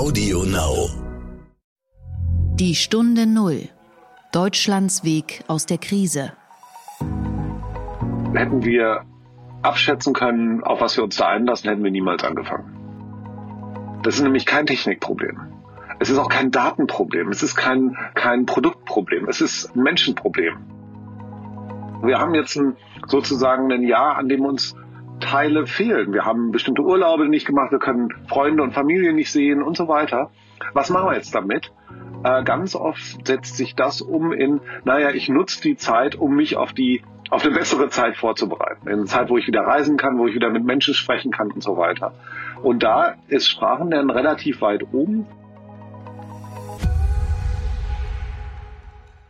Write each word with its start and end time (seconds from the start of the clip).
Audio 0.00 0.44
Now. 0.44 0.88
Die 2.54 2.74
Stunde 2.74 3.26
Null. 3.26 3.68
Deutschlands 4.32 5.04
Weg 5.04 5.44
aus 5.46 5.66
der 5.66 5.76
Krise. 5.76 6.32
Hätten 8.32 8.64
wir 8.64 9.04
abschätzen 9.60 10.14
können, 10.14 10.64
auf 10.64 10.80
was 10.80 10.96
wir 10.96 11.04
uns 11.04 11.16
da 11.16 11.28
einlassen, 11.28 11.68
hätten 11.68 11.84
wir 11.84 11.90
niemals 11.90 12.24
angefangen. 12.24 14.00
Das 14.02 14.14
ist 14.14 14.22
nämlich 14.22 14.46
kein 14.46 14.64
Technikproblem. 14.64 15.38
Es 15.98 16.08
ist 16.08 16.16
auch 16.16 16.30
kein 16.30 16.50
Datenproblem. 16.50 17.28
Es 17.28 17.42
ist 17.42 17.54
kein, 17.54 17.94
kein 18.14 18.46
Produktproblem. 18.46 19.28
Es 19.28 19.42
ist 19.42 19.76
ein 19.76 19.82
Menschenproblem. 19.82 20.56
Wir 22.04 22.18
haben 22.18 22.34
jetzt 22.34 22.56
ein, 22.56 22.74
sozusagen 23.06 23.70
ein 23.70 23.82
Jahr, 23.82 24.16
an 24.16 24.30
dem 24.30 24.46
uns 24.46 24.74
Teile 25.20 25.66
fehlen. 25.66 26.12
Wir 26.12 26.24
haben 26.24 26.50
bestimmte 26.50 26.82
Urlaube 26.82 27.28
nicht 27.28 27.46
gemacht, 27.46 27.70
wir 27.70 27.78
können 27.78 28.08
Freunde 28.28 28.62
und 28.62 28.72
Familie 28.72 29.12
nicht 29.12 29.30
sehen 29.30 29.62
und 29.62 29.76
so 29.76 29.88
weiter. 29.88 30.30
Was 30.72 30.90
machen 30.90 31.08
wir 31.08 31.14
jetzt 31.14 31.34
damit? 31.34 31.72
Äh, 32.24 32.42
ganz 32.44 32.74
oft 32.74 33.26
setzt 33.26 33.56
sich 33.56 33.74
das 33.74 34.02
um 34.02 34.32
in, 34.32 34.60
naja, 34.84 35.10
ich 35.10 35.28
nutze 35.28 35.62
die 35.62 35.76
Zeit, 35.76 36.16
um 36.16 36.34
mich 36.34 36.56
auf 36.56 36.72
die 36.72 37.02
auf 37.30 37.44
eine 37.44 37.54
bessere 37.54 37.88
Zeit 37.88 38.16
vorzubereiten. 38.16 38.88
In 38.88 38.94
eine 38.94 39.04
Zeit, 39.04 39.30
wo 39.30 39.38
ich 39.38 39.46
wieder 39.46 39.60
reisen 39.60 39.96
kann, 39.96 40.18
wo 40.18 40.26
ich 40.26 40.34
wieder 40.34 40.50
mit 40.50 40.64
Menschen 40.64 40.94
sprechen 40.94 41.30
kann 41.30 41.52
und 41.52 41.62
so 41.62 41.76
weiter. 41.76 42.12
Und 42.60 42.82
da 42.82 43.14
ist 43.28 43.48
Sprachenlernen 43.48 44.10
relativ 44.10 44.60
weit 44.60 44.82
oben. 44.92 45.26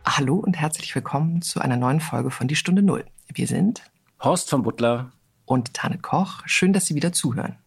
Hallo 0.03 0.35
und 0.35 0.59
herzlich 0.59 0.93
willkommen 0.95 1.41
zu 1.41 1.61
einer 1.61 1.77
neuen 1.77 1.99
Folge 1.99 2.31
von 2.31 2.47
Die 2.47 2.55
Stunde 2.55 2.81
Null. 2.81 3.05
Wir 3.33 3.47
sind 3.47 3.83
Horst 4.19 4.49
von 4.49 4.63
Butler 4.63 5.11
und 5.51 5.73
Tanit 5.73 6.01
Koch. 6.01 6.43
Schön, 6.45 6.71
dass 6.71 6.85
Sie 6.85 6.95
wieder 6.95 7.11
zuhören. 7.11 7.57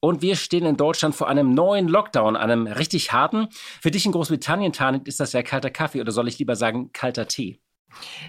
Und 0.00 0.22
wir 0.22 0.34
stehen 0.34 0.64
in 0.64 0.78
Deutschland 0.78 1.14
vor 1.14 1.28
einem 1.28 1.52
neuen 1.52 1.86
Lockdown, 1.86 2.36
einem 2.36 2.66
richtig 2.66 3.12
harten. 3.12 3.48
Für 3.52 3.90
dich 3.90 4.06
in 4.06 4.12
Großbritannien, 4.12 4.72
Tanit, 4.72 5.06
ist 5.06 5.20
das 5.20 5.32
ja 5.32 5.42
kalter 5.42 5.70
Kaffee 5.70 6.00
oder 6.00 6.10
soll 6.10 6.26
ich 6.26 6.38
lieber 6.38 6.56
sagen 6.56 6.90
kalter 6.92 7.28
Tee? 7.28 7.60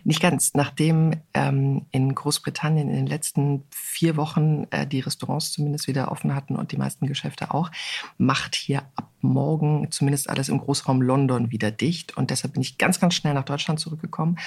Nicht 0.03 0.21
ganz. 0.21 0.53
Nachdem 0.53 1.21
ähm, 1.33 1.85
in 1.91 2.13
Großbritannien 2.13 2.89
in 2.89 2.95
den 2.95 3.07
letzten 3.07 3.63
vier 3.71 4.17
Wochen 4.17 4.67
äh, 4.71 4.85
die 4.85 4.99
Restaurants 4.99 5.53
zumindest 5.53 5.87
wieder 5.87 6.11
offen 6.11 6.35
hatten 6.35 6.57
und 6.57 6.73
die 6.73 6.77
meisten 6.77 7.07
Geschäfte 7.07 7.53
auch, 7.53 7.71
macht 8.17 8.53
hier 8.53 8.81
ab 8.95 9.09
morgen 9.21 9.89
zumindest 9.91 10.29
alles 10.29 10.49
im 10.49 10.59
Großraum 10.59 11.01
London 11.01 11.51
wieder 11.51 11.71
dicht. 11.71 12.17
Und 12.17 12.29
deshalb 12.29 12.53
bin 12.53 12.61
ich 12.61 12.77
ganz, 12.77 12.99
ganz 12.99 13.15
schnell 13.15 13.33
nach 13.33 13.45
Deutschland 13.45 13.79
zurückgekommen, 13.79 14.37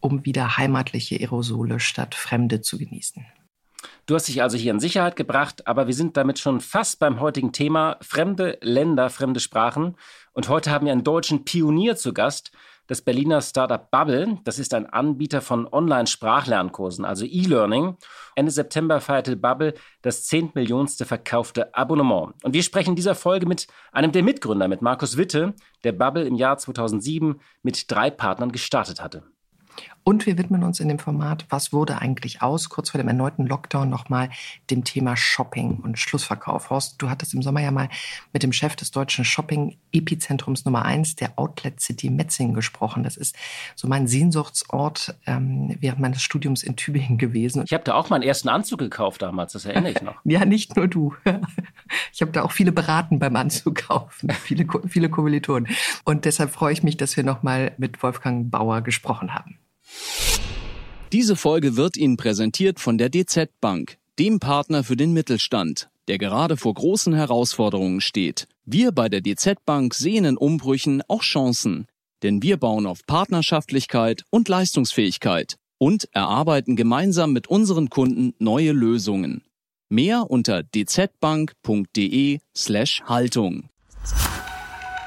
um 0.00 0.26
wieder 0.26 0.58
heimatliche 0.58 1.16
Aerosole 1.16 1.80
statt 1.80 2.14
Fremde 2.14 2.60
zu 2.60 2.76
genießen. 2.76 3.24
Du 4.06 4.14
hast 4.14 4.28
dich 4.28 4.40
also 4.40 4.56
hier 4.56 4.70
in 4.70 4.78
Sicherheit 4.78 5.16
gebracht, 5.16 5.66
aber 5.66 5.88
wir 5.88 5.94
sind 5.94 6.16
damit 6.16 6.38
schon 6.38 6.60
fast 6.60 7.00
beim 7.00 7.18
heutigen 7.18 7.50
Thema 7.50 7.96
fremde 8.00 8.56
Länder, 8.62 9.10
fremde 9.10 9.40
Sprachen. 9.40 9.96
Und 10.32 10.48
heute 10.48 10.70
haben 10.70 10.86
wir 10.86 10.92
einen 10.92 11.02
deutschen 11.02 11.44
Pionier 11.44 11.96
zu 11.96 12.14
Gast, 12.14 12.52
das 12.86 13.02
Berliner 13.02 13.42
Startup 13.42 13.90
Bubble. 13.90 14.38
Das 14.44 14.60
ist 14.60 14.74
ein 14.74 14.86
Anbieter 14.86 15.40
von 15.40 15.66
Online-Sprachlernkursen, 15.66 17.04
also 17.04 17.24
E-Learning. 17.24 17.96
Ende 18.36 18.52
September 18.52 19.00
feierte 19.00 19.36
Bubble 19.36 19.74
das 20.02 20.24
zehntmillionste 20.26 21.04
verkaufte 21.04 21.74
Abonnement. 21.74 22.32
Und 22.44 22.54
wir 22.54 22.62
sprechen 22.62 22.90
in 22.90 22.96
dieser 22.96 23.16
Folge 23.16 23.46
mit 23.46 23.66
einem 23.90 24.12
der 24.12 24.22
Mitgründer, 24.22 24.68
mit 24.68 24.82
Markus 24.82 25.16
Witte, 25.16 25.54
der 25.82 25.90
Bubble 25.90 26.22
im 26.22 26.36
Jahr 26.36 26.58
2007 26.58 27.40
mit 27.64 27.90
drei 27.90 28.10
Partnern 28.10 28.52
gestartet 28.52 29.02
hatte. 29.02 29.24
Und 30.08 30.24
wir 30.24 30.38
widmen 30.38 30.62
uns 30.62 30.78
in 30.78 30.86
dem 30.86 31.00
Format, 31.00 31.46
was 31.48 31.72
wurde 31.72 32.00
eigentlich 32.00 32.40
aus, 32.40 32.68
kurz 32.68 32.90
vor 32.90 32.98
dem 32.98 33.08
erneuten 33.08 33.44
Lockdown 33.44 33.90
nochmal 33.90 34.30
dem 34.70 34.84
Thema 34.84 35.16
Shopping 35.16 35.80
und 35.82 35.98
Schlussverkauf. 35.98 36.70
Horst, 36.70 37.02
du 37.02 37.10
hattest 37.10 37.34
im 37.34 37.42
Sommer 37.42 37.60
ja 37.60 37.72
mal 37.72 37.88
mit 38.32 38.44
dem 38.44 38.52
Chef 38.52 38.76
des 38.76 38.92
deutschen 38.92 39.24
Shopping-Epizentrums 39.24 40.64
Nummer 40.64 40.84
eins, 40.84 41.16
der 41.16 41.36
Outlet 41.36 41.80
City 41.80 42.08
Metzing, 42.08 42.54
gesprochen. 42.54 43.02
Das 43.02 43.16
ist 43.16 43.34
so 43.74 43.88
mein 43.88 44.06
Sehnsuchtsort 44.06 45.16
ähm, 45.26 45.76
während 45.80 45.98
meines 45.98 46.22
Studiums 46.22 46.62
in 46.62 46.76
Tübingen 46.76 47.18
gewesen. 47.18 47.64
Ich 47.66 47.72
habe 47.72 47.82
da 47.82 47.94
auch 47.94 48.08
meinen 48.08 48.22
ersten 48.22 48.48
Anzug 48.48 48.78
gekauft 48.78 49.22
damals, 49.22 49.54
das 49.54 49.64
erinnere 49.64 49.90
ich 49.90 50.02
noch. 50.02 50.14
ja, 50.24 50.44
nicht 50.44 50.76
nur 50.76 50.86
du. 50.86 51.16
Ich 52.12 52.22
habe 52.22 52.32
da 52.32 52.42
auch 52.42 52.52
viele 52.52 52.72
beraten 52.72 53.18
beim 53.18 53.36
Anzug 53.36 53.74
kaufen, 53.88 54.30
viele, 54.42 54.66
viele 54.86 55.10
Kommilitonen. 55.10 55.68
Und 56.04 56.24
deshalb 56.24 56.50
freue 56.50 56.72
ich 56.72 56.82
mich, 56.82 56.96
dass 56.96 57.16
wir 57.16 57.24
nochmal 57.24 57.72
mit 57.76 58.02
Wolfgang 58.02 58.50
Bauer 58.50 58.80
gesprochen 58.80 59.34
haben. 59.34 59.58
Diese 61.12 61.36
Folge 61.36 61.76
wird 61.76 61.96
Ihnen 61.96 62.16
präsentiert 62.16 62.80
von 62.80 62.98
der 62.98 63.08
DZ 63.08 63.50
Bank, 63.60 63.98
dem 64.18 64.38
Partner 64.38 64.84
für 64.84 64.96
den 64.96 65.12
Mittelstand, 65.12 65.88
der 66.08 66.18
gerade 66.18 66.56
vor 66.56 66.74
großen 66.74 67.14
Herausforderungen 67.14 68.00
steht. 68.00 68.48
Wir 68.64 68.92
bei 68.92 69.08
der 69.08 69.20
DZ 69.20 69.64
Bank 69.64 69.94
sehen 69.94 70.24
in 70.24 70.36
Umbrüchen 70.36 71.02
auch 71.08 71.22
Chancen, 71.22 71.86
denn 72.22 72.42
wir 72.42 72.56
bauen 72.56 72.86
auf 72.86 73.06
Partnerschaftlichkeit 73.06 74.24
und 74.30 74.48
Leistungsfähigkeit 74.48 75.56
und 75.78 76.08
erarbeiten 76.12 76.76
gemeinsam 76.76 77.32
mit 77.32 77.46
unseren 77.46 77.90
Kunden 77.90 78.34
neue 78.38 78.72
Lösungen. 78.72 79.42
Mehr 79.88 80.30
unter 80.30 80.64
dzbank.de 80.64 82.40
slash 82.56 83.02
Haltung. 83.06 83.68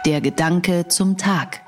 Der 0.05 0.21
Gedanke 0.21 0.87
zum 0.87 1.17
Tag. 1.17 1.61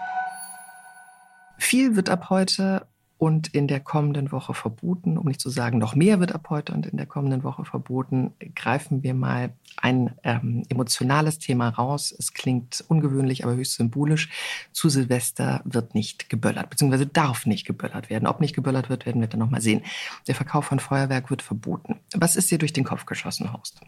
Viel 1.58 1.96
wird 1.96 2.10
ab 2.10 2.30
heute 2.30 2.88
und 3.22 3.50
in 3.50 3.68
der 3.68 3.80
kommenden 3.80 4.32
Woche 4.32 4.56
verboten, 4.56 5.16
um 5.16 5.28
nicht 5.28 5.40
zu 5.40 5.52
sagen, 5.52 5.78
noch 5.78 5.94
mehr 5.94 6.20
wird 6.20 6.34
ab 6.34 6.48
heute 6.50 6.74
und 6.74 6.88
in 6.88 6.98
der 6.98 7.06
kommenden 7.06 7.44
Woche 7.44 7.66
verboten, 7.66 8.34
greifen 8.56 9.04
wir 9.04 9.14
mal 9.14 9.54
ein 9.78 10.16
ähm, 10.24 10.64
emotionales 10.70 11.38
Thema 11.38 11.70
raus. 11.70 12.12
Es 12.18 12.34
klingt 12.34 12.84
ungewöhnlich, 12.88 13.44
aber 13.44 13.54
höchst 13.54 13.76
symbolisch. 13.76 14.32
Zu 14.72 14.90
Silvester 14.90 15.62
wird 15.66 15.94
nicht 15.94 16.32
geböllert, 16.32 16.72
beziehungsweise 16.72 17.06
darf 17.06 17.46
nicht 17.46 17.68
geböllert 17.68 18.10
werden. 18.10 18.26
Ob 18.26 18.42
nicht 18.42 18.56
geböllert 18.56 18.90
wird, 18.90 19.06
werden 19.06 19.22
wir 19.22 19.28
dann 19.28 19.40
nochmal 19.40 19.62
sehen. 19.62 19.84
Der 20.28 20.34
Verkauf 20.34 20.66
von 20.66 20.80
Feuerwerk 20.80 21.30
wird 21.30 21.44
verboten. 21.44 22.00
Was 22.16 22.36
ist 22.36 22.50
dir 22.50 22.58
durch 22.58 22.74
den 22.74 22.86
Kopf 22.86 23.06
geschossen, 23.06 23.54
Horst? 23.54 23.82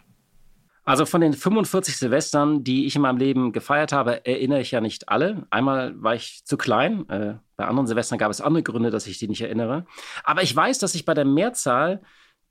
Also 0.86 1.06
von 1.06 1.22
den 1.22 1.34
45 1.34 1.98
Silvestern, 1.98 2.64
die 2.64 2.86
ich 2.86 2.96
in 2.96 3.02
meinem 3.02 3.18
Leben 3.18 3.54
gefeiert 3.54 3.94
habe, 3.94 4.26
erinnere 4.26 4.60
ich 4.60 4.72
ja 4.72 4.82
nicht 4.82 5.08
alle. 5.08 5.48
Einmal 5.50 5.94
war 6.02 6.14
ich 6.14 6.44
zu 6.46 6.58
klein. 6.58 7.08
Äh, 7.10 7.36
bei 7.56 7.66
anderen 7.66 7.88
Silvestern 7.88 8.18
gab 8.18 8.32
es 8.32 8.42
andere 8.42 8.64
Gründe, 8.64 8.90
dass 8.90 9.08
ich 9.08 9.18
die 9.18 9.30
nicht 9.30 9.42
erinnere. 9.42 9.86
Aber 10.24 10.44
ich 10.44 10.54
weiß, 10.54 10.80
dass 10.80 10.96
ich 10.96 11.06
bei 11.06 11.14
der 11.14 11.26
Mehrzahl 11.26 12.02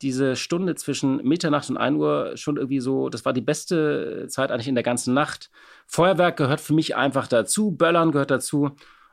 diese 0.00 0.34
Stunde 0.34 0.75
zwischen 0.75 1.16
Mitternacht 1.19 1.69
und 1.69 1.76
1 1.76 1.97
Uhr 1.98 2.37
schon 2.37 2.56
irgendwie 2.56 2.81
so, 2.81 3.09
das 3.09 3.25
war 3.25 3.32
die 3.32 3.41
beste 3.41 4.26
Zeit 4.28 4.50
eigentlich 4.50 4.69
in 4.69 4.75
der 4.75 4.82
ganzen 4.82 5.14
Nacht. 5.14 5.50
Feuerwerk 5.87 6.37
gehört 6.37 6.60
für 6.60 6.75
mich 6.75 6.97
einfach 6.97 7.28
dazu, 7.28 7.70
Böllern 7.70 8.12
gehört 8.12 8.31
dazu. 8.31 8.64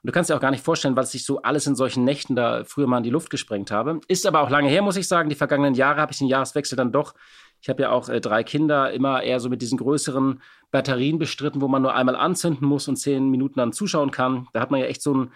Und 0.02 0.08
du 0.08 0.14
kannst 0.14 0.30
dir 0.30 0.36
auch 0.36 0.42
gar 0.42 0.52
nicht 0.52 0.64
vorstellen, 0.64 0.96
was 0.96 1.14
ich 1.14 1.26
so 1.26 1.42
alles 1.42 1.68
in 1.68 1.76
solchen 1.76 2.06
Nächten 2.06 2.36
da 2.36 2.64
früher 2.64 2.88
mal 2.88 2.98
in 2.98 3.04
die 3.04 3.10
Luft 3.10 3.30
gesprengt 3.30 3.70
habe. 3.70 4.00
Ist 4.08 4.26
aber 4.26 4.42
auch 4.42 4.50
lange 4.50 4.70
her, 4.70 4.82
muss 4.82 4.96
ich 4.96 5.08
sagen. 5.08 5.30
Die 5.30 5.36
vergangenen 5.36 5.76
Jahre 5.76 6.00
habe 6.00 6.14
ich 6.14 6.20
den 6.20 6.28
Jahreswechsel 6.28 6.78
dann 6.78 6.94
doch 6.94 7.14
ich 7.62 7.70
habe 7.70 7.84
ja 7.84 7.92
auch 7.92 8.10
äh, 8.10 8.22
drei 8.22 8.44
Kinder, 8.44 8.92
immer 8.92 9.22
eher 9.22 9.40
so 9.40 9.50
mit 9.50 9.62
diesen 9.62 9.78
größeren 9.78 10.42
Batterien 10.72 11.20
bestritten, 11.20 11.62
wo 11.62 11.68
man 11.68 11.82
nur 11.82 11.96
einmal 11.96 12.16
anzünden 12.16 12.68
muss 12.68 12.88
und 12.88 12.96
zehn 12.96 13.30
Minuten 13.30 13.60
dann 13.60 13.74
zuschauen 13.74 14.12
kann. 14.12 14.48
Da 14.54 14.62
hat 14.62 14.72
man 14.72 14.80
ja 14.80 14.86
echt 14.86 15.02
so 15.02 15.14
ein 15.14 15.32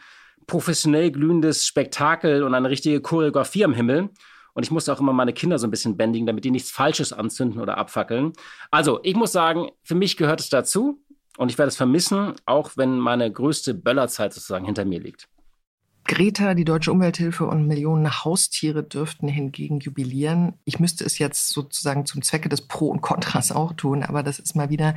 professionell 0.48 1.12
glühendes 1.12 1.66
Spektakel 1.66 2.44
und 2.44 2.54
eine 2.54 2.70
richtige 2.70 3.02
Choreografie 3.02 3.66
am 3.66 3.74
Himmel. 3.74 4.10
Und 4.54 4.64
ich 4.64 4.72
musste 4.72 4.94
auch 4.94 5.00
immer 5.00 5.14
meine 5.14 5.34
Kinder 5.34 5.58
so 5.58 5.66
ein 5.66 5.72
bisschen 5.72 5.98
bändigen, 5.98 6.28
damit 6.28 6.46
die 6.46 6.52
nichts 6.52 6.70
Falsches 6.70 7.12
anzünden 7.12 7.60
oder 7.60 7.78
abfackeln. 7.78 8.34
Also, 8.70 9.00
ich 9.02 9.16
muss 9.16 9.32
sagen, 9.32 9.72
für 9.82 9.96
mich 9.96 10.16
gehört 10.16 10.40
es 10.40 10.50
dazu. 10.50 11.00
Und 11.38 11.50
ich 11.50 11.58
werde 11.58 11.70
es 11.70 11.78
vermissen, 11.78 12.36
auch 12.46 12.72
wenn 12.76 13.00
meine 13.00 13.32
größte 13.32 13.74
Böllerzeit 13.74 14.34
sozusagen 14.34 14.66
hinter 14.66 14.86
mir 14.86 15.00
liegt. 15.00 15.28
Greta, 16.06 16.54
die 16.54 16.66
Deutsche 16.66 16.92
Umwelthilfe 16.92 17.46
und 17.46 17.68
Millionen 17.68 18.24
Haustiere 18.24 18.84
dürften 18.84 19.28
hingegen 19.28 19.80
jubilieren. 19.80 20.54
Ich 20.66 20.80
müsste 20.80 21.06
es 21.06 21.18
jetzt 21.18 21.50
sozusagen 21.50 22.06
zum 22.06 22.22
Zwecke 22.22 22.50
des 22.50 22.62
Pro 22.62 22.88
und 22.88 23.02
Kontras 23.02 23.52
auch 23.52 23.74
tun, 23.74 24.04
aber 24.04 24.22
das 24.22 24.40
ist 24.40 24.56
mal 24.56 24.70
wieder 24.70 24.96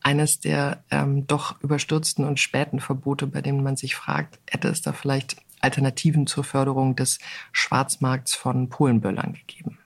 eines 0.00 0.38
der 0.38 0.84
ähm, 0.90 1.26
doch 1.26 1.60
überstürzten 1.60 2.24
und 2.24 2.38
späten 2.38 2.80
Verbote, 2.80 3.26
bei 3.26 3.42
denen 3.42 3.62
man 3.62 3.76
sich 3.76 3.96
fragt, 3.96 4.38
hätte 4.48 4.68
es 4.68 4.80
da 4.80 4.92
vielleicht 4.92 5.36
Alternativen 5.60 6.26
zur 6.28 6.44
Förderung 6.44 6.94
des 6.94 7.18
Schwarzmarkts 7.52 8.34
von 8.36 8.68
Polenböllern 8.68 9.32
gegeben? 9.32 9.78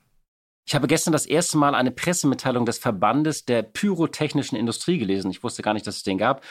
Ich 0.67 0.75
habe 0.75 0.87
gestern 0.87 1.13
das 1.13 1.27
erste 1.27 1.59
Mal 1.59 1.75
eine 1.75 1.91
Pressemitteilung 1.91 2.67
des 2.67 2.79
Verbandes 2.79 3.45
der 3.45 3.63
pyrotechnischen 3.63 4.57
Industrie 4.57 4.99
gelesen. 4.99 5.31
Ich 5.31 5.43
wusste 5.43 5.63
gar 5.63 5.75
nicht, 5.75 5.87
dass 5.87 5.97
es 5.97 6.03
den 6.03 6.19
gab. 6.19 6.43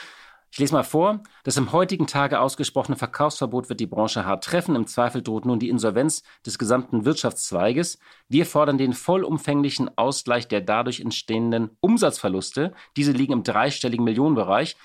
Ich 0.53 0.59
lese 0.59 0.73
mal 0.73 0.83
vor. 0.83 1.23
Das 1.45 1.55
im 1.55 1.71
heutigen 1.71 2.07
Tage 2.07 2.41
ausgesprochene 2.41 2.97
Verkaufsverbot 2.97 3.69
wird 3.69 3.79
die 3.79 3.87
Branche 3.87 4.25
hart 4.25 4.43
treffen. 4.43 4.75
Im 4.75 4.85
Zweifel 4.85 5.21
droht 5.21 5.45
nun 5.45 5.59
die 5.59 5.69
Insolvenz 5.69 6.23
des 6.45 6.59
gesamten 6.59 7.05
Wirtschaftszweiges. 7.05 7.99
Wir 8.27 8.45
fordern 8.45 8.77
den 8.77 8.91
vollumfänglichen 8.91 9.97
Ausgleich 9.97 10.49
der 10.49 10.59
dadurch 10.59 10.99
entstehenden 10.99 11.69
Umsatzverluste. 11.79 12.73
Diese 12.97 13.13
liegen 13.13 13.31
im 13.31 13.43
dreistelligen 13.43 14.03
Millionenbereich. 14.03 14.75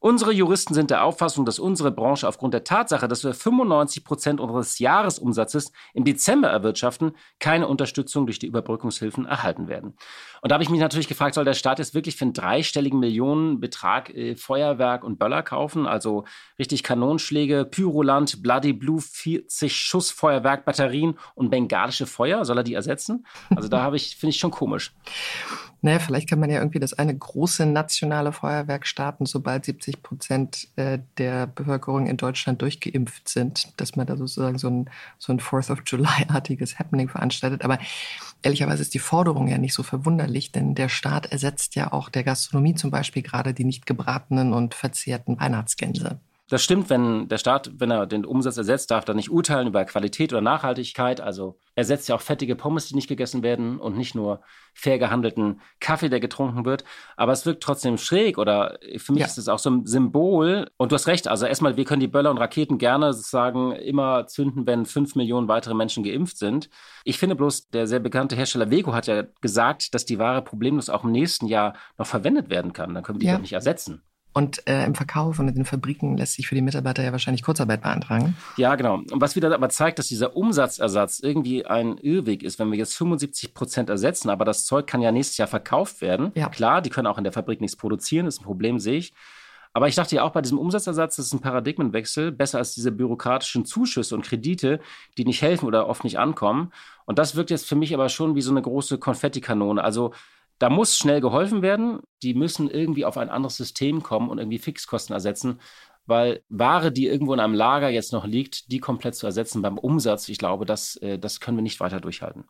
Unsere 0.00 0.32
Juristen 0.32 0.74
sind 0.74 0.90
der 0.90 1.04
Auffassung, 1.04 1.44
dass 1.44 1.58
unsere 1.58 1.90
Branche 1.90 2.28
aufgrund 2.28 2.54
der 2.54 2.64
Tatsache, 2.64 3.08
dass 3.08 3.24
wir 3.24 3.34
95 3.34 4.04
Prozent 4.04 4.40
unseres 4.40 4.78
Jahresumsatzes 4.78 5.72
im 5.94 6.04
Dezember 6.04 6.48
erwirtschaften, 6.48 7.12
keine 7.40 7.66
Unterstützung 7.68 8.26
durch 8.26 8.38
die 8.38 8.46
Überbrückungshilfen 8.46 9.26
erhalten 9.26 9.68
werden. 9.68 9.94
Und 10.42 10.50
da 10.50 10.54
habe 10.54 10.62
ich 10.62 10.70
mich 10.70 10.80
natürlich 10.80 11.08
gefragt, 11.08 11.34
soll 11.34 11.44
der 11.44 11.54
Staat 11.54 11.78
jetzt 11.78 11.94
wirklich 11.94 12.16
für 12.16 12.24
einen 12.24 12.34
dreistelligen 12.34 13.00
Millionenbetrag 13.00 14.14
äh, 14.14 14.36
Feuerwerk 14.36 15.02
und 15.02 15.18
Böller 15.18 15.42
kaufen? 15.42 15.86
Also 15.86 16.24
richtig 16.58 16.82
Kanonschläge, 16.82 17.64
Pyroland, 17.64 18.42
Bloody 18.42 18.72
Blue, 18.72 19.00
40 19.00 19.74
Schuss 19.74 20.10
Feuerwerk, 20.10 20.64
Batterien 20.64 21.18
und 21.34 21.50
bengalische 21.50 22.06
Feuer? 22.06 22.44
Soll 22.44 22.58
er 22.58 22.64
die 22.64 22.74
ersetzen? 22.74 23.26
Also 23.54 23.68
da 23.68 23.80
habe 23.82 23.96
ich, 23.96 24.16
finde 24.16 24.30
ich 24.30 24.38
schon 24.38 24.50
komisch. 24.50 24.94
Naja, 25.82 25.98
vielleicht 25.98 26.28
kann 26.28 26.40
man 26.40 26.50
ja 26.50 26.58
irgendwie 26.58 26.78
das 26.78 26.94
eine 26.94 27.16
große 27.16 27.66
nationale 27.66 28.32
Feuerwerk 28.32 28.86
starten, 28.86 29.26
sobald 29.26 29.64
70 29.64 30.02
Prozent 30.02 30.68
äh, 30.76 30.98
der 31.18 31.46
Bevölkerung 31.46 32.06
in 32.06 32.16
Deutschland 32.16 32.62
durchgeimpft 32.62 33.28
sind, 33.28 33.68
dass 33.76 33.94
man 33.94 34.06
da 34.06 34.16
sozusagen 34.16 34.58
so 34.58 34.68
ein, 34.68 34.90
so 35.18 35.32
ein 35.32 35.40
Fourth 35.40 35.70
of 35.70 35.82
July-artiges 35.86 36.78
Happening 36.78 37.08
veranstaltet. 37.08 37.64
Aber 37.64 37.78
ehrlicherweise 38.42 38.82
ist 38.82 38.94
die 38.94 38.98
Forderung 38.98 39.48
ja 39.48 39.58
nicht 39.58 39.74
so 39.74 39.82
verwunderlich, 39.82 40.52
denn 40.52 40.74
der 40.74 40.88
Staat 40.88 41.26
ersetzt 41.26 41.74
ja 41.74 41.92
auch 41.92 42.08
der 42.08 42.24
Gastronomie 42.24 42.74
zum 42.74 42.90
Beispiel 42.90 43.22
gerade 43.22 43.54
die 43.54 43.64
nicht 43.64 43.86
gebratenen 43.86 44.52
und 44.52 44.74
verzehrten 44.74 45.38
Weihnachtsgänse. 45.38 46.18
Das 46.48 46.62
stimmt, 46.62 46.90
wenn 46.90 47.26
der 47.26 47.38
Staat, 47.38 47.72
wenn 47.78 47.90
er 47.90 48.06
den 48.06 48.24
Umsatz 48.24 48.56
ersetzt, 48.56 48.92
darf 48.92 49.08
er 49.08 49.14
nicht 49.14 49.30
urteilen 49.30 49.66
über 49.66 49.84
Qualität 49.84 50.32
oder 50.32 50.42
Nachhaltigkeit. 50.42 51.20
Also 51.20 51.58
er 51.74 51.84
setzt 51.84 52.08
ja 52.08 52.14
auch 52.14 52.20
fettige 52.20 52.54
Pommes, 52.54 52.86
die 52.86 52.94
nicht 52.94 53.08
gegessen 53.08 53.42
werden 53.42 53.80
und 53.80 53.96
nicht 53.96 54.14
nur 54.14 54.42
fair 54.72 55.00
gehandelten 55.00 55.60
Kaffee, 55.80 56.08
der 56.08 56.20
getrunken 56.20 56.64
wird. 56.64 56.84
Aber 57.16 57.32
es 57.32 57.46
wirkt 57.46 57.64
trotzdem 57.64 57.98
schräg 57.98 58.38
oder 58.38 58.78
für 58.96 59.12
mich 59.12 59.22
ja. 59.22 59.26
ist 59.26 59.38
es 59.38 59.48
auch 59.48 59.58
so 59.58 59.70
ein 59.70 59.86
Symbol. 59.86 60.70
Und 60.76 60.92
du 60.92 60.94
hast 60.94 61.08
recht, 61.08 61.26
also 61.26 61.46
erstmal, 61.46 61.76
wir 61.76 61.84
können 61.84 61.98
die 61.98 62.06
Böller 62.06 62.30
und 62.30 62.38
Raketen 62.38 62.78
gerne 62.78 63.12
sozusagen 63.12 63.72
immer 63.72 64.28
zünden, 64.28 64.68
wenn 64.68 64.86
fünf 64.86 65.16
Millionen 65.16 65.48
weitere 65.48 65.74
Menschen 65.74 66.04
geimpft 66.04 66.38
sind. 66.38 66.70
Ich 67.02 67.18
finde 67.18 67.34
bloß, 67.34 67.70
der 67.70 67.88
sehr 67.88 67.98
bekannte 67.98 68.36
Hersteller 68.36 68.70
Vego 68.70 68.94
hat 68.94 69.08
ja 69.08 69.24
gesagt, 69.40 69.94
dass 69.94 70.04
die 70.04 70.20
Ware 70.20 70.42
problemlos 70.42 70.90
auch 70.90 71.02
im 71.02 71.10
nächsten 71.10 71.46
Jahr 71.46 71.74
noch 71.98 72.06
verwendet 72.06 72.50
werden 72.50 72.72
kann. 72.72 72.94
Dann 72.94 73.02
können 73.02 73.16
wir 73.16 73.20
die 73.20 73.26
ja. 73.26 73.34
doch 73.34 73.40
nicht 73.40 73.52
ersetzen. 73.52 74.04
Und 74.36 74.68
äh, 74.68 74.84
im 74.84 74.94
Verkauf 74.94 75.38
und 75.38 75.48
in 75.48 75.54
den 75.54 75.64
Fabriken 75.64 76.18
lässt 76.18 76.34
sich 76.34 76.46
für 76.46 76.54
die 76.54 76.60
Mitarbeiter 76.60 77.02
ja 77.02 77.10
wahrscheinlich 77.10 77.42
Kurzarbeit 77.42 77.80
beantragen. 77.80 78.36
Ja, 78.58 78.74
genau. 78.74 78.96
Und 78.96 79.18
was 79.18 79.34
wieder 79.34 79.50
aber 79.54 79.70
zeigt, 79.70 79.98
dass 79.98 80.08
dieser 80.08 80.36
Umsatzersatz 80.36 81.20
irgendwie 81.20 81.64
ein 81.64 81.96
Irrweg 81.96 82.42
ist, 82.42 82.58
wenn 82.58 82.70
wir 82.70 82.76
jetzt 82.76 82.94
75 82.98 83.54
Prozent 83.54 83.88
ersetzen, 83.88 84.28
aber 84.28 84.44
das 84.44 84.66
Zeug 84.66 84.86
kann 84.86 85.00
ja 85.00 85.10
nächstes 85.10 85.38
Jahr 85.38 85.48
verkauft 85.48 86.02
werden. 86.02 86.32
Ja. 86.34 86.50
Klar, 86.50 86.82
die 86.82 86.90
können 86.90 87.06
auch 87.06 87.16
in 87.16 87.24
der 87.24 87.32
Fabrik 87.32 87.62
nichts 87.62 87.76
produzieren, 87.76 88.26
das 88.26 88.34
ist 88.34 88.42
ein 88.42 88.44
Problem, 88.44 88.78
sehe 88.78 88.98
ich. 88.98 89.14
Aber 89.72 89.88
ich 89.88 89.94
dachte 89.94 90.16
ja 90.16 90.22
auch 90.22 90.32
bei 90.32 90.42
diesem 90.42 90.58
Umsatzersatz, 90.58 91.16
das 91.16 91.26
ist 91.28 91.32
ein 91.32 91.40
Paradigmenwechsel, 91.40 92.30
besser 92.30 92.58
als 92.58 92.74
diese 92.74 92.92
bürokratischen 92.92 93.64
Zuschüsse 93.64 94.14
und 94.14 94.22
Kredite, 94.22 94.80
die 95.16 95.24
nicht 95.24 95.40
helfen 95.40 95.64
oder 95.64 95.88
oft 95.88 96.04
nicht 96.04 96.18
ankommen. 96.18 96.72
Und 97.06 97.18
das 97.18 97.36
wirkt 97.36 97.50
jetzt 97.50 97.66
für 97.66 97.76
mich 97.76 97.94
aber 97.94 98.10
schon 98.10 98.34
wie 98.34 98.42
so 98.42 98.50
eine 98.50 98.60
große 98.60 98.98
Konfettikanone. 98.98 99.82
Also 99.82 100.12
da 100.58 100.70
muss 100.70 100.96
schnell 100.96 101.20
geholfen 101.20 101.62
werden. 101.62 102.00
Die 102.22 102.34
müssen 102.34 102.70
irgendwie 102.70 103.04
auf 103.04 103.18
ein 103.18 103.28
anderes 103.28 103.56
System 103.56 104.02
kommen 104.02 104.30
und 104.30 104.38
irgendwie 104.38 104.58
Fixkosten 104.58 105.14
ersetzen, 105.14 105.60
weil 106.06 106.42
Ware, 106.48 106.92
die 106.92 107.06
irgendwo 107.06 107.34
in 107.34 107.40
einem 107.40 107.54
Lager 107.54 107.88
jetzt 107.88 108.12
noch 108.12 108.26
liegt, 108.26 108.70
die 108.70 108.78
komplett 108.78 109.14
zu 109.16 109.26
ersetzen 109.26 109.62
beim 109.62 109.78
Umsatz, 109.78 110.28
ich 110.28 110.38
glaube, 110.38 110.64
das, 110.64 110.96
äh, 110.96 111.18
das 111.18 111.40
können 111.40 111.58
wir 111.58 111.62
nicht 111.62 111.80
weiter 111.80 112.00
durchhalten. 112.00 112.44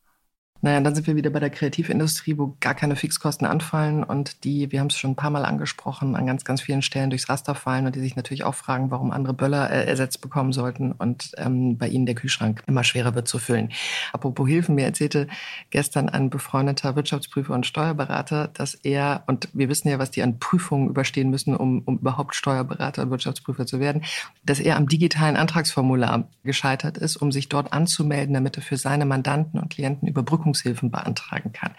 Naja, 0.62 0.80
dann 0.80 0.94
sind 0.94 1.06
wir 1.06 1.16
wieder 1.16 1.30
bei 1.30 1.40
der 1.40 1.50
Kreativindustrie, 1.50 2.38
wo 2.38 2.56
gar 2.60 2.74
keine 2.74 2.96
Fixkosten 2.96 3.46
anfallen 3.46 4.02
und 4.02 4.44
die, 4.44 4.72
wir 4.72 4.80
haben 4.80 4.88
es 4.88 4.98
schon 4.98 5.12
ein 5.12 5.16
paar 5.16 5.30
Mal 5.30 5.44
angesprochen, 5.44 6.16
an 6.16 6.26
ganz, 6.26 6.44
ganz 6.44 6.60
vielen 6.60 6.82
Stellen 6.82 7.10
durchs 7.10 7.28
Raster 7.28 7.54
fallen 7.54 7.86
und 7.86 7.94
die 7.94 8.00
sich 8.00 8.16
natürlich 8.16 8.44
auch 8.44 8.54
fragen, 8.54 8.90
warum 8.90 9.10
andere 9.10 9.34
Böller 9.34 9.70
äh, 9.70 9.86
ersetzt 9.86 10.20
bekommen 10.20 10.52
sollten 10.52 10.92
und 10.92 11.32
ähm, 11.36 11.78
bei 11.78 11.88
ihnen 11.88 12.06
der 12.06 12.14
Kühlschrank 12.14 12.62
immer 12.66 12.84
schwerer 12.84 13.14
wird 13.14 13.28
zu 13.28 13.38
füllen. 13.38 13.70
Apropos 14.12 14.48
Hilfen, 14.48 14.74
mir 14.74 14.86
erzählte 14.86 15.28
gestern 15.70 16.08
ein 16.08 16.30
befreundeter 16.30 16.96
Wirtschaftsprüfer 16.96 17.54
und 17.54 17.66
Steuerberater, 17.66 18.48
dass 18.48 18.74
er, 18.74 19.24
und 19.26 19.48
wir 19.52 19.68
wissen 19.68 19.88
ja, 19.88 19.98
was 19.98 20.10
die 20.10 20.22
an 20.22 20.38
Prüfungen 20.38 20.88
überstehen 20.88 21.30
müssen, 21.30 21.54
um, 21.54 21.82
um 21.84 21.98
überhaupt 21.98 22.34
Steuerberater 22.34 23.02
und 23.02 23.10
Wirtschaftsprüfer 23.10 23.66
zu 23.66 23.78
werden, 23.78 24.02
dass 24.44 24.58
er 24.60 24.76
am 24.76 24.88
digitalen 24.88 25.36
Antragsformular 25.36 26.28
gescheitert 26.44 26.98
ist, 26.98 27.16
um 27.16 27.30
sich 27.30 27.48
dort 27.48 27.72
anzumelden, 27.72 28.34
damit 28.34 28.56
er 28.56 28.62
für 28.62 28.76
seine 28.76 29.04
Mandanten 29.04 29.60
und 29.60 29.70
Klienten 29.70 30.08
Überbrückung 30.08 30.45
Überbrückungshilfen 30.46 30.90
beantragen 30.90 31.52
kann. 31.52 31.72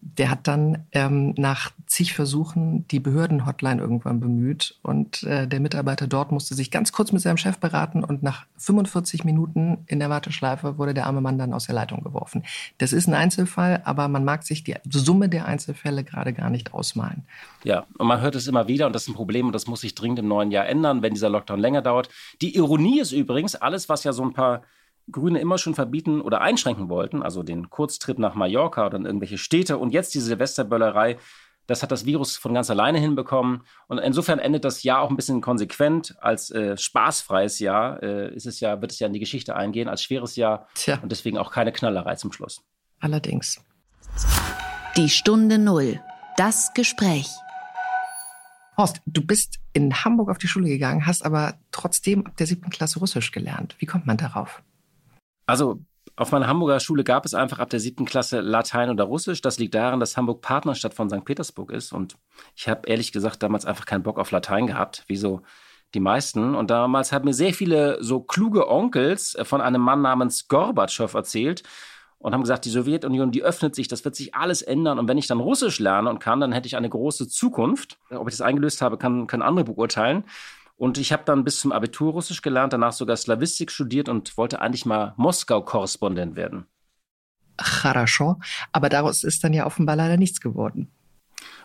Der 0.00 0.30
hat 0.30 0.46
dann 0.46 0.86
ähm, 0.92 1.34
nach 1.36 1.70
zig 1.86 2.14
Versuchen 2.14 2.86
die 2.88 3.00
Behördenhotline 3.00 3.80
irgendwann 3.80 4.20
bemüht 4.20 4.76
und 4.82 5.22
äh, 5.22 5.46
der 5.46 5.60
Mitarbeiter 5.60 6.06
dort 6.06 6.32
musste 6.32 6.54
sich 6.54 6.70
ganz 6.70 6.92
kurz 6.92 7.12
mit 7.12 7.22
seinem 7.22 7.36
Chef 7.36 7.58
beraten 7.58 8.04
und 8.04 8.22
nach 8.22 8.46
45 8.58 9.24
Minuten 9.24 9.78
in 9.86 9.98
der 9.98 10.10
Warteschleife 10.10 10.78
wurde 10.78 10.94
der 10.94 11.06
arme 11.06 11.20
Mann 11.20 11.38
dann 11.38 11.52
aus 11.52 11.66
der 11.66 11.74
Leitung 11.74 12.02
geworfen. 12.02 12.44
Das 12.78 12.92
ist 12.92 13.06
ein 13.08 13.14
Einzelfall, 13.14 13.82
aber 13.84 14.08
man 14.08 14.24
mag 14.24 14.44
sich 14.44 14.64
die 14.64 14.76
Summe 14.90 15.28
der 15.28 15.46
Einzelfälle 15.46 16.04
gerade 16.04 16.32
gar 16.32 16.50
nicht 16.50 16.74
ausmalen. 16.74 17.24
Ja, 17.64 17.86
und 17.98 18.06
man 18.06 18.20
hört 18.20 18.34
es 18.34 18.46
immer 18.46 18.68
wieder 18.68 18.86
und 18.86 18.94
das 18.94 19.02
ist 19.02 19.08
ein 19.08 19.14
Problem 19.14 19.46
und 19.46 19.52
das 19.52 19.66
muss 19.66 19.80
sich 19.80 19.94
dringend 19.94 20.20
im 20.20 20.28
neuen 20.28 20.50
Jahr 20.50 20.66
ändern, 20.66 21.02
wenn 21.02 21.14
dieser 21.14 21.30
Lockdown 21.30 21.58
länger 21.58 21.82
dauert. 21.82 22.08
Die 22.40 22.54
Ironie 22.56 23.00
ist 23.00 23.12
übrigens, 23.12 23.56
alles, 23.56 23.88
was 23.88 24.04
ja 24.04 24.12
so 24.12 24.22
ein 24.22 24.32
paar 24.32 24.62
Grüne 25.10 25.40
immer 25.40 25.58
schon 25.58 25.74
verbieten 25.74 26.20
oder 26.20 26.40
einschränken 26.40 26.88
wollten, 26.88 27.22
also 27.22 27.42
den 27.42 27.70
Kurztrip 27.70 28.18
nach 28.18 28.34
Mallorca 28.34 28.86
oder 28.86 28.98
in 28.98 29.06
irgendwelche 29.06 29.38
Städte 29.38 29.78
und 29.78 29.90
jetzt 29.90 30.14
diese 30.14 30.26
Silvesterböllerei, 30.26 31.18
das 31.68 31.82
hat 31.82 31.92
das 31.92 32.06
Virus 32.06 32.36
von 32.36 32.54
ganz 32.54 32.70
alleine 32.70 32.98
hinbekommen. 32.98 33.62
Und 33.88 33.98
insofern 33.98 34.38
endet 34.38 34.64
das 34.64 34.82
Jahr 34.82 35.02
auch 35.02 35.10
ein 35.10 35.16
bisschen 35.16 35.42
konsequent. 35.42 36.16
Als 36.18 36.50
äh, 36.50 36.78
spaßfreies 36.78 37.58
Jahr 37.58 38.02
äh, 38.02 38.34
ist 38.34 38.46
es 38.46 38.60
ja, 38.60 38.80
wird 38.80 38.90
es 38.90 38.98
ja 38.98 39.06
in 39.06 39.12
die 39.12 39.20
Geschichte 39.20 39.54
eingehen, 39.54 39.86
als 39.86 40.02
schweres 40.02 40.34
Jahr 40.36 40.66
Tja. 40.74 40.98
und 41.02 41.12
deswegen 41.12 41.36
auch 41.36 41.52
keine 41.52 41.70
Knallerei 41.70 42.14
zum 42.16 42.32
Schluss. 42.32 42.62
Allerdings. 43.00 43.62
Die 44.96 45.10
Stunde 45.10 45.58
Null. 45.58 46.00
Das 46.38 46.72
Gespräch. 46.72 47.28
Horst, 48.78 49.02
du 49.04 49.20
bist 49.20 49.58
in 49.74 49.92
Hamburg 49.92 50.30
auf 50.30 50.38
die 50.38 50.48
Schule 50.48 50.68
gegangen, 50.68 51.04
hast 51.04 51.24
aber 51.24 51.54
trotzdem 51.70 52.26
ab 52.26 52.36
der 52.38 52.46
siebten 52.46 52.70
Klasse 52.70 53.00
Russisch 53.00 53.30
gelernt. 53.30 53.76
Wie 53.78 53.86
kommt 53.86 54.06
man 54.06 54.16
darauf? 54.16 54.62
Also 55.48 55.80
auf 56.14 56.30
meiner 56.30 56.46
Hamburger 56.46 56.78
Schule 56.78 57.04
gab 57.04 57.24
es 57.24 57.32
einfach 57.32 57.58
ab 57.58 57.70
der 57.70 57.80
siebten 57.80 58.04
Klasse 58.04 58.40
Latein 58.40 58.90
oder 58.90 59.04
Russisch. 59.04 59.40
Das 59.40 59.58
liegt 59.58 59.74
daran, 59.74 59.98
dass 59.98 60.16
Hamburg 60.16 60.42
Partnerstadt 60.42 60.92
von 60.92 61.08
St. 61.08 61.24
Petersburg 61.24 61.72
ist. 61.72 61.90
Und 61.92 62.16
ich 62.54 62.68
habe 62.68 62.86
ehrlich 62.86 63.12
gesagt 63.12 63.42
damals 63.42 63.64
einfach 63.64 63.86
keinen 63.86 64.02
Bock 64.02 64.18
auf 64.18 64.30
Latein 64.30 64.66
gehabt, 64.66 65.04
wie 65.06 65.16
so 65.16 65.40
die 65.94 66.00
meisten. 66.00 66.54
Und 66.54 66.70
damals 66.70 67.12
haben 67.12 67.24
mir 67.24 67.32
sehr 67.32 67.54
viele 67.54 67.96
so 68.02 68.20
kluge 68.20 68.68
Onkels 68.68 69.38
von 69.44 69.62
einem 69.62 69.80
Mann 69.80 70.02
namens 70.02 70.48
Gorbatschow 70.48 71.14
erzählt 71.14 71.62
und 72.18 72.34
haben 72.34 72.42
gesagt, 72.42 72.66
die 72.66 72.70
Sowjetunion, 72.70 73.30
die 73.30 73.42
öffnet 73.42 73.74
sich, 73.74 73.88
das 73.88 74.04
wird 74.04 74.16
sich 74.16 74.34
alles 74.34 74.60
ändern. 74.60 74.98
Und 74.98 75.08
wenn 75.08 75.18
ich 75.18 75.28
dann 75.28 75.40
Russisch 75.40 75.78
lerne 75.78 76.10
und 76.10 76.18
kann, 76.18 76.40
dann 76.40 76.52
hätte 76.52 76.66
ich 76.66 76.76
eine 76.76 76.90
große 76.90 77.28
Zukunft. 77.28 77.96
Ob 78.10 78.28
ich 78.28 78.34
das 78.34 78.40
eingelöst 78.40 78.82
habe, 78.82 78.98
kann, 78.98 79.28
können 79.28 79.42
andere 79.42 79.64
beurteilen. 79.64 80.24
Und 80.77 80.97
ich 80.97 81.13
habe 81.13 81.23
dann 81.25 81.43
bis 81.43 81.59
zum 81.59 81.71
Abitur 81.71 82.13
Russisch 82.13 82.41
gelernt, 82.41 82.73
danach 82.73 82.93
sogar 82.93 83.15
Slawistik 83.15 83.71
studiert 83.71 84.09
und 84.09 84.37
wollte 84.37 84.59
eigentlich 84.59 84.85
mal 84.85 85.13
Moskau-Korrespondent 85.17 86.35
werden. 86.35 86.65
Хорошо, 87.59 88.39
aber 88.71 88.89
daraus 88.89 89.23
ist 89.23 89.43
dann 89.43 89.53
ja 89.53 89.65
offenbar 89.65 89.95
leider 89.95 90.17
nichts 90.17 90.41
geworden. 90.41 90.91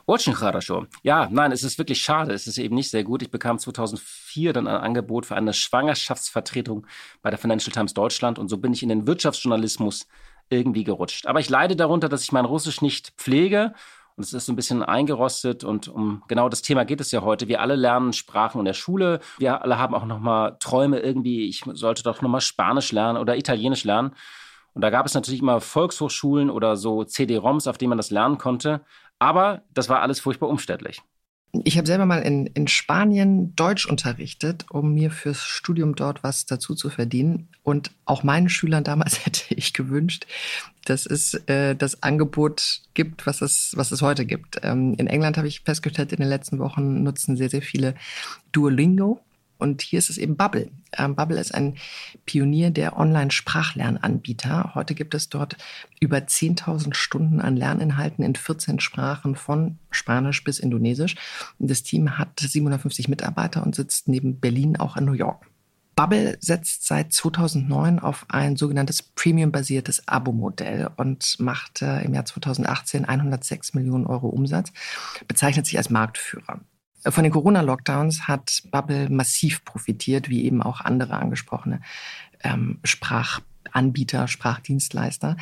Очень 0.07 0.35
хорошо. 0.35 0.87
Ja, 1.03 1.29
nein, 1.31 1.53
es 1.53 1.63
ist 1.63 1.77
wirklich 1.77 2.01
schade. 2.01 2.33
Es 2.33 2.47
ist 2.47 2.57
eben 2.57 2.75
nicht 2.75 2.91
sehr 2.91 3.05
gut. 3.05 3.23
Ich 3.23 3.31
bekam 3.31 3.59
2004 3.59 4.55
dann 4.55 4.67
ein 4.67 4.77
Angebot 4.77 5.27
für 5.27 5.37
eine 5.37 5.53
Schwangerschaftsvertretung 5.53 6.87
bei 7.21 7.31
der 7.31 7.39
Financial 7.39 7.73
Times 7.73 7.93
Deutschland 7.93 8.39
und 8.39 8.49
so 8.49 8.57
bin 8.57 8.73
ich 8.73 8.83
in 8.83 8.89
den 8.89 9.07
Wirtschaftsjournalismus 9.07 10.07
irgendwie 10.49 10.85
gerutscht. 10.85 11.27
Aber 11.27 11.41
ich 11.41 11.51
leide 11.51 11.77
darunter, 11.77 12.09
dass 12.09 12.23
ich 12.23 12.33
mein 12.33 12.47
Russisch 12.47 12.81
nicht 12.81 13.13
pflege 13.19 13.75
und 14.16 14.24
es 14.24 14.34
ist 14.34 14.46
so 14.46 14.54
ein 14.54 14.56
bisschen 14.56 14.84
eingerostet 14.84 15.64
und 15.64 15.88
um 15.88 16.24
genau 16.28 16.50
das 16.50 16.62
Thema 16.62 16.86
geht 16.86 17.02
es 17.02 17.12
ja 17.12 17.22
heute. 17.22 17.48
Wir 17.48 17.62
alle 17.62 17.76
lernen 17.76 18.14
Sprachen 18.14 18.60
in 18.60 18.66
der 18.66 18.74
Schule. 18.74 19.20
Wir 19.38 19.62
alle 19.62 19.78
haben 19.78 19.96
auch 19.96 20.06
nochmal 20.06 20.58
Träume 20.60 21.00
irgendwie, 21.00 21.48
ich 21.48 21.64
sollte 21.74 22.04
doch 22.04 22.22
nochmal 22.22 22.42
Spanisch 22.42 22.92
lernen 22.92 23.18
oder 23.18 23.38
Italienisch 23.38 23.84
lernen. 23.84 24.14
Und 24.74 24.82
da 24.82 24.90
gab 24.90 25.06
es 25.06 25.14
natürlich 25.14 25.42
immer 25.42 25.62
Volkshochschulen 25.62 26.50
oder 26.50 26.76
so 26.76 27.04
CD-ROMs, 27.04 27.68
auf 27.68 27.78
denen 27.78 27.90
man 27.90 27.98
das 27.98 28.12
lernen 28.12 28.38
konnte. 28.38 28.82
Aber 29.20 29.62
das 29.74 29.90
war 29.90 30.02
alles 30.02 30.20
furchtbar 30.20 30.50
umständlich. 30.50 31.02
Ich 31.64 31.78
habe 31.78 31.86
selber 31.86 32.08
mal 32.08 32.24
in, 32.24 32.48
in 32.48 32.68
Spanien 32.68 33.56
Deutsch 33.56 33.86
unterrichtet, 33.86 34.66
um 34.72 34.96
mir 34.96 35.12
fürs 35.12 35.44
Studium 35.44 35.96
dort 35.96 36.24
was 36.24 36.48
dazu 36.48 36.74
zu 36.74 36.90
verdienen. 36.90 37.48
Und 37.62 37.92
auch 38.06 38.24
meinen 38.24 38.50
Schülern 38.50 38.84
damals 38.84 39.24
hätte 39.26 39.54
ich 39.54 39.74
gewünscht, 39.74 40.26
dass 40.86 41.06
es 41.06 41.36
äh, 41.46 41.76
das 41.76 42.02
Angebot 42.02 42.82
gibt, 42.96 43.28
was 43.28 43.42
es, 43.42 43.74
was 43.76 43.92
es 43.92 44.02
heute 44.02 44.26
gibt. 44.26 44.62
Ähm, 44.64 44.96
in 44.98 45.06
England 45.06 45.38
habe 45.38 45.48
ich 45.48 45.62
festgestellt, 45.62 46.12
in 46.12 46.20
den 46.20 46.30
letzten 46.30 46.58
Wochen 46.58 47.04
nutzen 47.04 47.38
sehr, 47.38 47.50
sehr 47.50 47.62
viele 47.62 47.94
Duolingo. 48.52 49.22
Und 49.64 49.82
hier 49.82 49.98
ist 49.98 50.10
es 50.10 50.18
eben 50.18 50.36
Bubble. 50.36 50.70
Ähm, 50.92 51.16
Bubble 51.16 51.40
ist 51.40 51.56
ein 51.56 51.78
Pionier 52.26 52.70
der 52.70 52.98
Online-Sprachlernanbieter. 52.98 54.76
Heute 54.76 54.94
gibt 54.94 55.16
es 55.16 55.30
dort 55.30 55.56
über 56.02 56.18
10.000 56.18 56.94
Stunden 56.94 57.40
an 57.40 57.56
Lerninhalten 57.56 58.26
in 58.26 58.36
14 58.36 58.82
Sprachen 58.82 59.38
von 59.38 59.80
Spanisch 59.90 60.44
bis 60.44 60.60
Indonesisch. 60.60 61.16
Das 61.60 61.82
Team 61.82 62.18
hat 62.18 62.42
750 62.42 63.08
Mitarbeiter 63.08 63.64
und 63.64 63.74
sitzt 63.74 64.10
neben 64.10 64.42
Berlin 64.42 64.76
auch 64.76 64.98
in 64.98 65.06
New 65.06 65.14
York. 65.14 65.48
Bubble 65.96 66.36
setzt 66.42 66.86
seit 66.86 67.14
2009 67.14 68.00
auf 68.00 68.26
ein 68.28 68.58
sogenanntes 68.58 69.02
Premium-basiertes 69.02 70.10
Abo-Modell 70.10 70.90
und 70.98 71.40
macht 71.40 71.82
im 71.82 72.14
Jahr 72.14 72.26
2018 72.26 73.06
106 73.06 73.76
Millionen 73.76 74.08
Euro 74.08 74.28
Umsatz, 74.28 74.74
bezeichnet 75.30 75.68
sich 75.68 75.78
als 75.78 75.90
Marktführer. 75.90 76.60
Von 77.06 77.24
den 77.24 77.34
Corona-Lockdowns 77.34 78.28
hat 78.28 78.64
Bubble 78.72 79.10
massiv 79.10 79.66
profitiert, 79.66 80.30
wie 80.30 80.46
eben 80.46 80.62
auch 80.62 80.82
andere 80.82 81.16
angesprochene 81.16 81.82
ähm, 82.44 82.80
Sprachanbieter, 82.84 84.28
Sprachdienstleister. 84.28 85.36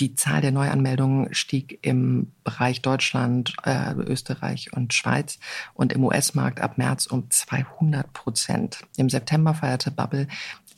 Die 0.00 0.14
Zahl 0.14 0.40
der 0.40 0.52
Neuanmeldungen 0.52 1.34
stieg 1.34 1.78
im 1.82 2.32
Bereich 2.42 2.80
Deutschland, 2.80 3.54
äh, 3.64 3.92
Österreich 3.92 4.72
und 4.72 4.94
Schweiz 4.94 5.38
und 5.74 5.92
im 5.92 6.02
US-Markt 6.04 6.60
ab 6.60 6.78
März 6.78 7.04
um 7.06 7.30
200 7.30 8.10
Prozent. 8.14 8.86
Im 8.96 9.10
September 9.10 9.52
feierte 9.52 9.90
Bubble 9.90 10.26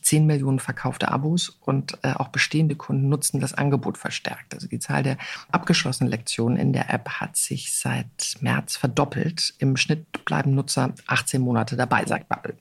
10 0.03 0.25
Millionen 0.25 0.59
verkaufte 0.59 1.09
Abos 1.09 1.49
und 1.61 1.97
äh, 2.03 2.13
auch 2.13 2.29
bestehende 2.29 2.75
Kunden 2.75 3.09
nutzen 3.09 3.39
das 3.39 3.53
Angebot 3.53 3.97
verstärkt. 3.97 4.53
Also 4.53 4.67
die 4.67 4.79
Zahl 4.79 5.03
der 5.03 5.17
abgeschlossenen 5.51 6.11
Lektionen 6.11 6.57
in 6.57 6.73
der 6.73 6.93
App 6.93 7.09
hat 7.09 7.35
sich 7.35 7.73
seit 7.73 8.35
März 8.41 8.75
verdoppelt. 8.75 9.53
Im 9.59 9.77
Schnitt 9.77 10.25
bleiben 10.25 10.53
Nutzer 10.55 10.93
18 11.07 11.41
Monate 11.41 11.75
dabei, 11.75 12.05
sagt 12.05 12.29
Bubble. 12.29 12.57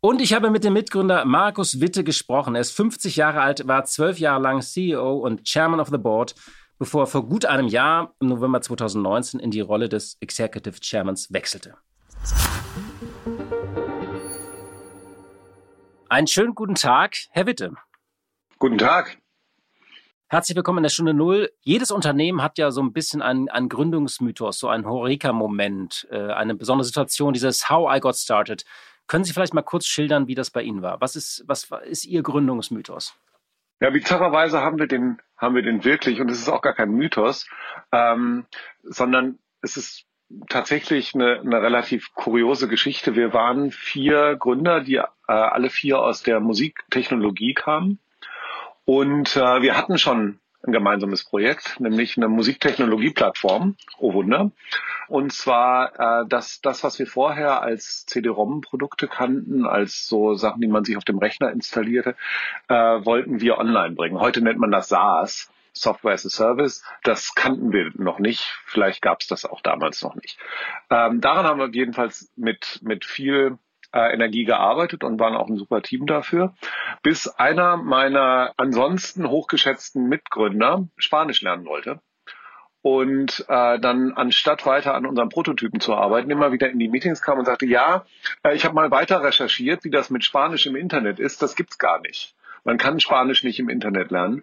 Und 0.00 0.20
ich 0.20 0.34
habe 0.34 0.50
mit 0.50 0.64
dem 0.64 0.74
Mitgründer 0.74 1.24
Markus 1.24 1.80
Witte 1.80 2.04
gesprochen. 2.04 2.54
Er 2.54 2.60
ist 2.60 2.72
50 2.72 3.16
Jahre 3.16 3.40
alt, 3.40 3.66
war 3.66 3.86
zwölf 3.86 4.18
Jahre 4.18 4.42
lang 4.42 4.60
CEO 4.60 5.14
und 5.14 5.44
Chairman 5.44 5.80
of 5.80 5.88
the 5.88 5.96
Board, 5.96 6.34
bevor 6.78 7.04
er 7.04 7.06
vor 7.06 7.26
gut 7.26 7.46
einem 7.46 7.68
Jahr, 7.68 8.14
im 8.20 8.28
November 8.28 8.60
2019, 8.60 9.40
in 9.40 9.50
die 9.50 9.62
Rolle 9.62 9.88
des 9.88 10.18
Executive 10.20 10.76
Chairmans 10.82 11.32
wechselte. 11.32 11.76
Einen 16.14 16.28
schönen 16.28 16.54
guten 16.54 16.76
Tag, 16.76 17.16
Herr 17.30 17.44
Witte. 17.44 17.74
Guten 18.60 18.78
Tag. 18.78 19.18
Herzlich 20.28 20.54
willkommen 20.54 20.78
in 20.78 20.82
der 20.84 20.90
Stunde 20.90 21.12
Null. 21.12 21.50
Jedes 21.62 21.90
Unternehmen 21.90 22.40
hat 22.40 22.56
ja 22.56 22.70
so 22.70 22.80
ein 22.82 22.92
bisschen 22.92 23.20
einen, 23.20 23.48
einen 23.48 23.68
Gründungsmythos, 23.68 24.60
so 24.60 24.68
einen 24.68 24.86
Horeka-Moment, 24.86 26.06
äh, 26.12 26.30
eine 26.30 26.54
besondere 26.54 26.84
Situation, 26.84 27.32
dieses 27.32 27.68
How 27.68 27.96
I 27.96 27.98
Got 27.98 28.14
Started. 28.14 28.64
Können 29.08 29.24
Sie 29.24 29.32
vielleicht 29.32 29.54
mal 29.54 29.62
kurz 29.62 29.86
schildern, 29.86 30.28
wie 30.28 30.36
das 30.36 30.52
bei 30.52 30.62
Ihnen 30.62 30.82
war? 30.82 31.00
Was 31.00 31.16
ist, 31.16 31.42
was 31.48 31.68
ist 31.84 32.04
Ihr 32.04 32.22
Gründungsmythos? 32.22 33.16
Ja, 33.80 33.90
bizarrerweise 33.90 34.60
haben 34.60 34.78
wir 34.78 34.86
den, 34.86 35.20
haben 35.36 35.56
wir 35.56 35.62
den 35.62 35.82
wirklich, 35.82 36.20
und 36.20 36.30
es 36.30 36.38
ist 36.38 36.48
auch 36.48 36.62
gar 36.62 36.74
kein 36.74 36.92
Mythos, 36.92 37.48
ähm, 37.90 38.46
sondern 38.84 39.40
es 39.62 39.76
ist 39.76 40.06
tatsächlich 40.48 41.16
eine, 41.16 41.40
eine 41.40 41.60
relativ 41.60 42.14
kuriose 42.14 42.68
Geschichte. 42.68 43.16
Wir 43.16 43.32
waren 43.32 43.72
vier 43.72 44.36
Gründer, 44.36 44.80
die 44.80 45.00
äh, 45.28 45.32
alle 45.32 45.70
vier 45.70 46.00
aus 46.00 46.22
der 46.22 46.40
Musiktechnologie 46.40 47.54
kamen. 47.54 47.98
Und 48.84 49.36
äh, 49.36 49.62
wir 49.62 49.76
hatten 49.76 49.98
schon 49.98 50.38
ein 50.66 50.72
gemeinsames 50.72 51.24
Projekt, 51.24 51.78
nämlich 51.78 52.16
eine 52.16 52.28
Musiktechnologie-Plattform, 52.28 53.76
oh 53.98 54.14
Wunder. 54.14 54.50
Und 55.08 55.32
zwar 55.32 56.22
äh, 56.22 56.26
das, 56.28 56.60
das, 56.62 56.82
was 56.82 56.98
wir 56.98 57.06
vorher 57.06 57.62
als 57.62 58.06
CD-ROM-Produkte 58.06 59.08
kannten, 59.08 59.66
als 59.66 60.06
so 60.06 60.34
Sachen, 60.34 60.60
die 60.60 60.68
man 60.68 60.84
sich 60.84 60.96
auf 60.96 61.04
dem 61.04 61.18
Rechner 61.18 61.50
installierte, 61.50 62.16
äh, 62.68 62.74
wollten 62.74 63.40
wir 63.40 63.58
online 63.58 63.94
bringen. 63.94 64.20
Heute 64.20 64.40
nennt 64.40 64.58
man 64.58 64.70
das 64.70 64.88
SaaS. 64.88 65.50
Software 65.76 66.12
as 66.12 66.24
a 66.24 66.30
Service. 66.30 66.84
Das 67.02 67.34
kannten 67.34 67.72
wir 67.72 67.90
noch 67.96 68.20
nicht. 68.20 68.42
Vielleicht 68.64 69.02
gab 69.02 69.22
es 69.22 69.26
das 69.26 69.44
auch 69.44 69.60
damals 69.60 70.02
noch 70.02 70.14
nicht. 70.14 70.38
Ähm, 70.88 71.20
daran 71.20 71.46
haben 71.46 71.58
wir 71.58 71.68
jedenfalls 71.68 72.30
mit, 72.36 72.78
mit 72.82 73.04
viel 73.04 73.58
äh, 73.94 74.12
Energie 74.12 74.44
gearbeitet 74.44 75.04
und 75.04 75.20
waren 75.20 75.36
auch 75.36 75.48
ein 75.48 75.56
super 75.56 75.80
Team 75.80 76.06
dafür, 76.06 76.54
bis 77.02 77.28
einer 77.28 77.76
meiner 77.76 78.52
ansonsten 78.56 79.28
hochgeschätzten 79.28 80.08
Mitgründer 80.08 80.88
Spanisch 80.98 81.40
lernen 81.42 81.64
wollte 81.64 82.00
und 82.84 83.46
äh, 83.48 83.78
dann 83.78 84.12
anstatt 84.12 84.66
weiter 84.66 84.94
an 84.94 85.06
unserem 85.06 85.30
Prototypen 85.30 85.80
zu 85.80 85.94
arbeiten, 85.94 86.30
immer 86.30 86.52
wieder 86.52 86.68
in 86.68 86.78
die 86.78 86.88
Meetings 86.88 87.22
kam 87.22 87.38
und 87.38 87.46
sagte, 87.46 87.64
ja, 87.64 88.04
äh, 88.42 88.54
ich 88.54 88.66
habe 88.66 88.74
mal 88.74 88.90
weiter 88.90 89.22
recherchiert, 89.22 89.84
wie 89.84 89.90
das 89.90 90.10
mit 90.10 90.22
Spanisch 90.22 90.66
im 90.66 90.76
Internet 90.76 91.18
ist, 91.18 91.40
das 91.40 91.56
gibt's 91.56 91.78
gar 91.78 92.00
nicht. 92.00 92.34
Man 92.62 92.76
kann 92.76 93.00
Spanisch 93.00 93.42
nicht 93.42 93.58
im 93.58 93.70
Internet 93.70 94.10
lernen, 94.10 94.42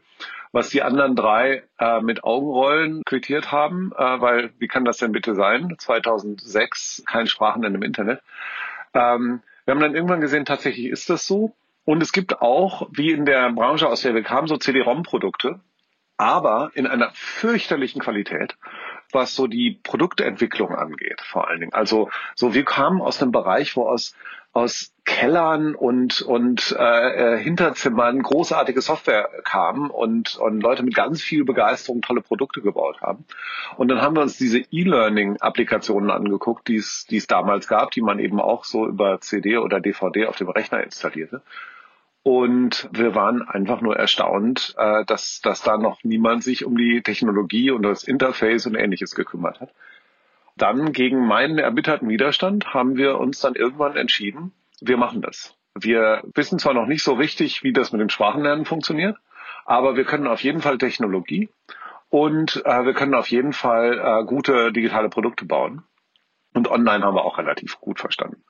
was 0.52 0.70
die 0.70 0.82
anderen 0.82 1.16
drei 1.16 1.64
äh, 1.78 2.02
mit 2.02 2.24
Augenrollen 2.24 3.04
quittiert 3.06 3.52
haben, 3.52 3.92
äh, 3.96 4.22
weil 4.22 4.52
wie 4.58 4.68
kann 4.68 4.86
das 4.86 4.98
denn 4.98 5.12
bitte 5.12 5.36
sein? 5.36 5.76
2006 5.78 7.04
kein 7.06 7.28
Sprachenlernen 7.28 7.80
im 7.80 7.86
Internet. 7.86 8.22
Ähm, 8.94 9.42
wir 9.66 9.74
haben 9.74 9.82
dann 9.82 9.96
irgendwann 9.96 10.22
gesehen, 10.22 10.46
tatsächlich 10.46 10.88
ist 10.88 11.10
das 11.10 11.26
so. 11.26 11.56
Und 11.84 12.02
es 12.02 12.12
gibt 12.12 12.42
auch, 12.42 12.88
wie 12.92 13.12
in 13.12 13.26
der 13.26 13.52
Branche, 13.52 13.88
aus 13.88 14.02
der 14.02 14.14
wir 14.14 14.24
kamen, 14.24 14.48
so 14.48 14.58
CD-ROM-Produkte, 14.58 15.60
aber 16.18 16.72
in 16.76 16.86
einer 16.86 17.12
fürchterlichen 17.14 18.02
Qualität, 18.02 18.56
was 19.14 19.36
so 19.36 19.48
die 19.48 19.80
Produktentwicklung 19.84 20.76
angeht, 20.76 21.22
vor 21.22 21.48
allen 21.48 21.60
Dingen. 21.60 21.74
Also 21.74 22.10
so 22.36 22.54
wir 22.54 22.66
kamen 22.66 23.02
aus 23.02 23.22
einem 23.22 23.32
Bereich, 23.32 23.76
wo 23.76 23.88
aus 23.88 24.14
aus 24.54 24.94
Kellern 25.06 25.76
und, 25.76 26.22
und 26.22 26.76
äh, 26.78 27.36
äh, 27.36 27.38
Hinterzimmern 27.38 28.22
großartige 28.22 28.82
Software 28.82 29.30
kam 29.44 29.90
und, 29.90 30.36
und 30.36 30.62
Leute 30.62 30.84
mit 30.84 30.94
ganz 30.94 31.22
viel 31.22 31.46
Begeisterung 31.46 32.02
tolle 32.02 32.22
Produkte 32.22 32.62
gebaut 32.62 33.02
haben. 33.02 33.26
Und 33.78 33.88
dann 33.88 34.02
haben 34.02 34.16
wir 34.16 34.22
uns 34.22 34.38
diese 34.38 34.60
E-Learning-Applikationen 34.60 36.12
angeguckt, 36.12 36.68
die 36.68 36.76
es, 36.76 37.06
die 37.10 37.18
es 37.18 37.28
damals 37.28 37.68
gab, 37.68 37.92
die 37.92 38.02
man 38.02 38.20
eben 38.20 38.40
auch 38.40 38.66
so 38.66 38.86
über 38.86 39.20
CD 39.22 39.58
oder 39.58 39.80
DVD 39.80 40.28
auf 40.28 40.36
dem 40.36 40.50
Rechner 40.50 40.84
installierte. 40.84 41.42
Und 42.24 42.88
wir 42.92 43.16
waren 43.16 43.42
einfach 43.42 43.82
nur 43.82 43.96
erstaunt, 43.96 44.76
äh, 44.78 45.06
dass, 45.06 45.42
dass 45.42 45.64
da 45.64 45.78
noch 45.78 46.04
niemand 46.04 46.44
sich 46.44 46.66
um 46.66 46.78
die 46.78 47.02
Technologie 47.02 47.72
und 47.72 47.82
das 47.84 48.04
Interface 48.04 48.68
und 48.68 48.76
ähnliches 48.76 49.16
gekümmert 49.16 49.60
hat 49.60 49.74
dann 50.62 50.92
gegen 50.94 51.26
meinen 51.26 51.58
erbitterten 51.58 52.08
Widerstand 52.10 52.74
haben 52.74 52.96
wir 52.98 53.18
uns 53.20 53.40
dann 53.40 53.56
irgendwann 53.56 53.96
entschieden, 53.96 54.54
wir 54.80 54.98
machen 54.98 55.22
das. 55.22 55.56
Wir 55.74 56.22
wissen 56.36 56.60
zwar 56.60 56.74
noch 56.74 56.86
nicht 56.86 57.04
so 57.04 57.14
richtig, 57.14 57.64
wie 57.64 57.74
das 57.74 57.92
mit 57.92 58.02
dem 58.02 58.10
Sprachenlernen 58.10 58.66
funktioniert, 58.66 59.18
aber 59.66 59.96
wir 59.96 60.04
können 60.04 60.28
auf 60.28 60.44
jeden 60.44 60.62
Fall 60.62 60.78
Technologie 60.78 61.50
und 62.10 62.62
äh, 62.66 62.86
wir 62.86 62.94
können 62.94 63.16
auf 63.16 63.28
jeden 63.28 63.54
Fall 63.54 64.00
äh, 64.00 64.26
gute 64.26 64.72
digitale 64.72 65.10
Produkte 65.10 65.46
bauen. 65.46 65.84
Und 66.54 66.70
online 66.70 67.06
haben 67.06 67.16
wir 67.16 67.24
auch 67.24 67.38
relativ 67.38 67.80
gut 67.80 68.00
verstanden. 68.00 68.44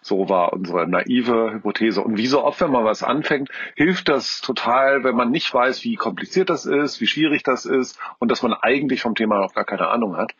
So 0.00 0.28
war 0.28 0.52
unsere 0.52 0.86
naive 0.86 1.52
Hypothese. 1.52 2.02
Und 2.02 2.16
wie 2.16 2.26
so 2.26 2.44
oft, 2.44 2.60
wenn 2.60 2.70
man 2.70 2.84
was 2.84 3.02
anfängt, 3.02 3.50
hilft 3.76 4.08
das 4.08 4.40
total, 4.40 5.04
wenn 5.04 5.16
man 5.16 5.30
nicht 5.30 5.52
weiß, 5.52 5.84
wie 5.84 5.96
kompliziert 5.96 6.50
das 6.50 6.66
ist, 6.66 7.00
wie 7.00 7.06
schwierig 7.06 7.42
das 7.42 7.64
ist 7.64 7.98
und 8.18 8.30
dass 8.30 8.42
man 8.42 8.54
eigentlich 8.54 9.02
vom 9.02 9.14
Thema 9.14 9.38
noch 9.38 9.54
gar 9.54 9.64
keine 9.64 9.88
Ahnung 9.88 10.16
hat. 10.16 10.34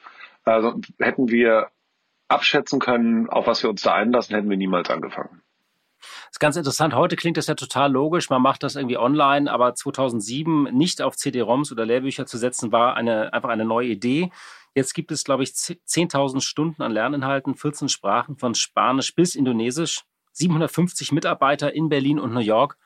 Also 0.44 0.80
hätten 0.98 1.28
wir 1.28 1.68
abschätzen 2.28 2.78
können, 2.78 3.28
auf 3.28 3.46
was 3.46 3.62
wir 3.62 3.70
uns 3.70 3.82
da 3.82 3.94
einlassen, 3.94 4.34
hätten 4.34 4.50
wir 4.50 4.56
niemals 4.56 4.90
angefangen. 4.90 5.42
Das 5.98 6.32
ist 6.32 6.40
ganz 6.40 6.56
interessant. 6.56 6.94
Heute 6.94 7.16
klingt 7.16 7.36
das 7.36 7.46
ja 7.46 7.54
total 7.54 7.90
logisch. 7.90 8.30
Man 8.30 8.42
macht 8.42 8.62
das 8.62 8.76
irgendwie 8.76 8.98
online, 8.98 9.50
aber 9.50 9.74
2007 9.74 10.64
nicht 10.64 11.02
auf 11.02 11.16
CD-ROMs 11.16 11.72
oder 11.72 11.86
Lehrbücher 11.86 12.26
zu 12.26 12.38
setzen, 12.38 12.70
war 12.70 12.96
eine, 12.96 13.32
einfach 13.32 13.48
eine 13.48 13.64
neue 13.64 13.88
Idee. 13.88 14.30
Jetzt 14.74 14.94
gibt 14.94 15.10
es, 15.10 15.24
glaube 15.24 15.42
ich, 15.42 15.50
10.000 15.50 16.40
Stunden 16.40 16.82
an 16.82 16.92
Lerninhalten, 16.92 17.54
14 17.54 17.88
Sprachen 17.88 18.36
von 18.36 18.54
Spanisch 18.54 19.14
bis 19.14 19.34
Indonesisch, 19.34 20.04
750 20.32 21.12
Mitarbeiter 21.12 21.74
in 21.74 21.88
Berlin 21.88 22.18
und 22.18 22.32
New 22.32 22.40
York. 22.40 22.76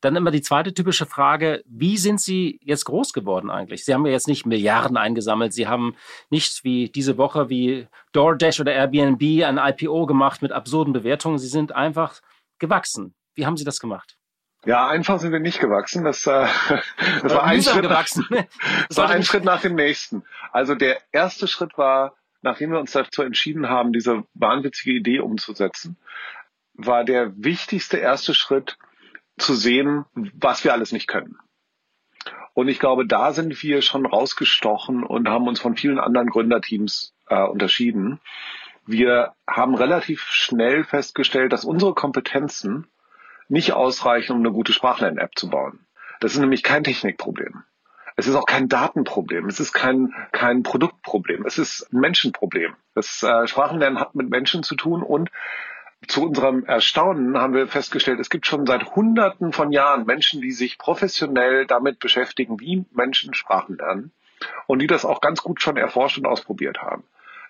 Dann 0.00 0.16
immer 0.16 0.32
die 0.32 0.42
zweite 0.42 0.74
typische 0.74 1.06
Frage, 1.06 1.62
wie 1.64 1.96
sind 1.96 2.20
Sie 2.20 2.58
jetzt 2.64 2.86
groß 2.86 3.12
geworden 3.12 3.50
eigentlich? 3.50 3.84
Sie 3.84 3.94
haben 3.94 4.04
ja 4.04 4.10
jetzt 4.10 4.26
nicht 4.26 4.46
Milliarden 4.46 4.96
eingesammelt, 4.96 5.52
Sie 5.52 5.68
haben 5.68 5.94
nicht 6.28 6.64
wie 6.64 6.90
diese 6.90 7.18
Woche 7.18 7.48
wie 7.48 7.86
DoorDash 8.12 8.58
oder 8.58 8.72
Airbnb 8.72 9.44
ein 9.44 9.58
IPO 9.58 10.06
gemacht 10.06 10.42
mit 10.42 10.50
absurden 10.50 10.92
Bewertungen, 10.92 11.38
Sie 11.38 11.46
sind 11.46 11.72
einfach 11.72 12.20
gewachsen. 12.58 13.14
Wie 13.34 13.46
haben 13.46 13.56
Sie 13.56 13.64
das 13.64 13.78
gemacht? 13.78 14.16
Ja, 14.64 14.86
einfach 14.86 15.18
sind 15.18 15.32
wir 15.32 15.40
nicht 15.40 15.60
gewachsen. 15.60 16.04
Das, 16.04 16.26
äh, 16.26 16.46
das 17.22 17.34
war 17.34 17.44
ein, 17.44 17.62
Schritt, 17.62 17.82
gewachsen. 17.82 18.26
das 18.88 18.96
war 18.96 19.10
ein 19.10 19.24
Schritt 19.24 19.44
nach 19.44 19.60
dem 19.60 19.74
nächsten. 19.74 20.24
Also 20.52 20.74
der 20.74 21.00
erste 21.10 21.48
Schritt 21.48 21.76
war, 21.76 22.14
nachdem 22.42 22.70
wir 22.70 22.78
uns 22.78 22.92
dazu 22.92 23.22
entschieden 23.22 23.68
haben, 23.68 23.92
diese 23.92 24.24
wahnwitzige 24.34 24.92
Idee 24.92 25.20
umzusetzen, 25.20 25.96
war 26.74 27.04
der 27.04 27.32
wichtigste 27.36 27.98
erste 27.98 28.34
Schritt, 28.34 28.78
zu 29.38 29.54
sehen, 29.54 30.04
was 30.14 30.62
wir 30.62 30.72
alles 30.72 30.92
nicht 30.92 31.06
können. 31.06 31.38
Und 32.54 32.68
ich 32.68 32.78
glaube, 32.78 33.06
da 33.06 33.32
sind 33.32 33.62
wir 33.62 33.82
schon 33.82 34.04
rausgestochen 34.06 35.04
und 35.04 35.28
haben 35.28 35.48
uns 35.48 35.58
von 35.58 35.76
vielen 35.76 35.98
anderen 35.98 36.28
Gründerteams 36.28 37.14
äh, 37.28 37.42
unterschieden. 37.42 38.20
wir 38.84 39.32
haben 39.48 39.74
relativ 39.74 40.22
schnell 40.24 40.84
festgestellt, 40.84 41.52
dass 41.52 41.64
unsere 41.64 41.94
Kompetenzen 41.94 42.88
nicht 43.52 43.72
ausreichen, 43.72 44.32
um 44.32 44.38
eine 44.38 44.50
gute 44.50 44.72
Sprachlern-App 44.72 45.32
zu 45.36 45.48
bauen. 45.48 45.86
Das 46.20 46.32
ist 46.32 46.40
nämlich 46.40 46.62
kein 46.62 46.84
Technikproblem. 46.84 47.64
Es 48.16 48.26
ist 48.26 48.34
auch 48.34 48.46
kein 48.46 48.68
Datenproblem. 48.68 49.46
Es 49.46 49.60
ist 49.60 49.72
kein, 49.72 50.14
kein 50.32 50.62
Produktproblem. 50.62 51.46
Es 51.46 51.58
ist 51.58 51.92
ein 51.92 52.00
Menschenproblem. 52.00 52.74
Das 52.94 53.22
äh, 53.22 53.46
Sprachenlernen 53.46 54.00
hat 54.00 54.14
mit 54.14 54.28
Menschen 54.28 54.62
zu 54.62 54.74
tun 54.74 55.02
und 55.02 55.30
zu 56.08 56.22
unserem 56.24 56.64
Erstaunen 56.64 57.38
haben 57.38 57.54
wir 57.54 57.68
festgestellt, 57.68 58.18
es 58.18 58.28
gibt 58.28 58.46
schon 58.46 58.66
seit 58.66 58.96
Hunderten 58.96 59.52
von 59.52 59.70
Jahren 59.70 60.04
Menschen, 60.04 60.40
die 60.40 60.50
sich 60.50 60.76
professionell 60.76 61.66
damit 61.66 62.00
beschäftigen, 62.00 62.58
wie 62.58 62.84
Menschen 62.90 63.34
Sprachen 63.34 63.76
lernen 63.76 64.12
und 64.66 64.80
die 64.80 64.88
das 64.88 65.04
auch 65.04 65.20
ganz 65.20 65.42
gut 65.42 65.62
schon 65.62 65.76
erforscht 65.76 66.18
und 66.18 66.26
ausprobiert 66.26 66.82
haben. 66.82 67.04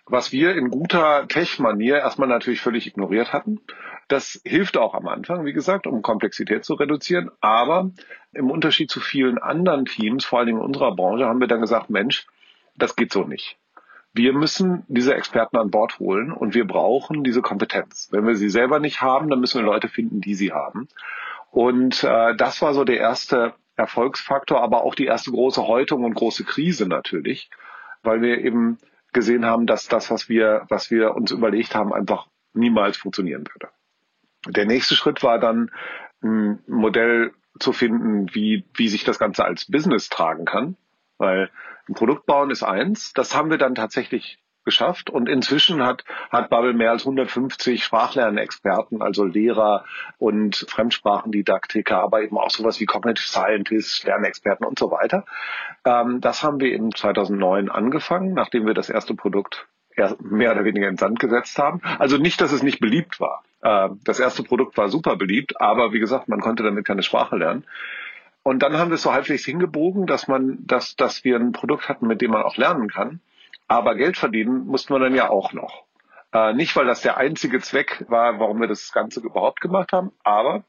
Was 0.07 0.33
wir 0.33 0.55
in 0.57 0.71
guter 0.71 1.27
Tech-Manier 1.29 1.99
erstmal 1.99 2.29
natürlich 2.29 2.61
völlig 2.61 2.87
ignoriert 2.87 3.33
hatten. 3.33 3.61
Das 4.09 4.41
hilft 4.45 4.77
auch 4.77 4.95
am 4.95 5.07
Anfang, 5.09 5.45
wie 5.45 5.53
gesagt, 5.53 5.87
um 5.87 6.03
Komplexität 6.03 6.65
zu 6.65 6.75
reduzieren. 6.75 7.31
Aber 7.41 7.91
im 8.33 8.51
Unterschied 8.51 8.91
zu 8.91 9.01
vielen 9.01 9.39
anderen 9.39 9.85
Teams, 9.85 10.25
vor 10.25 10.41
allen 10.41 10.47
Dingen 10.47 10.59
in 10.59 10.65
unserer 10.65 10.95
Branche, 10.95 11.27
haben 11.27 11.41
wir 11.41 11.47
dann 11.47 11.61
gesagt, 11.61 11.89
Mensch, 11.89 12.27
das 12.77 12.97
geht 12.97 13.13
so 13.13 13.25
nicht. 13.25 13.59
Wir 14.13 14.35
müssen 14.35 14.85
diese 14.89 15.15
Experten 15.15 15.57
an 15.57 15.71
Bord 15.71 15.99
holen 15.99 16.33
und 16.33 16.55
wir 16.55 16.67
brauchen 16.67 17.25
diese 17.25 17.41
Kompetenz. 17.41 18.09
Wenn 18.11 18.27
wir 18.27 18.35
sie 18.35 18.51
selber 18.51 18.79
nicht 18.79 19.01
haben, 19.01 19.31
dann 19.31 19.41
müssen 19.41 19.61
wir 19.61 19.67
Leute 19.67 19.89
finden, 19.89 20.21
die 20.21 20.35
sie 20.35 20.53
haben. 20.53 20.89
Und 21.51 22.05
äh, 22.05 22.35
das 22.37 22.61
war 22.61 22.75
so 22.75 22.85
der 22.85 22.99
erste 22.99 23.55
Erfolgsfaktor, 23.77 24.63
aber 24.63 24.83
auch 24.83 24.95
die 24.95 25.07
erste 25.07 25.31
große 25.31 25.67
Häutung 25.67 26.05
und 26.05 26.15
große 26.15 26.45
Krise 26.45 26.87
natürlich, 26.87 27.51
weil 28.03 28.21
wir 28.21 28.39
eben 28.39 28.79
gesehen 29.13 29.45
haben, 29.45 29.67
dass 29.67 29.89
das, 29.89 30.11
was 30.11 30.29
wir, 30.29 30.67
was 30.69 30.91
wir 30.91 31.15
uns 31.15 31.31
überlegt 31.31 31.75
haben, 31.75 31.93
einfach 31.93 32.27
niemals 32.55 32.97
funktionieren 32.97 33.45
würde. 33.53 33.73
Der 34.49 34.67
nächste 34.67 34.95
Schritt 34.95 35.23
war 35.23 35.39
dann, 35.39 35.71
ein 36.23 36.63
Modell 36.67 37.33
zu 37.59 37.73
finden, 37.73 38.35
wie, 38.35 38.65
wie 38.75 38.89
sich 38.89 39.05
das 39.05 39.19
Ganze 39.19 39.45
als 39.45 39.71
Business 39.71 40.09
tragen 40.09 40.45
kann. 40.45 40.77
Weil 41.19 41.51
ein 41.89 41.95
Produkt 41.95 42.27
bauen 42.27 42.51
ist 42.51 42.63
eins, 42.63 43.13
das 43.13 43.37
haben 43.37 43.51
wir 43.51 43.59
dann 43.59 43.75
tatsächlich 43.75 44.42
geschafft. 44.65 45.11
Und 45.11 45.29
inzwischen 45.29 45.85
hat, 45.85 46.05
hat 46.31 46.51
Bubble 46.51 46.73
mehr 46.73 46.91
als 46.91 47.03
150 47.03 47.85
Sprachlernexperten, 47.85 49.03
also 49.03 49.25
Lehrer 49.25 49.85
und 50.19 50.67
Fremdsprachendidaktiker, 50.69 51.99
aber 51.99 52.23
eben 52.23 52.39
auch 52.39 52.51
sowas 52.51 52.81
wie 52.81 52.87
Cognitive 52.87 53.27
Scientists, 53.27 54.05
Lernexperten 54.05 54.67
und 54.67 54.79
so 54.79 54.91
weiter. 54.91 55.25
Ähm, 55.85 56.21
das 56.21 56.43
haben 56.43 56.61
wir 56.61 56.73
in 56.75 56.93
2009 56.93 57.71
angefangen, 57.71 58.35
nachdem 58.35 58.67
wir 58.67 58.75
das 58.75 58.89
erste 58.89 59.15
Produkt 59.15 59.67
mehr 60.21 60.53
oder 60.53 60.65
weniger 60.65 60.89
in 60.89 60.97
Sand 60.97 61.21
gesetzt 61.21 61.59
haben. 61.59 61.81
Also 61.99 62.17
nicht, 62.17 62.41
dass 62.41 62.53
es 62.53 62.63
nicht 62.63 62.81
beliebt 62.81 63.21
war. 63.21 63.43
Äh, 63.63 63.91
das 64.05 64.21
erste 64.21 64.43
Produkt 64.43 64.77
war 64.77 64.89
super 64.89 65.17
beliebt, 65.17 65.61
aber 65.61 65.93
wie 65.93 66.01
gesagt, 66.01 66.29
man 66.29 66.41
konnte 66.41 66.63
damit 66.63 66.87
keine 66.87 67.03
Sprache 67.03 67.37
lernen. 67.37 67.65
Und 68.43 68.63
dann 68.63 68.77
haben 68.77 68.91
wir 68.91 68.97
es 68.97 69.03
so 69.03 69.13
halbwegs 69.13 69.45
hingebogen, 69.45 70.07
dass 70.07 70.27
man, 70.27 70.67
dass, 70.67 70.97
dass 70.97 71.25
wir 71.25 71.37
ein 71.37 71.53
Produkt 71.53 71.89
hatten, 71.89 72.07
mit 72.07 72.21
dem 72.21 72.33
man 72.33 72.43
auch 72.43 72.57
lernen 72.57 72.89
kann. 72.89 73.21
Aber 73.73 73.95
Geld 73.95 74.19
verdienen 74.19 74.67
mussten 74.67 74.93
wir 74.93 74.99
dann 74.99 75.15
ja 75.15 75.31
auch 75.31 75.55
noch. 75.55 75.85
Äh, 76.35 76.53
nicht, 76.53 76.77
weil 76.77 76.85
das 76.85 77.01
der 77.01 77.17
einzige 77.17 77.59
Zweck 77.61 78.05
war, 78.07 78.39
warum 78.39 78.61
wir 78.61 78.69
das 78.69 78.93
Ganze 78.93 79.21
überhaupt 79.21 79.63
gemacht 79.63 79.95
haben, 79.95 80.13
aber 80.23 80.65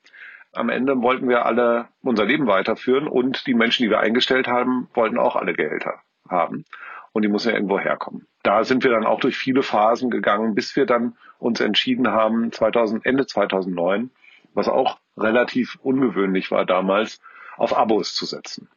am 0.53 0.69
Ende 0.69 1.01
wollten 1.01 1.27
wir 1.27 1.45
alle 1.45 1.89
unser 2.01 2.23
Leben 2.23 2.47
weiterführen 2.47 3.09
und 3.09 3.45
die 3.45 3.55
Menschen, 3.55 3.83
die 3.83 3.89
wir 3.89 3.99
eingestellt 3.99 4.47
haben, 4.47 4.87
wollten 4.93 5.17
auch 5.17 5.35
alle 5.35 5.51
Gehälter 5.51 5.99
haben. 6.29 6.63
Und 7.11 7.23
die 7.23 7.27
müssen 7.27 7.49
ja 7.49 7.55
irgendwo 7.55 7.77
herkommen. 7.77 8.25
Da 8.41 8.63
sind 8.63 8.85
wir 8.85 8.91
dann 8.91 9.05
auch 9.05 9.19
durch 9.19 9.35
viele 9.35 9.63
Phasen 9.63 10.09
gegangen, 10.09 10.55
bis 10.55 10.73
wir 10.77 10.85
dann 10.85 11.17
uns 11.39 11.59
entschieden 11.59 12.07
haben, 12.07 12.53
2000, 12.53 13.05
Ende 13.05 13.25
2009, 13.25 14.11
was 14.53 14.69
auch 14.69 14.97
relativ 15.17 15.77
ungewöhnlich 15.81 16.51
war 16.51 16.65
damals, 16.65 17.19
auf 17.57 17.75
Abos 17.77 18.15
zu 18.15 18.25
setzen. 18.25 18.69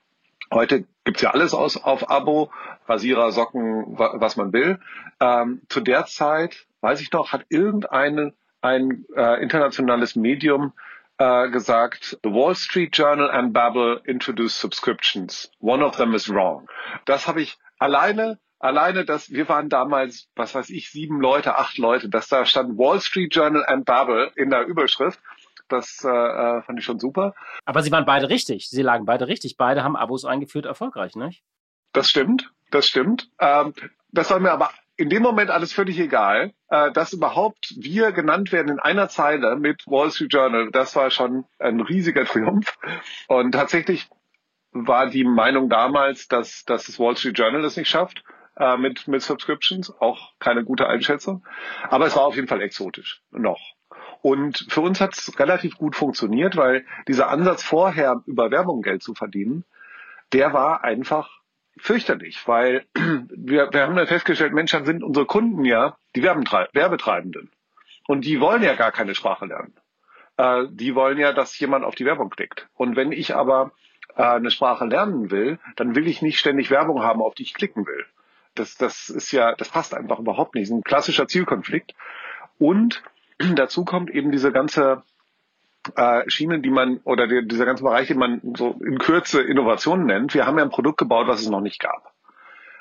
Heute 0.53 0.87
gibt's 1.05 1.23
ja 1.23 1.31
alles 1.31 1.55
aus, 1.55 1.77
auf 1.77 2.11
Abo, 2.11 2.51
Rasierer, 2.87 3.33
Socken, 3.33 3.99
was 3.99 4.37
man 4.37 4.53
will. 4.53 4.79
Ähm, 5.21 5.63
zu 5.69 5.81
der 5.81 6.07
Zeit, 6.07 6.67
weiß 6.81 7.01
ich 7.01 7.13
noch, 7.13 7.33
hat 7.33 7.47
irgendein 7.49 8.33
ein 8.61 9.05
äh, 9.15 9.43
internationales 9.43 10.17
Medium 10.17 10.73
äh, 11.19 11.49
gesagt, 11.51 12.19
The 12.23 12.31
Wall 12.31 12.55
Street 12.55 12.97
Journal 12.97 13.31
and 13.31 13.53
Babel 13.53 14.01
introduce 14.05 14.59
subscriptions. 14.59 15.51
One 15.61 15.85
of 15.85 15.97
them 15.97 16.15
is 16.15 16.29
wrong. 16.29 16.69
Das 17.05 17.27
habe 17.27 17.43
ich 17.43 17.59
alleine 17.79 18.39
alleine, 18.59 19.05
dass 19.05 19.31
wir 19.31 19.49
waren 19.49 19.69
damals, 19.69 20.29
was 20.35 20.55
weiß 20.55 20.71
ich, 20.71 20.91
sieben 20.91 21.21
Leute, 21.21 21.59
acht 21.59 21.79
Leute, 21.79 22.09
dass 22.09 22.29
da 22.29 22.45
stand 22.45 22.79
Wall 22.79 23.01
Street 23.01 23.35
Journal 23.35 23.65
and 23.67 23.85
Babel 23.85 24.31
in 24.35 24.51
der 24.51 24.67
Überschrift 24.67 25.21
das 25.69 26.05
äh, 26.05 26.09
äh, 26.09 26.63
fand 26.63 26.79
ich 26.79 26.85
schon 26.85 26.99
super. 26.99 27.35
Aber 27.65 27.83
sie 27.83 27.93
waren 27.93 28.05
beide 28.05 28.29
richtig. 28.29 28.69
Sie 28.69 28.83
lagen 28.83 29.05
beide 29.05 29.29
richtig. 29.29 29.57
Beide 29.57 29.83
haben 29.83 29.97
Abos 29.97 30.25
eingeführt, 30.25 30.67
erfolgreich, 30.67 31.15
nicht? 31.17 31.43
Das 31.93 32.09
stimmt, 32.09 32.53
das 32.71 32.87
stimmt. 32.87 33.31
Ähm, 33.39 33.73
das 34.11 34.31
war 34.31 34.41
mir 34.41 34.53
aber 34.53 34.71
in 34.97 35.11
dem 35.11 35.23
Moment 35.23 35.51
alles 35.51 35.73
völlig 35.73 35.99
egal, 35.99 36.53
äh, 36.69 36.91
dass 36.93 37.13
überhaupt 37.13 37.75
wir 37.77 38.13
genannt 38.13 38.53
werden 38.53 38.73
in 38.73 38.79
einer 38.79 39.09
Zeile 39.09 39.57
mit 39.57 39.87
Wall 39.87 40.11
Street 40.11 40.33
Journal. 40.33 40.71
Das 40.71 40.97
war 40.97 41.11
schon 41.11 41.45
ein 41.59 41.81
riesiger 41.81 42.25
Triumph. 42.25 42.79
Und 43.29 43.53
tatsächlich 43.53 44.09
war 44.73 45.09
die 45.09 45.25
Meinung 45.25 45.69
damals, 45.69 46.29
dass, 46.29 46.65
dass 46.65 46.87
das 46.87 46.99
Wall 46.99 47.17
Street 47.17 47.39
Journal 47.39 47.63
das 47.63 47.77
nicht 47.77 47.89
schafft 47.89 48.25
äh, 48.57 48.77
mit, 48.77 49.07
mit 49.07 49.23
Subscriptions. 49.23 49.91
Auch 50.01 50.33
keine 50.39 50.65
gute 50.65 50.87
Einschätzung. 50.87 51.45
Aber 51.89 52.07
es 52.07 52.17
war 52.17 52.25
auf 52.25 52.37
jeden 52.37 52.49
Fall 52.49 52.63
exotisch. 52.63 53.23
Noch. 53.31 53.76
Und 54.27 54.67
für 54.71 54.81
uns 54.81 55.01
hat 55.01 55.17
es 55.17 55.39
relativ 55.39 55.79
gut 55.79 55.95
funktioniert, 55.95 56.57
weil 56.57 56.85
dieser 57.07 57.29
Ansatz 57.29 57.63
vorher 57.63 58.25
über 58.27 58.51
Werbung 58.51 58.83
Geld 58.83 59.01
zu 59.01 59.15
verdienen, 59.15 59.65
der 60.33 60.53
war 60.53 60.83
einfach 60.83 61.31
fürchterlich, 61.77 62.43
weil 62.49 62.87
wir, 62.95 63.73
wir 63.73 63.83
haben 63.83 63.95
dann 63.95 64.09
festgestellt, 64.09 64.53
Mensch, 64.53 64.73
dann 64.73 64.85
sind 64.85 65.05
unsere 65.05 65.27
Kunden 65.27 65.65
ja 65.65 65.97
die 66.17 66.25
Werbetreibenden. 66.25 67.53
Und 68.09 68.25
die 68.25 68.41
wollen 68.41 68.65
ja 68.65 68.75
gar 68.75 68.91
keine 68.91 69.15
Sprache 69.15 69.47
lernen. 69.47 69.77
Äh, 70.39 70.65
die 70.71 70.97
wollen 70.97 71.19
ja, 71.19 71.33
dass 71.33 71.57
jemand 71.61 71.85
auf 71.85 71.95
die 71.95 72.05
Werbung 72.05 72.31
klickt. 72.31 72.67
Und 72.75 72.97
wenn 72.97 73.13
ich 73.13 73.37
aber 73.37 73.71
äh, 74.17 74.25
eine 74.25 74.51
Sprache 74.51 74.87
lernen 74.87 75.31
will, 75.31 75.61
dann 75.77 75.95
will 75.95 76.09
ich 76.09 76.21
nicht 76.21 76.41
ständig 76.41 76.73
Werbung 76.73 77.01
haben, 77.01 77.23
auf 77.23 77.37
die 77.37 77.45
ich 77.45 77.55
klicken 77.55 77.87
will. 77.87 78.05
Das, 78.57 78.77
das 78.77 79.09
ist 79.09 79.31
ja, 79.31 79.55
das 79.55 79.69
passt 79.69 79.95
einfach 79.95 80.19
überhaupt 80.19 80.57
nicht. 80.57 80.65
Das 80.65 80.71
ist 80.71 80.79
ein 80.79 80.83
klassischer 80.83 81.29
Zielkonflikt. 81.29 81.95
Und 82.59 83.05
dazu 83.39 83.85
kommt 83.85 84.11
eben 84.11 84.31
diese 84.31 84.53
ganze 84.53 85.03
äh, 85.95 86.29
Schiene, 86.29 86.61
die 86.61 86.71
man 86.71 86.99
oder 87.05 87.27
die, 87.27 87.47
dieser 87.47 87.67
ganze 87.67 87.85
Bereich, 87.85 88.09
den 88.09 88.19
man 88.19 88.41
so 88.57 88.79
in 88.85 88.99
Kürze 88.99 89.43
Innovation 89.43 90.07
nennt. 90.07 90.35
Wir 90.35 90.47
haben 90.47 90.59
ja 90.59 90.65
ein 90.65 90.71
Produkt 90.71 90.99
gebaut, 90.99 91.29
was 91.29 91.41
es 91.41 91.49
noch 91.49 91.61
nicht 91.61 91.81
gab. 91.81 92.13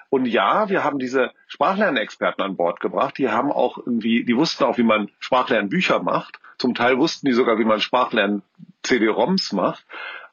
Und 0.09 0.25
ja, 0.27 0.69
wir 0.69 0.83
haben 0.83 0.99
diese 0.99 1.31
Sprachlernexperten 1.47 2.43
an 2.43 2.55
Bord 2.55 2.79
gebracht. 2.79 3.17
Die 3.17 3.29
haben 3.29 3.51
auch 3.51 3.77
irgendwie, 3.77 4.23
die 4.23 4.37
wussten 4.37 4.63
auch, 4.63 4.77
wie 4.77 4.83
man 4.83 5.09
Sprachlernbücher 5.19 6.01
macht. 6.01 6.39
Zum 6.57 6.73
Teil 6.73 6.97
wussten 6.97 7.25
die 7.27 7.33
sogar, 7.33 7.57
wie 7.59 7.65
man 7.65 7.81
Sprachlern-CD-ROMs 7.81 9.51
macht. 9.51 9.85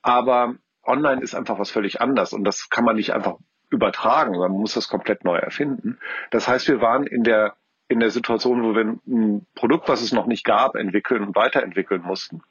Aber 0.03 0.55
online 0.85 1.23
ist 1.23 1.35
einfach 1.35 1.59
was 1.59 1.71
völlig 1.71 2.01
anders 2.01 2.33
und 2.33 2.45
das 2.45 2.71
kann 2.71 2.85
man 2.85 2.97
nicht 2.97 3.13
einfach 3.13 3.37
übertragen, 3.71 4.39
man 4.39 4.53
muss 4.53 4.75
das 4.75 4.89
komplett 4.89 5.25
neu 5.25 5.37
erfinden. 5.37 5.99
Das 6.31 6.47
heißt, 6.47 6.69
wir 6.69 6.81
waren 6.81 7.07
in 7.07 7.25
der 7.25 7.55
in 7.93 8.01
der 8.01 8.11
Situation, 8.11 8.63
wo 8.63 8.75
wir 8.75 8.99
ein 9.07 9.47
Produkt, 9.55 9.89
was 9.89 10.03
es 10.03 10.13
noch 10.13 10.27
nicht 10.27 10.45
gab, 10.45 10.75
entwickeln 10.75 11.23
und 11.23 11.37
weiterentwickeln 11.37 12.03
mussten. 12.03 12.43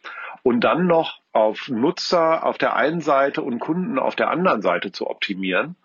Und 0.44 0.62
dann 0.62 0.88
noch 0.88 1.20
auf 1.34 1.68
Nutzer 1.70 2.46
auf 2.46 2.58
der 2.58 2.76
einen 2.76 3.02
Seite 3.02 3.42
und 3.42 3.60
Kunden 3.60 4.00
auf 4.00 4.16
der 4.16 4.30
anderen 4.30 4.62
Seite 4.62 4.92
zu 4.92 5.08
optimieren, 5.08 5.76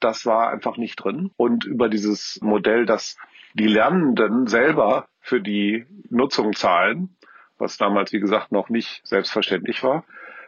das 0.00 0.26
war 0.26 0.50
einfach 0.50 0.76
nicht 0.76 0.96
drin. 0.96 1.30
Und 1.36 1.64
über 1.64 1.88
dieses 1.88 2.38
Modell, 2.42 2.86
dass 2.86 3.16
die 3.54 3.66
Lernenden 3.66 4.46
selber 4.46 5.08
für 5.20 5.40
die 5.40 5.86
Nutzung 6.10 6.52
zahlen, 6.52 7.16
was 7.58 7.78
damals, 7.78 8.12
wie 8.12 8.20
gesagt, 8.20 8.52
noch 8.52 8.68
nicht 8.68 9.00
selbstverständlich 9.06 9.82
war, 9.82 10.04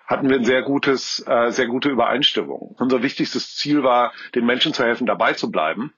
hatten 0.07 0.29
wir 0.29 0.37
ein 0.37 0.45
sehr 0.45 0.63
gutes, 0.63 1.25
äh, 1.27 1.51
sehr 1.51 1.67
gute 1.67 1.89
Übereinstimmung. 1.89 2.77
Unser 2.79 3.03
wichtigstes 3.03 3.57
Ziel 3.57 3.83
war, 3.83 4.13
den 4.35 4.45
Menschen 4.45 4.73
zu 4.73 4.85
helfen, 4.85 5.07
dabei 5.07 5.33
zu 5.33 5.51
bleiben 5.51 5.93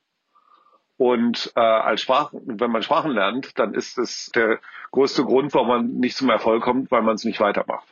und 0.99 1.53
äh, 1.55 1.61
als 1.61 2.03
Sprachen, 2.03 2.41
wenn 2.45 2.73
man 2.73 2.83
Sprachen 2.83 3.13
lernt, 3.13 3.59
dann 3.59 3.73
ist 3.73 3.99
es 3.99 4.31
der 4.35 4.59
größte 4.91 5.25
Grund, 5.25 5.55
warum 5.55 5.69
man 5.69 5.87
nicht 5.95 6.17
zum 6.17 6.29
Erfolg 6.29 6.63
kommt, 6.63 6.91
weil 6.91 7.03
man 7.03 7.15
es 7.15 7.25
nicht 7.25 7.41
weitermacht. 7.41 7.87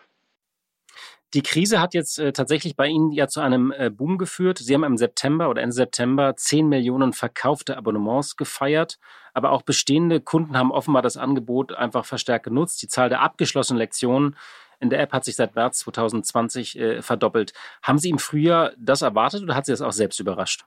Die 1.34 1.42
Krise 1.42 1.80
hat 1.80 1.94
jetzt 1.94 2.18
äh, 2.18 2.32
tatsächlich 2.32 2.74
bei 2.76 2.88
Ihnen 2.88 3.12
ja 3.12 3.28
zu 3.28 3.40
einem 3.40 3.72
äh, 3.72 3.90
Boom 3.90 4.18
geführt. 4.18 4.58
Sie 4.58 4.74
haben 4.74 4.84
im 4.84 4.96
September 4.96 5.48
oder 5.48 5.62
Ende 5.62 5.74
September 5.74 6.34
10 6.34 6.68
Millionen 6.68 7.12
verkaufte 7.12 7.76
Abonnements 7.76 8.36
gefeiert, 8.36 8.98
aber 9.34 9.50
auch 9.52 9.62
bestehende 9.62 10.20
Kunden 10.20 10.58
haben 10.58 10.72
offenbar 10.72 11.02
das 11.02 11.16
Angebot 11.16 11.72
einfach 11.72 12.04
verstärkt 12.04 12.44
genutzt. 12.44 12.82
Die 12.82 12.88
Zahl 12.88 13.08
der 13.08 13.20
abgeschlossenen 13.20 13.78
Lektionen 13.78 14.36
in 14.80 14.90
der 14.90 15.00
App 15.00 15.12
hat 15.12 15.24
sich 15.24 15.36
seit 15.36 15.54
März 15.54 15.78
2020 15.80 16.78
äh, 16.78 17.02
verdoppelt. 17.02 17.52
Haben 17.82 17.98
Sie 17.98 18.10
im 18.10 18.18
Frühjahr 18.18 18.72
das 18.78 19.02
erwartet 19.02 19.42
oder 19.42 19.54
hat 19.54 19.66
Sie 19.66 19.72
das 19.72 19.82
auch 19.82 19.92
selbst 19.92 20.18
überrascht? 20.18 20.64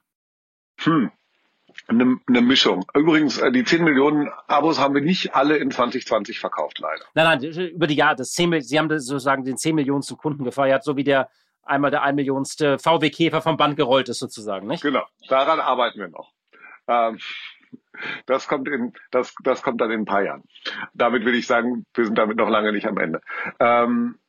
Hm, 0.81 1.11
Eine, 1.89 2.17
eine 2.27 2.41
Mischung. 2.41 2.85
Übrigens, 2.93 3.39
äh, 3.39 3.51
die 3.51 3.63
10 3.63 3.83
Millionen 3.83 4.29
Abos 4.47 4.79
haben 4.79 4.93
wir 4.93 5.01
nicht 5.01 5.33
alle 5.33 5.57
in 5.57 5.71
2020 5.71 6.39
verkauft, 6.39 6.79
leider. 6.79 7.03
Nein, 7.15 7.39
nein, 7.41 7.69
über 7.71 7.87
die 7.87 7.95
Jahre, 7.95 8.15
das 8.15 8.31
10, 8.33 8.61
Sie 8.61 8.77
haben 8.77 8.89
sozusagen 8.99 9.43
den 9.43 9.57
10 9.57 9.75
Millionensten 9.75 10.15
Kunden 10.15 10.43
gefeiert, 10.43 10.83
so 10.83 10.95
wie 10.95 11.03
der 11.03 11.29
einmal 11.63 11.91
der 11.91 12.03
1 12.03 12.15
Millionenste 12.15 12.77
VW-Käfer 12.79 13.41
vom 13.41 13.57
Band 13.57 13.75
gerollt 13.75 14.07
ist 14.09 14.19
sozusagen, 14.19 14.67
nicht? 14.67 14.83
Genau, 14.83 15.05
daran 15.29 15.59
arbeiten 15.59 15.99
wir 15.99 16.09
noch. 16.09 16.31
Ähm, 16.87 17.19
das 18.25 18.47
kommt 18.47 18.67
in, 18.67 18.93
das, 19.11 19.33
das 19.43 19.61
kommt 19.61 19.81
dann 19.81 19.91
in 19.91 20.01
ein 20.01 20.05
paar 20.05 20.23
Jahren. 20.23 20.43
Damit 20.93 21.25
will 21.25 21.35
ich 21.35 21.47
sagen, 21.47 21.85
wir 21.93 22.05
sind 22.05 22.17
damit 22.17 22.37
noch 22.37 22.49
lange 22.49 22.71
nicht 22.71 22.87
am 22.87 22.97
Ende. 22.97 23.21
Ähm, 23.59 24.19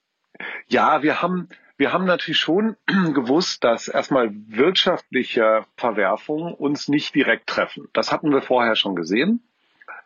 ja, 0.68 1.02
wir 1.02 1.22
haben, 1.22 1.48
wir 1.80 1.94
haben 1.94 2.04
natürlich 2.04 2.38
schon 2.38 2.76
gewusst, 2.86 3.64
dass 3.64 3.88
erstmal 3.88 4.30
wirtschaftliche 4.48 5.64
Verwerfungen 5.78 6.52
uns 6.52 6.88
nicht 6.88 7.14
direkt 7.14 7.46
treffen. 7.46 7.88
Das 7.94 8.12
hatten 8.12 8.30
wir 8.30 8.42
vorher 8.42 8.76
schon 8.76 8.94
gesehen, 8.94 9.42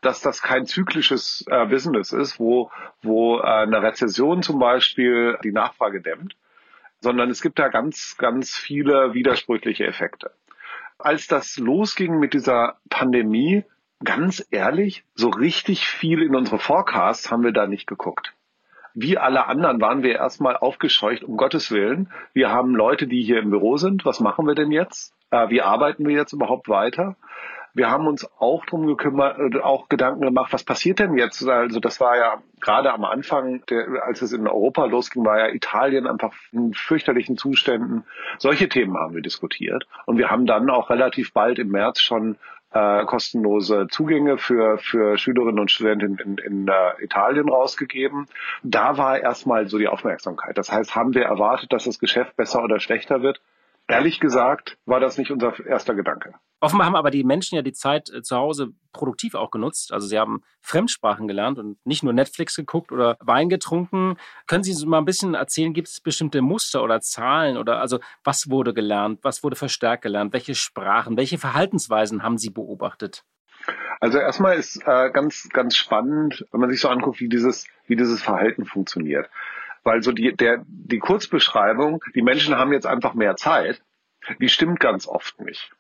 dass 0.01 0.21
das 0.21 0.41
kein 0.41 0.67
zyklisches 0.67 1.45
äh, 1.49 1.67
Business 1.67 2.13
ist, 2.13 2.39
wo, 2.39 2.71
wo 3.03 3.41
äh, 3.41 3.43
eine 3.43 3.83
Rezession 3.83 4.45
zum 4.45 4.61
Beispiel 4.61 5.37
die 5.43 5.51
Nachfrage 5.51 6.01
dämmt, 6.01 6.37
sondern 7.01 7.29
es 7.29 7.43
gibt 7.43 7.59
da 7.59 7.67
ganz, 7.67 8.17
ganz 8.19 8.55
viele 8.55 9.13
widersprüchliche 9.13 9.85
Effekte. 9.85 10.31
Als 10.99 11.27
das 11.27 11.57
losging 11.57 12.21
mit 12.21 12.35
dieser 12.35 12.79
Pandemie, 12.89 13.65
ganz 14.05 14.47
ehrlich, 14.53 15.03
so 15.17 15.29
richtig 15.29 15.89
viel 15.89 16.23
in 16.23 16.37
unsere 16.37 16.61
Forecasts 16.61 17.33
haben 17.33 17.43
wir 17.43 17.53
da 17.53 17.67
nicht 17.67 17.89
geguckt 17.89 18.33
wie 18.94 19.18
alle 19.18 19.46
anderen 19.46 19.80
waren 19.80 20.02
wir 20.02 20.14
erstmal 20.14 20.57
aufgescheucht, 20.57 21.24
um 21.24 21.37
Gottes 21.37 21.70
Willen. 21.72 22.11
Wir 22.33 22.50
haben 22.50 22.74
Leute, 22.74 23.09
die 23.09 23.22
hier 23.22 23.40
im 23.40 23.50
Büro 23.50 23.76
sind. 23.76 24.04
Was 24.04 24.20
machen 24.20 24.46
wir 24.46 24.54
denn 24.54 24.70
jetzt? 24.70 25.12
Äh, 25.30 25.48
wie 25.50 25.62
arbeiten 25.62 26.07
wir 26.07 26.14
jetzt 26.14 26.33
überhaupt 26.33 26.68
weiter? 26.68 27.16
Wir 27.76 27.90
haben 27.90 28.07
uns 28.07 28.24
auch 28.38 28.64
drum 28.66 28.87
gekümmert, 28.87 29.37
äh, 29.38 29.59
auch 29.59 29.88
Gedanken 29.88 30.20
gemacht, 30.20 30.52
was 30.52 30.62
passiert 30.62 31.00
denn 31.00 31.18
jetzt? 31.18 31.46
Also 31.46 31.80
das 31.80 32.00
war 32.00 32.16
ja 32.16 32.40
gerade 32.61 32.92
am 32.92 33.04
Anfang, 33.04 33.66
der, 33.66 34.04
als 34.04 34.22
es 34.22 34.33
in 34.33 34.46
Europa 34.46 34.85
losging, 34.85 35.24
war 35.24 35.40
ja 35.40 35.52
Italien 35.52 36.07
einfach 36.07 36.33
in 36.52 36.72
fürchterlichen 36.72 37.37
Zuständen. 37.37 38.04
Solche 38.38 38.68
Themen 38.68 38.96
haben 38.96 39.14
wir 39.14 39.22
diskutiert. 39.22 39.88
Und 40.07 40.18
wir 40.18 40.30
haben 40.30 40.46
dann 40.46 40.70
auch 40.70 40.88
relativ 40.88 41.33
bald 41.33 41.59
im 41.59 41.70
März 41.70 42.00
schon 42.00 42.37
äh, 42.75 43.05
kostenlose 43.05 43.87
Zugänge 43.89 44.37
für, 44.37 44.79
für 44.79 45.17
Schülerinnen 45.17 45.61
und 45.61 45.71
Studenten 45.71 46.19
in, 46.19 46.39
in 46.39 46.69
äh, 46.69 47.03
Italien 47.03 47.49
rausgegeben. 47.49 48.27
Da 48.63 48.99
war 48.99 49.19
erstmal 49.19 49.69
so 49.69 49.79
die 49.79 49.89
Aufmerksamkeit. 49.89 50.59
Das 50.59 50.71
heißt, 50.71 50.95
haben 50.95 51.15
wir 51.15 51.25
erwartet, 51.25 51.73
dass 51.73 51.85
das 51.85 51.99
Geschäft 51.99 52.37
besser 52.37 52.63
oder 52.63 52.81
schlechter 52.81 53.23
wird? 53.23 53.41
Ehrlich 53.87 54.18
gesagt 54.20 54.79
war 54.87 55.01
das 55.01 55.18
nicht 55.18 55.31
unser 55.31 55.55
erster 55.66 55.94
Gedanke. 55.94 56.35
Offenbar 56.61 56.87
haben 56.87 56.97
aber 56.97 57.11
die 57.11 57.25
Menschen 57.25 57.57
ja 57.57 57.62
die 57.62 57.75
Zeit 57.75 58.09
äh, 58.09 58.23
zu 58.23 58.37
Hause 58.37 58.70
produktiv 58.92 59.35
auch 59.35 59.51
genutzt. 59.51 59.92
Also 59.92 60.07
sie 60.07 60.18
haben 60.18 60.42
Fremdsprachen 60.62 61.29
gelernt 61.29 61.59
und 61.59 61.77
nicht 61.85 62.03
nur 62.03 62.14
Netflix 62.14 62.57
geguckt 62.57 62.90
oder 62.90 63.18
Wein 63.20 63.51
getrunken. 63.51 64.16
Können 64.47 64.64
Sie 64.64 64.70
uns 64.70 64.87
mal 64.87 64.97
ein 64.97 65.05
bisschen 65.05 65.35
erzählen, 65.35 65.75
gibt 65.75 65.88
es 65.88 66.01
bestimmte 66.01 66.40
Muster 66.40 66.83
oder 66.83 67.03
Zahlen 67.03 67.59
oder 67.59 67.81
also 67.81 67.99
was 68.23 68.49
wurde 68.49 68.73
gelernt, 68.73 69.18
was 69.23 69.44
wurde 69.44 69.57
verstärkt 69.57 70.03
gelernt, 70.03 70.33
welche 70.33 70.55
Sprachen, 70.55 71.18
welche 71.18 71.37
Verhaltensweisen 71.37 72.23
haben 72.23 72.38
Sie 72.38 72.51
beobachtet? 72.51 73.25
Also 74.01 74.18
erstmal 74.18 74.57
ist 74.57 74.81
äh, 74.87 75.11
ganz, 75.11 75.49
ganz 75.53 75.77
spannend, 75.77 76.47
wenn 76.51 76.61
man 76.61 76.70
sich 76.70 76.81
so 76.81 76.88
anguckt, 76.88 77.20
wie 77.20 77.29
dieses, 77.29 77.66
wie 77.87 77.97
dieses 77.97 78.23
Verhalten 78.23 78.64
funktioniert. 78.64 79.29
Weil 79.85 80.03
so 80.03 80.12
die, 80.12 80.35
der, 80.35 80.64
die 80.66 80.99
Kurzbeschreibung, 80.99 82.03
die 82.14 82.23
Menschen 82.23 82.57
haben 82.57 82.73
jetzt 82.73 82.87
einfach 82.87 83.14
mehr 83.14 83.37
Zeit, 83.37 83.83
die 84.40 84.49
stimmt 84.49 84.81
ganz 84.81 85.07
oft 85.07 85.40
nicht. 85.40 85.70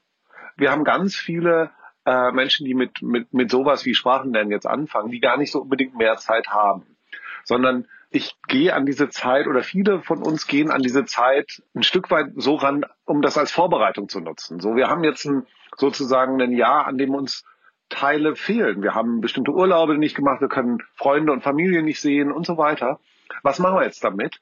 Wir 0.56 0.70
haben 0.70 0.84
ganz 0.84 1.16
viele 1.16 1.70
äh, 2.04 2.30
Menschen, 2.32 2.66
die 2.66 2.74
mit, 2.74 3.02
mit, 3.02 3.32
mit 3.32 3.50
sowas 3.50 3.84
wie 3.84 3.94
Sprachenlernen 3.94 4.52
jetzt 4.52 4.66
anfangen, 4.66 5.10
die 5.10 5.20
gar 5.20 5.38
nicht 5.38 5.50
so 5.50 5.62
unbedingt 5.62 5.96
mehr 5.96 6.16
Zeit 6.16 6.48
haben, 6.48 6.96
sondern 7.44 7.86
ich 8.10 8.36
gehe 8.46 8.74
an 8.74 8.86
diese 8.86 9.08
Zeit 9.08 9.48
oder 9.48 9.62
viele 9.62 10.00
von 10.00 10.22
uns 10.22 10.46
gehen 10.46 10.70
an 10.70 10.82
diese 10.82 11.04
Zeit 11.04 11.62
ein 11.74 11.82
Stück 11.82 12.10
weit 12.10 12.32
so 12.36 12.54
ran, 12.54 12.84
um 13.04 13.22
das 13.22 13.36
als 13.36 13.50
Vorbereitung 13.50 14.08
zu 14.08 14.20
nutzen. 14.20 14.60
So, 14.60 14.76
wir 14.76 14.88
haben 14.88 15.02
jetzt 15.02 15.24
ein, 15.24 15.46
sozusagen 15.76 16.40
ein 16.40 16.52
Jahr, 16.52 16.86
an 16.86 16.96
dem 16.96 17.14
uns 17.14 17.44
Teile 17.88 18.36
fehlen. 18.36 18.82
Wir 18.82 18.94
haben 18.94 19.20
bestimmte 19.20 19.50
Urlaube 19.50 19.98
nicht 19.98 20.14
gemacht, 20.14 20.40
wir 20.40 20.48
können 20.48 20.78
Freunde 20.94 21.32
und 21.32 21.42
Familie 21.42 21.82
nicht 21.82 22.00
sehen 22.00 22.30
und 22.30 22.46
so 22.46 22.56
weiter. 22.56 23.00
Was 23.42 23.58
machen 23.58 23.76
wir 23.76 23.84
jetzt 23.84 24.04
damit? 24.04 24.40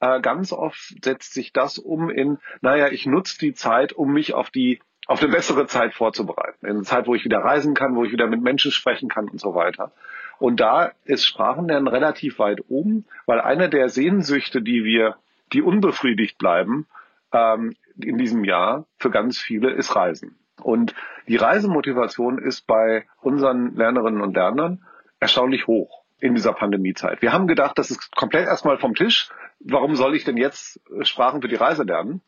Äh, 0.00 0.20
ganz 0.20 0.52
oft 0.52 1.04
setzt 1.04 1.32
sich 1.32 1.52
das 1.52 1.78
um 1.78 2.10
in, 2.10 2.38
naja, 2.60 2.88
ich 2.88 3.06
nutze 3.06 3.38
die 3.38 3.54
Zeit, 3.54 3.92
um 3.92 4.12
mich 4.12 4.34
auf 4.34 4.50
die 4.50 4.80
auf 5.06 5.22
eine 5.22 5.32
bessere 5.32 5.66
Zeit 5.66 5.94
vorzubereiten. 5.94 6.66
In 6.66 6.76
eine 6.76 6.82
Zeit, 6.82 7.06
wo 7.06 7.14
ich 7.14 7.24
wieder 7.24 7.38
reisen 7.38 7.74
kann, 7.74 7.96
wo 7.96 8.04
ich 8.04 8.12
wieder 8.12 8.26
mit 8.26 8.40
Menschen 8.40 8.70
sprechen 8.70 9.08
kann 9.08 9.28
und 9.28 9.40
so 9.40 9.54
weiter. 9.54 9.92
Und 10.38 10.60
da 10.60 10.92
ist 11.04 11.24
Sprachenlernen 11.24 11.88
relativ 11.88 12.38
weit 12.38 12.62
oben, 12.68 13.04
weil 13.26 13.40
eine 13.40 13.68
der 13.68 13.88
Sehnsüchte, 13.88 14.62
die 14.62 14.84
wir, 14.84 15.16
die 15.52 15.62
unbefriedigt 15.62 16.38
bleiben, 16.38 16.86
ähm, 17.32 17.74
in 18.00 18.16
diesem 18.18 18.44
Jahr 18.44 18.86
für 18.98 19.10
ganz 19.10 19.38
viele 19.38 19.70
ist 19.70 19.94
Reisen. 19.94 20.38
Und 20.60 20.94
die 21.28 21.36
Reisemotivation 21.36 22.38
ist 22.38 22.66
bei 22.66 23.06
unseren 23.20 23.74
Lernerinnen 23.74 24.20
und 24.20 24.34
Lernern 24.34 24.84
erstaunlich 25.20 25.66
hoch 25.66 26.01
in 26.22 26.36
dieser 26.36 26.52
Pandemiezeit. 26.52 27.20
Wir 27.20 27.32
haben 27.32 27.48
gedacht, 27.48 27.76
das 27.76 27.90
ist 27.90 28.14
komplett 28.14 28.46
erstmal 28.46 28.78
vom 28.78 28.94
Tisch. 28.94 29.28
Warum 29.58 29.96
soll 29.96 30.14
ich 30.14 30.22
denn 30.22 30.36
jetzt 30.36 30.80
Sprachen 31.02 31.42
für 31.42 31.48
die 31.48 31.56
Reise 31.56 31.82
lernen? 31.82 32.22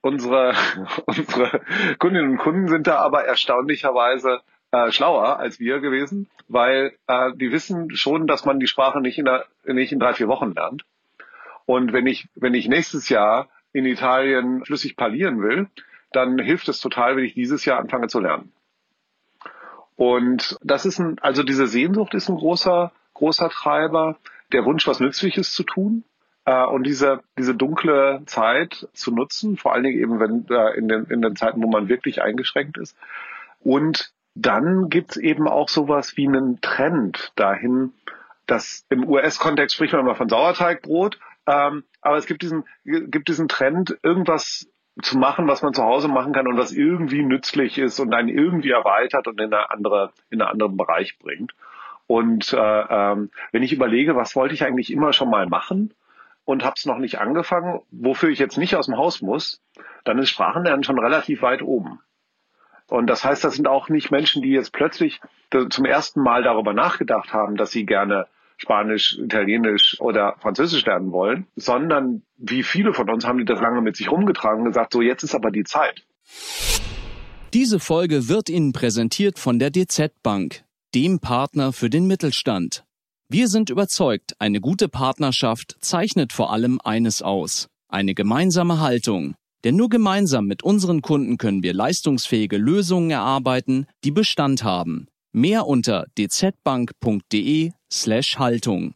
Unsere, 0.00 0.54
unsere 1.06 1.60
Kundinnen 1.98 2.30
und 2.30 2.38
Kunden 2.38 2.68
sind 2.68 2.86
da 2.86 2.98
aber 2.98 3.24
erstaunlicherweise 3.24 4.40
äh, 4.70 4.92
schlauer 4.92 5.40
als 5.40 5.58
wir 5.58 5.80
gewesen, 5.80 6.30
weil 6.46 6.92
äh, 7.08 7.32
die 7.34 7.50
wissen 7.50 7.90
schon, 7.96 8.28
dass 8.28 8.44
man 8.44 8.60
die 8.60 8.68
Sprache 8.68 9.00
nicht 9.00 9.18
in, 9.18 9.24
der, 9.24 9.46
nicht 9.64 9.90
in 9.90 9.98
drei, 9.98 10.14
vier 10.14 10.28
Wochen 10.28 10.52
lernt. 10.52 10.84
Und 11.66 11.92
wenn 11.92 12.06
ich, 12.06 12.28
wenn 12.36 12.54
ich 12.54 12.68
nächstes 12.68 13.08
Jahr 13.08 13.48
in 13.72 13.84
Italien 13.84 14.64
flüssig 14.64 14.94
parlieren 14.94 15.42
will, 15.42 15.66
dann 16.12 16.38
hilft 16.38 16.68
es 16.68 16.80
total, 16.80 17.16
wenn 17.16 17.24
ich 17.24 17.34
dieses 17.34 17.64
Jahr 17.64 17.80
anfange 17.80 18.06
zu 18.06 18.20
lernen. 18.20 18.52
Und 19.96 20.56
das 20.62 20.86
ist 20.86 21.00
ein, 21.00 21.18
also 21.18 21.42
diese 21.42 21.66
Sehnsucht 21.66 22.14
ist 22.14 22.28
ein 22.28 22.36
großer, 22.36 22.92
großer 23.18 23.50
Treiber, 23.50 24.16
der 24.52 24.64
Wunsch, 24.64 24.86
was 24.86 25.00
Nützliches 25.00 25.52
zu 25.52 25.62
tun 25.62 26.04
äh, 26.44 26.64
und 26.64 26.84
diese, 26.84 27.20
diese 27.38 27.54
dunkle 27.54 28.22
Zeit 28.26 28.88
zu 28.92 29.12
nutzen, 29.12 29.56
vor 29.56 29.72
allen 29.72 29.84
Dingen 29.84 29.98
eben 29.98 30.20
wenn 30.20 30.46
äh, 30.48 30.76
in, 30.78 30.88
den, 30.88 31.04
in 31.06 31.22
den 31.22 31.36
Zeiten, 31.36 31.62
wo 31.62 31.68
man 31.68 31.88
wirklich 31.88 32.22
eingeschränkt 32.22 32.78
ist. 32.78 32.96
Und 33.60 34.12
dann 34.34 34.88
gibt's 34.88 35.16
eben 35.16 35.48
auch 35.48 35.68
sowas 35.68 36.16
wie 36.16 36.26
einen 36.26 36.60
Trend 36.60 37.32
dahin, 37.36 37.92
dass 38.46 38.86
im 38.88 39.06
US-Kontext 39.06 39.74
spricht 39.74 39.92
man 39.92 40.02
immer 40.02 40.14
von 40.14 40.28
Sauerteigbrot, 40.28 41.18
ähm, 41.46 41.84
aber 42.00 42.16
es 42.16 42.26
gibt 42.26 42.42
diesen, 42.42 42.64
gibt 42.84 43.28
diesen 43.28 43.48
Trend, 43.48 43.98
irgendwas 44.02 44.68
zu 45.02 45.18
machen, 45.18 45.46
was 45.48 45.62
man 45.62 45.74
zu 45.74 45.82
Hause 45.82 46.08
machen 46.08 46.32
kann 46.32 46.48
und 46.48 46.56
was 46.56 46.72
irgendwie 46.72 47.22
nützlich 47.22 47.78
ist 47.78 48.00
und 48.00 48.14
einen 48.14 48.28
irgendwie 48.28 48.70
erweitert 48.70 49.26
und 49.28 49.40
in 49.40 49.52
eine 49.52 49.70
andere, 49.70 50.12
in 50.30 50.40
einen 50.40 50.50
anderen 50.50 50.76
Bereich 50.76 51.18
bringt. 51.18 51.52
Und 52.08 52.54
äh, 52.54 52.56
ähm, 52.56 53.30
wenn 53.52 53.62
ich 53.62 53.72
überlege, 53.72 54.16
was 54.16 54.34
wollte 54.34 54.54
ich 54.54 54.64
eigentlich 54.64 54.90
immer 54.90 55.12
schon 55.12 55.28
mal 55.28 55.46
machen 55.46 55.92
und 56.46 56.64
habe 56.64 56.74
es 56.76 56.86
noch 56.86 56.96
nicht 56.96 57.20
angefangen, 57.20 57.80
wofür 57.90 58.30
ich 58.30 58.38
jetzt 58.38 58.56
nicht 58.56 58.74
aus 58.76 58.86
dem 58.86 58.96
Haus 58.96 59.20
muss, 59.20 59.60
dann 60.04 60.18
ist 60.18 60.30
Sprachenlernen 60.30 60.84
schon 60.84 60.98
relativ 60.98 61.42
weit 61.42 61.60
oben. 61.60 62.00
Und 62.86 63.08
das 63.08 63.26
heißt, 63.26 63.44
das 63.44 63.56
sind 63.56 63.68
auch 63.68 63.90
nicht 63.90 64.10
Menschen, 64.10 64.40
die 64.40 64.48
jetzt 64.48 64.72
plötzlich 64.72 65.20
zum 65.68 65.84
ersten 65.84 66.22
Mal 66.22 66.42
darüber 66.42 66.72
nachgedacht 66.72 67.34
haben, 67.34 67.56
dass 67.56 67.72
sie 67.72 67.84
gerne 67.84 68.26
Spanisch, 68.56 69.18
Italienisch 69.18 70.00
oder 70.00 70.36
Französisch 70.40 70.86
lernen 70.86 71.12
wollen, 71.12 71.46
sondern 71.56 72.22
wie 72.38 72.62
viele 72.62 72.94
von 72.94 73.10
uns 73.10 73.26
haben 73.26 73.36
die 73.36 73.44
das 73.44 73.60
lange 73.60 73.82
mit 73.82 73.96
sich 73.96 74.10
rumgetragen 74.10 74.60
und 74.62 74.68
gesagt, 74.68 74.94
so 74.94 75.02
jetzt 75.02 75.24
ist 75.24 75.34
aber 75.34 75.50
die 75.50 75.64
Zeit. 75.64 76.06
Diese 77.52 77.78
Folge 77.78 78.28
wird 78.28 78.48
Ihnen 78.48 78.72
präsentiert 78.72 79.38
von 79.38 79.58
der 79.58 79.70
DZ 79.70 80.10
Bank 80.22 80.64
dem 80.94 81.20
Partner 81.20 81.72
für 81.72 81.90
den 81.90 82.06
Mittelstand. 82.06 82.84
Wir 83.28 83.48
sind 83.48 83.68
überzeugt, 83.68 84.34
eine 84.38 84.60
gute 84.60 84.88
Partnerschaft 84.88 85.76
zeichnet 85.80 86.32
vor 86.32 86.52
allem 86.52 86.80
eines 86.82 87.20
aus, 87.20 87.68
eine 87.88 88.14
gemeinsame 88.14 88.80
Haltung. 88.80 89.34
Denn 89.64 89.76
nur 89.76 89.88
gemeinsam 89.88 90.46
mit 90.46 90.62
unseren 90.62 91.02
Kunden 91.02 91.36
können 91.36 91.62
wir 91.62 91.74
leistungsfähige 91.74 92.56
Lösungen 92.56 93.10
erarbeiten, 93.10 93.86
die 94.04 94.12
Bestand 94.12 94.62
haben. 94.62 95.08
Mehr 95.32 95.66
unter 95.66 96.06
dzbank.de 96.14 97.72
slash 97.92 98.38
Haltung. 98.38 98.94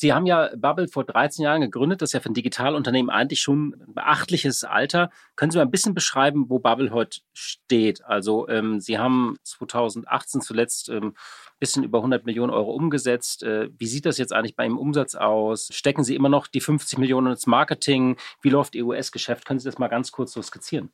Sie 0.00 0.14
haben 0.14 0.24
ja 0.24 0.48
Bubble 0.56 0.88
vor 0.88 1.04
13 1.04 1.44
Jahren 1.44 1.60
gegründet. 1.60 2.00
Das 2.00 2.08
ist 2.08 2.14
ja 2.14 2.20
für 2.20 2.30
ein 2.30 2.34
Digitalunternehmen 2.34 3.10
eigentlich 3.10 3.42
schon 3.42 3.74
ein 3.86 3.92
beachtliches 3.92 4.64
Alter. 4.64 5.10
Können 5.36 5.50
Sie 5.50 5.58
mal 5.58 5.64
ein 5.64 5.70
bisschen 5.70 5.92
beschreiben, 5.92 6.46
wo 6.48 6.58
Bubble 6.58 6.90
heute 6.90 7.20
steht? 7.34 8.02
Also 8.06 8.48
ähm, 8.48 8.80
Sie 8.80 8.98
haben 8.98 9.36
2018 9.42 10.40
zuletzt 10.40 10.88
ähm, 10.88 11.14
bisschen 11.58 11.84
über 11.84 11.98
100 11.98 12.24
Millionen 12.24 12.50
Euro 12.50 12.72
umgesetzt. 12.72 13.42
Äh, 13.42 13.68
wie 13.76 13.86
sieht 13.86 14.06
das 14.06 14.16
jetzt 14.16 14.32
eigentlich 14.32 14.56
bei 14.56 14.64
Ihrem 14.64 14.78
Umsatz 14.78 15.16
aus? 15.16 15.68
Stecken 15.70 16.02
Sie 16.02 16.16
immer 16.16 16.30
noch 16.30 16.46
die 16.46 16.62
50 16.62 16.98
Millionen 16.98 17.32
ins 17.32 17.46
Marketing? 17.46 18.16
Wie 18.40 18.48
läuft 18.48 18.74
Ihr 18.76 18.86
US-Geschäft? 18.86 19.44
Können 19.44 19.60
Sie 19.60 19.68
das 19.68 19.78
mal 19.78 19.88
ganz 19.88 20.12
kurz 20.12 20.32
so 20.32 20.40
skizzieren? 20.40 20.90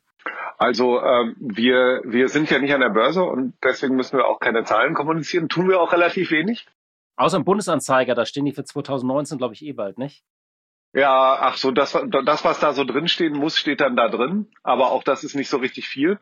Also 0.57 1.01
ähm, 1.01 1.37
wir, 1.39 2.01
wir 2.03 2.27
sind 2.27 2.49
ja 2.49 2.59
nicht 2.59 2.73
an 2.73 2.81
der 2.81 2.89
Börse 2.89 3.23
und 3.23 3.53
deswegen 3.63 3.95
müssen 3.95 4.17
wir 4.17 4.25
auch 4.25 4.41
keine 4.41 4.65
Zahlen 4.65 4.95
kommunizieren. 4.95 5.47
Tun 5.47 5.69
wir 5.69 5.79
auch 5.79 5.93
relativ 5.93 6.29
wenig. 6.31 6.67
Außer 7.17 7.37
im 7.37 7.43
Bundesanzeiger, 7.43 8.15
da 8.15 8.25
stehen 8.25 8.45
die 8.45 8.53
für 8.53 8.63
2019, 8.63 9.37
glaube 9.37 9.53
ich, 9.53 9.65
eh 9.65 9.73
bald, 9.73 9.97
nicht? 9.97 10.23
Ja, 10.93 11.37
ach 11.39 11.57
so, 11.57 11.71
das, 11.71 11.97
das, 12.25 12.45
was 12.45 12.59
da 12.59 12.73
so 12.73 12.83
drinstehen 12.83 13.37
muss, 13.37 13.57
steht 13.57 13.81
dann 13.81 13.95
da 13.95 14.07
drin. 14.07 14.47
Aber 14.63 14.91
auch 14.91 15.03
das 15.03 15.23
ist 15.23 15.35
nicht 15.35 15.49
so 15.49 15.57
richtig 15.57 15.87
viel. 15.87 16.19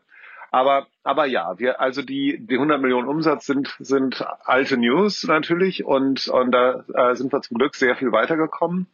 Aber, 0.50 0.86
aber 1.02 1.26
ja, 1.26 1.58
wir, 1.58 1.80
also 1.80 2.02
die, 2.02 2.38
die 2.40 2.54
100 2.54 2.80
Millionen 2.80 3.08
Umsatz 3.08 3.46
sind, 3.46 3.76
sind 3.78 4.24
alte 4.44 4.76
News 4.76 5.24
natürlich 5.24 5.84
und, 5.84 6.28
und 6.28 6.50
da 6.52 6.84
äh, 6.94 7.14
sind 7.14 7.32
wir 7.32 7.42
zum 7.42 7.58
Glück 7.58 7.74
sehr 7.74 7.96
viel 7.96 8.12
weitergekommen. 8.12 8.86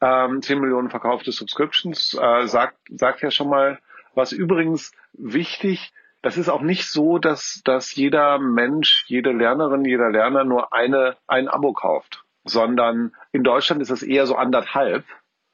Ähm, 0.00 0.42
10 0.42 0.60
Millionen 0.60 0.90
verkaufte 0.90 1.32
Subscriptions 1.32 2.14
äh, 2.20 2.46
sagt, 2.46 2.76
sagt 2.90 3.22
ja 3.22 3.30
schon 3.30 3.48
mal 3.48 3.78
was 4.14 4.32
übrigens 4.32 4.92
wichtig, 5.12 5.92
das 6.28 6.36
ist 6.36 6.50
auch 6.50 6.60
nicht 6.60 6.84
so, 6.90 7.16
dass, 7.16 7.62
dass 7.64 7.94
jeder 7.94 8.38
Mensch, 8.38 9.04
jede 9.06 9.32
Lernerin, 9.32 9.86
jeder 9.86 10.10
Lerner 10.10 10.44
nur 10.44 10.74
eine, 10.74 11.16
ein 11.26 11.48
Abo 11.48 11.72
kauft, 11.72 12.22
sondern 12.44 13.12
in 13.32 13.44
Deutschland 13.44 13.80
ist 13.80 13.88
es 13.88 14.02
eher 14.02 14.26
so 14.26 14.36
anderthalb. 14.36 15.06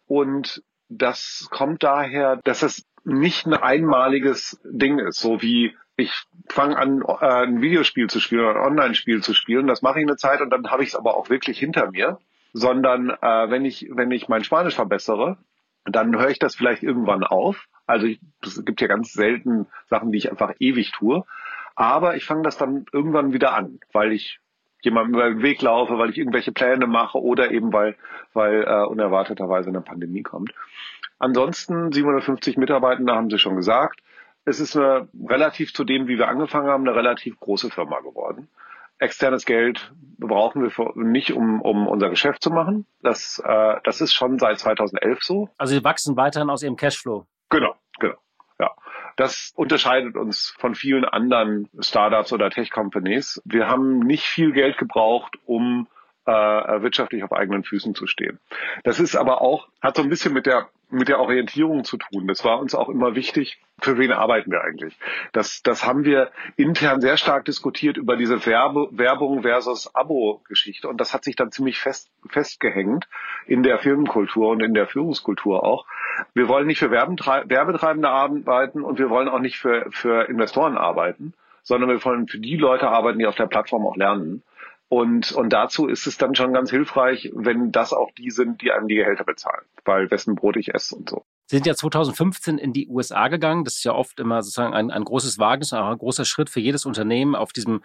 Und 0.09 0.65
das 0.89 1.47
kommt 1.53 1.85
daher, 1.85 2.41
dass 2.43 2.65
es 2.65 2.85
nicht 3.05 3.47
ein 3.47 3.55
einmaliges 3.55 4.61
Ding 4.65 4.99
ist, 4.99 5.21
so 5.21 5.41
wie 5.43 5.77
ich 5.95 6.13
fange 6.49 6.77
an, 6.77 7.03
äh, 7.03 7.45
ein 7.45 7.63
Videospiel 7.63 8.09
zu 8.11 8.19
spielen 8.19 8.45
oder 8.45 8.57
ein 8.57 8.73
Online-Spiel 8.73 9.23
zu 9.23 9.33
spielen. 9.33 9.69
Das 9.69 9.81
mache 9.81 10.01
ich 10.01 10.05
eine 10.05 10.17
Zeit 10.17 10.41
und 10.41 10.51
dann 10.51 10.73
habe 10.73 10.83
ich 10.83 10.89
es 10.89 10.97
aber 10.97 11.17
auch 11.17 11.31
wirklich 11.31 11.57
hinter 11.57 11.93
mir. 11.93 12.19
Sondern 12.53 13.11
äh, 13.11 13.49
wenn 13.49 13.65
ich 13.65 13.89
wenn 13.93 14.11
ich 14.11 14.29
mein 14.29 14.43
Spanisch 14.43 14.75
verbessere, 14.75 15.39
dann 15.85 16.18
höre 16.18 16.31
ich 16.31 16.38
das 16.38 16.55
vielleicht 16.55 16.83
irgendwann 16.83 17.25
auf. 17.25 17.66
Also 17.87 18.07
es 18.42 18.64
gibt 18.64 18.81
ja 18.81 18.87
ganz 18.87 19.12
selten 19.12 19.66
Sachen, 19.88 20.12
die 20.12 20.18
ich 20.18 20.31
einfach 20.31 20.55
ewig 20.59 20.92
tue. 20.92 21.25
Aber 21.77 22.16
ich 22.16 22.25
fange 22.25 22.42
das 22.42 22.57
dann 22.57 22.87
irgendwann 22.92 23.33
wieder 23.33 23.55
an, 23.55 23.81
weil 23.92 24.12
ich 24.12 24.40
jemandem 24.81 25.14
über 25.14 25.29
den 25.29 25.42
Weg 25.42 25.61
laufe, 25.62 25.99
weil 25.99 26.11
ich 26.11 26.18
irgendwelche 26.18 26.53
Pläne 26.53 26.87
mache 26.87 27.20
oder 27.20 27.51
eben 27.51 27.73
weil, 27.73 27.97
weil 28.33 28.64
äh, 28.64 28.85
unerwarteterweise 28.87 29.70
eine 29.70 29.81
Pandemie 29.81 30.23
kommt. 30.23 30.55
Ansonsten 31.18 31.90
750 31.90 32.57
Mitarbeitende 32.57 33.14
haben 33.14 33.31
Sie 33.31 33.38
schon 33.38 33.57
gesagt. 33.57 34.01
Es 34.44 34.61
ist 34.61 34.77
eine, 34.77 35.09
relativ 35.27 35.73
zu 35.73 35.85
dem, 35.85 36.07
wie 36.07 36.18
wir 36.18 36.29
angefangen 36.29 36.68
haben, 36.68 36.87
eine 36.87 36.97
relativ 36.97 37.40
große 37.40 37.70
Firma 37.70 38.01
geworden. 38.01 38.49
Externes 38.98 39.44
Geld 39.44 39.92
brauchen 40.18 40.62
wir 40.62 40.70
für, 40.70 40.92
nicht, 40.96 41.33
um, 41.33 41.61
um 41.61 41.87
unser 41.88 42.09
Geschäft 42.11 42.42
zu 42.42 42.50
machen. 42.50 42.87
Das, 43.02 43.42
äh, 43.44 43.76
das 43.85 44.00
ist 44.00 44.14
schon 44.14 44.38
seit 44.38 44.59
2011 44.59 45.22
so. 45.22 45.48
Also 45.59 45.74
Sie 45.74 45.85
wachsen 45.85 46.16
weiterhin 46.16 46.50
aus 46.50 46.62
Ihrem 46.62 46.76
Cashflow. 46.76 47.26
Genau, 47.50 47.74
genau. 47.98 48.16
Ja. 48.59 48.70
Das 49.16 49.52
unterscheidet 49.54 50.16
uns 50.16 50.54
von 50.59 50.74
vielen 50.74 51.04
anderen 51.04 51.68
Startups 51.78 52.33
oder 52.33 52.50
Tech-Companies. 52.50 53.42
Wir 53.44 53.68
haben 53.68 54.00
nicht 54.00 54.24
viel 54.24 54.52
Geld 54.52 54.78
gebraucht, 54.78 55.37
um 55.44 55.88
äh, 56.27 56.83
wirtschaftlich 56.83 57.23
auf 57.23 57.33
eigenen 57.33 57.65
Füßen 57.65 57.95
zu 57.95 58.07
stehen. 58.07 58.39
Das 58.83 59.01
ist 59.01 59.17
aber 59.17 59.41
auch, 59.41 59.69
hat 59.81 59.97
so 59.97 60.03
ein 60.03 60.09
bisschen 60.09 60.33
mit 60.33 60.47
der 60.47 60.69
mit 60.91 61.09
der 61.09 61.21
Orientierung 61.21 61.85
zu 61.85 61.97
tun. 61.97 62.27
Das 62.27 62.45
war 62.45 62.59
uns 62.61 62.75
auch 62.75 62.89
immer 62.89 63.15
wichtig. 63.15 63.59
Für 63.81 63.99
wen 63.99 64.13
arbeiten 64.13 64.51
wir 64.51 64.63
eigentlich? 64.63 64.97
Das, 65.33 65.63
das 65.63 65.85
haben 65.85 66.05
wir 66.05 66.31
intern 66.57 67.01
sehr 67.01 67.17
stark 67.17 67.45
diskutiert 67.45 67.97
über 67.97 68.17
diese 68.17 68.47
Werbe, 68.47 68.89
Werbung 68.93 69.43
versus 69.43 69.95
Abo-Geschichte. 69.95 70.89
Und 70.89 71.01
das 71.01 71.13
hat 71.13 71.25
sich 71.25 71.37
dann 71.37 71.51
ziemlich 71.51 71.79
fest, 71.79 72.11
festgehängt 72.29 73.09
in 73.47 73.63
der 73.63 73.79
Firmenkultur 73.79 74.51
und 74.51 74.63
in 74.63 74.75
der 74.75 74.87
Führungskultur 74.87 75.65
auch. 75.65 75.87
Wir 76.33 76.49
wollen 76.49 76.67
nicht 76.67 76.79
für 76.79 76.91
Werbetreibende 76.91 78.09
arbeiten 78.09 78.83
und 78.83 78.99
wir 78.99 79.11
wollen 79.11 79.29
auch 79.29 79.41
nicht 79.41 79.59
für, 79.59 79.87
für 79.91 80.29
Investoren 80.29 80.77
arbeiten, 80.77 81.35
sondern 81.63 81.91
wir 81.91 82.05
wollen 82.05 82.29
für 82.29 82.39
die 82.39 82.57
Leute 82.57 82.89
arbeiten, 82.89 83.19
die 83.19 83.27
auf 83.27 83.35
der 83.35 83.47
Plattform 83.47 83.85
auch 83.85 83.97
lernen. 83.97 84.43
Und, 84.94 85.33
und 85.33 85.52
dazu 85.52 85.88
ist 85.88 86.07
es 86.07 86.18
dann 86.18 86.37
schon 86.37 86.52
ganz 86.52 86.70
hilfreich, 86.70 87.28
wenn 87.35 87.72
das 87.72 87.92
auch 87.92 88.12
die 88.12 88.30
sind, 88.30 88.62
die 88.62 88.70
einem 88.70 88.87
die 88.87 88.94
Gehälter 88.94 89.24
bezahlen, 89.24 89.64
weil 89.85 90.09
wessen 90.12 90.37
Brot 90.37 90.57
ich 90.57 90.72
esse 90.72 90.94
und 90.94 91.11
so. 91.11 91.24
Sie 91.46 91.57
sind 91.57 91.66
ja 91.66 91.74
2015 91.74 92.59
in 92.59 92.72
die 92.72 92.87
USA 92.87 93.26
gegangen. 93.26 93.64
Das 93.64 93.74
ist 93.74 93.83
ja 93.83 93.92
oft 93.92 94.20
immer 94.20 94.40
sozusagen 94.42 94.72
ein, 94.72 94.92
ein 94.92 95.02
großes 95.02 95.40
Wagnis, 95.40 95.72
ein 95.72 95.98
großer 95.98 96.24
Schritt 96.24 96.48
für 96.48 96.61
jedes 96.61 96.87
Unternehmen 96.87 97.35
auf 97.35 97.52
diesem 97.52 97.83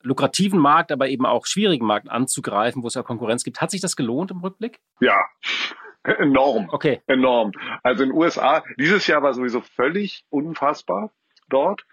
lukrativen 0.00 0.58
Markt, 0.58 0.90
aber 0.90 1.10
eben 1.10 1.26
auch 1.26 1.44
schwierigen 1.44 1.84
Markt 1.84 2.08
anzugreifen, 2.08 2.82
wo 2.82 2.86
es 2.86 2.94
ja 2.94 3.02
Konkurrenz 3.02 3.44
gibt. 3.44 3.60
Hat 3.60 3.70
sich 3.70 3.82
das 3.82 3.94
gelohnt 3.94 4.30
im 4.30 4.38
Rückblick? 4.38 4.80
Ja, 5.00 5.26
enorm. 6.02 6.70
Okay. 6.72 7.02
Enorm. 7.08 7.52
Also 7.82 8.04
in 8.04 8.08
den 8.08 8.16
USA, 8.16 8.64
dieses 8.78 9.06
Jahr 9.06 9.22
war 9.22 9.34
sowieso 9.34 9.60
völlig 9.60 10.24
unfassbar 10.30 11.10
dort 11.50 11.84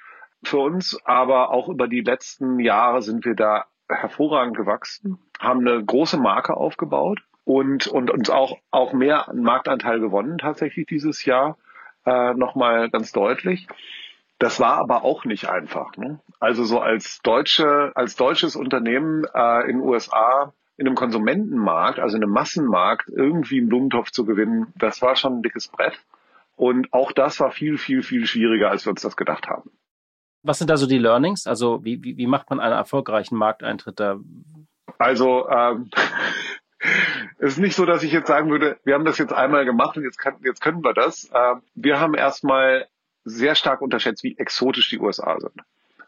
für 0.46 0.60
uns, 0.60 0.98
aber 1.04 1.52
auch 1.52 1.68
über 1.68 1.90
die 1.90 2.02
letzten 2.02 2.62
Jahre 2.62 3.02
sind 3.02 3.26
wir 3.26 3.36
da 3.36 3.66
hervorragend 3.90 4.58
gewachsen, 4.58 5.20
haben 5.40 5.68
eine 5.68 5.84
große 5.84 6.18
Marke 6.18 6.56
aufgebaut 6.56 7.22
und, 7.44 7.88
und 7.88 8.10
uns 8.10 8.30
auch, 8.30 8.58
auch 8.72 8.94
mehr 8.94 9.32
Marktanteil 9.34 10.00
gewonnen 10.00 10.38
tatsächlich 10.38 10.88
dieses 10.88 11.26
Jahr, 11.26 11.58
äh, 12.06 12.34
nochmal 12.34 12.90
ganz 12.90 13.12
deutlich. 13.12 13.68
Das 14.40 14.60
war 14.60 14.78
aber 14.78 15.04
auch 15.04 15.24
nicht 15.26 15.50
einfach. 15.50 15.96
Ne? 15.98 16.20
Also 16.40 16.66
so 16.66 16.80
als 16.80 17.22
deutsche, 17.22 17.92
als 17.96 18.16
deutsches 18.16 18.56
Unternehmen 18.56 19.26
äh, 19.34 19.62
in 19.70 19.80
den 19.80 19.82
USA 19.82 20.54
in 20.78 20.88
einem 20.88 20.96
Konsumentenmarkt, 20.96 22.00
also 22.00 22.18
in 22.18 22.24
einem 22.24 22.34
Massenmarkt, 22.34 23.08
irgendwie 23.08 23.60
einen 23.60 23.70
Blumentopf 23.70 24.12
zu 24.12 24.26
gewinnen, 24.26 24.74
das 24.78 25.02
war 25.02 25.16
schon 25.16 25.38
ein 25.38 25.42
dickes 25.42 25.70
Brett. 25.70 25.98
Und 26.58 26.92
auch 26.94 27.12
das 27.12 27.40
war 27.40 27.52
viel, 27.52 27.78
viel, 27.78 28.04
viel 28.04 28.26
schwieriger, 28.26 28.70
als 28.70 28.86
wir 28.86 28.92
uns 28.92 29.02
das 29.02 29.16
gedacht 29.16 29.48
haben. 29.48 29.72
Was 30.46 30.60
sind 30.60 30.70
da 30.70 30.78
so 30.78 30.86
die 30.86 31.00
Learnings? 31.00 31.48
Also 31.48 31.84
wie, 31.84 32.04
wie, 32.04 32.18
wie 32.18 32.28
macht 32.28 32.50
man 32.50 32.60
einen 32.60 32.74
erfolgreichen 32.74 33.36
Markteintritt 33.36 34.00
da? 34.00 34.20
Also 35.00 35.50
ähm, 35.50 35.90
es 37.40 37.54
ist 37.54 37.58
nicht 37.58 37.76
so, 37.76 37.86
dass 37.86 38.04
ich 38.04 38.12
jetzt 38.12 38.28
sagen 38.28 38.52
würde, 38.52 38.78
wir 38.84 38.94
haben 38.94 39.06
das 39.06 39.18
jetzt 39.18 39.34
einmal 39.34 39.66
gemacht 39.66 39.98
und 39.98 40.04
jetzt, 40.04 40.18
kann, 40.18 40.36
jetzt 40.44 40.62
können 40.62 40.84
wir 40.84 40.94
das. 40.94 41.30
Äh, 41.34 41.56
wir 41.74 42.00
haben 42.00 42.14
erstmal 42.14 42.88
sehr 43.24 43.56
stark 43.56 43.82
unterschätzt, 43.82 44.24
wie 44.24 44.38
exotisch 44.38 44.90
die 44.90 45.00
USA 45.00 45.40
sind. 45.40 45.62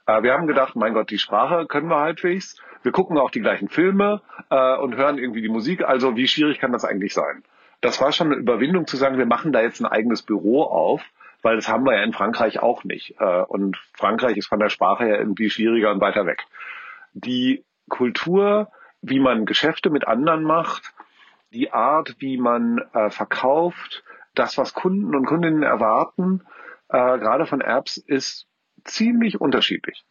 Äh, 0.06 0.22
wir 0.22 0.34
haben 0.34 0.46
gedacht, 0.46 0.76
mein 0.76 0.94
Gott, 0.94 1.10
die 1.10 1.18
Sprache 1.18 1.66
können 1.66 1.90
wir 1.90 1.98
halbwegs. 1.98 2.58
Wir 2.84 2.92
gucken 2.92 3.18
auch 3.18 3.32
die 3.32 3.42
gleichen 3.42 3.70
Filme 3.70 4.22
äh, 4.50 4.78
und 4.78 4.96
hören 4.96 5.18
irgendwie 5.18 5.42
die 5.42 5.50
Musik. 5.50 5.84
Also 5.84 6.16
wie 6.16 6.28
schwierig 6.28 6.60
kann 6.60 6.72
das 6.72 6.86
eigentlich 6.86 7.16
sein? 7.16 7.44
Das 7.82 8.00
war 8.02 8.12
schon 8.12 8.28
eine 8.28 8.38
Überwindung 8.38 8.88
zu 8.88 8.98
sagen, 8.98 9.18
wir 9.18 9.26
machen 9.26 9.52
da 9.52 9.62
jetzt 9.62 9.82
ein 9.82 9.86
eigenes 9.86 10.22
Büro 10.22 10.64
auf 10.64 11.02
weil 11.42 11.56
das 11.56 11.68
haben 11.68 11.86
wir 11.86 11.96
ja 11.96 12.04
in 12.04 12.14
Frankreich 12.14 12.60
auch 12.60 12.84
nicht. 12.84 13.16
Äh, 13.20 13.42
und 13.44 13.78
Frankreich 13.94 14.38
ist 14.38 14.48
von 14.48 14.60
der 14.60 14.70
Sprache 14.70 15.06
her 15.06 15.20
irgendwie 15.20 15.50
schwieriger 15.50 15.92
und 15.92 16.02
weiter 16.02 16.26
weg. 16.26 16.46
Die 17.14 17.64
Kultur, 17.90 18.72
wie 19.02 19.20
man 19.20 19.46
Geschäfte 19.46 19.90
mit 19.90 20.08
anderen 20.08 20.44
macht, 20.44 20.94
die 21.52 21.72
Art, 21.72 22.16
wie 22.20 22.38
man 22.38 22.80
äh, 22.94 23.10
verkauft, 23.10 24.04
das, 24.34 24.58
was 24.58 24.74
Kunden 24.74 25.16
und 25.16 25.26
Kundinnen 25.26 25.64
erwarten, 25.64 26.44
äh, 26.90 27.18
gerade 27.18 27.46
von 27.46 27.62
Apps, 27.62 27.98
ist 27.98 28.48
ziemlich 28.84 29.40
unterschiedlich. 29.42 30.04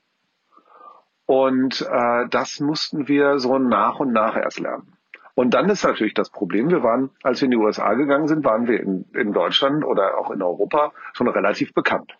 Und 1.28 1.80
das 1.80 2.60
mussten 2.60 3.08
wir 3.08 3.40
so 3.40 3.58
nach 3.58 3.98
und 3.98 4.12
nach 4.12 4.36
erst 4.36 4.60
lernen. 4.60 4.95
Und 5.36 5.52
dann 5.52 5.68
ist 5.68 5.84
natürlich 5.84 6.14
das 6.14 6.30
Problem, 6.30 6.70
wir 6.70 6.82
waren, 6.82 7.10
als 7.22 7.42
wir 7.42 7.44
in 7.44 7.50
die 7.50 7.58
USA 7.58 7.92
gegangen 7.92 8.26
sind, 8.26 8.42
waren 8.42 8.66
wir 8.66 8.80
in, 8.80 9.04
in 9.14 9.34
Deutschland 9.34 9.84
oder 9.84 10.18
auch 10.18 10.30
in 10.30 10.42
Europa 10.42 10.92
schon 11.12 11.28
relativ 11.28 11.74
bekannt. 11.74 12.16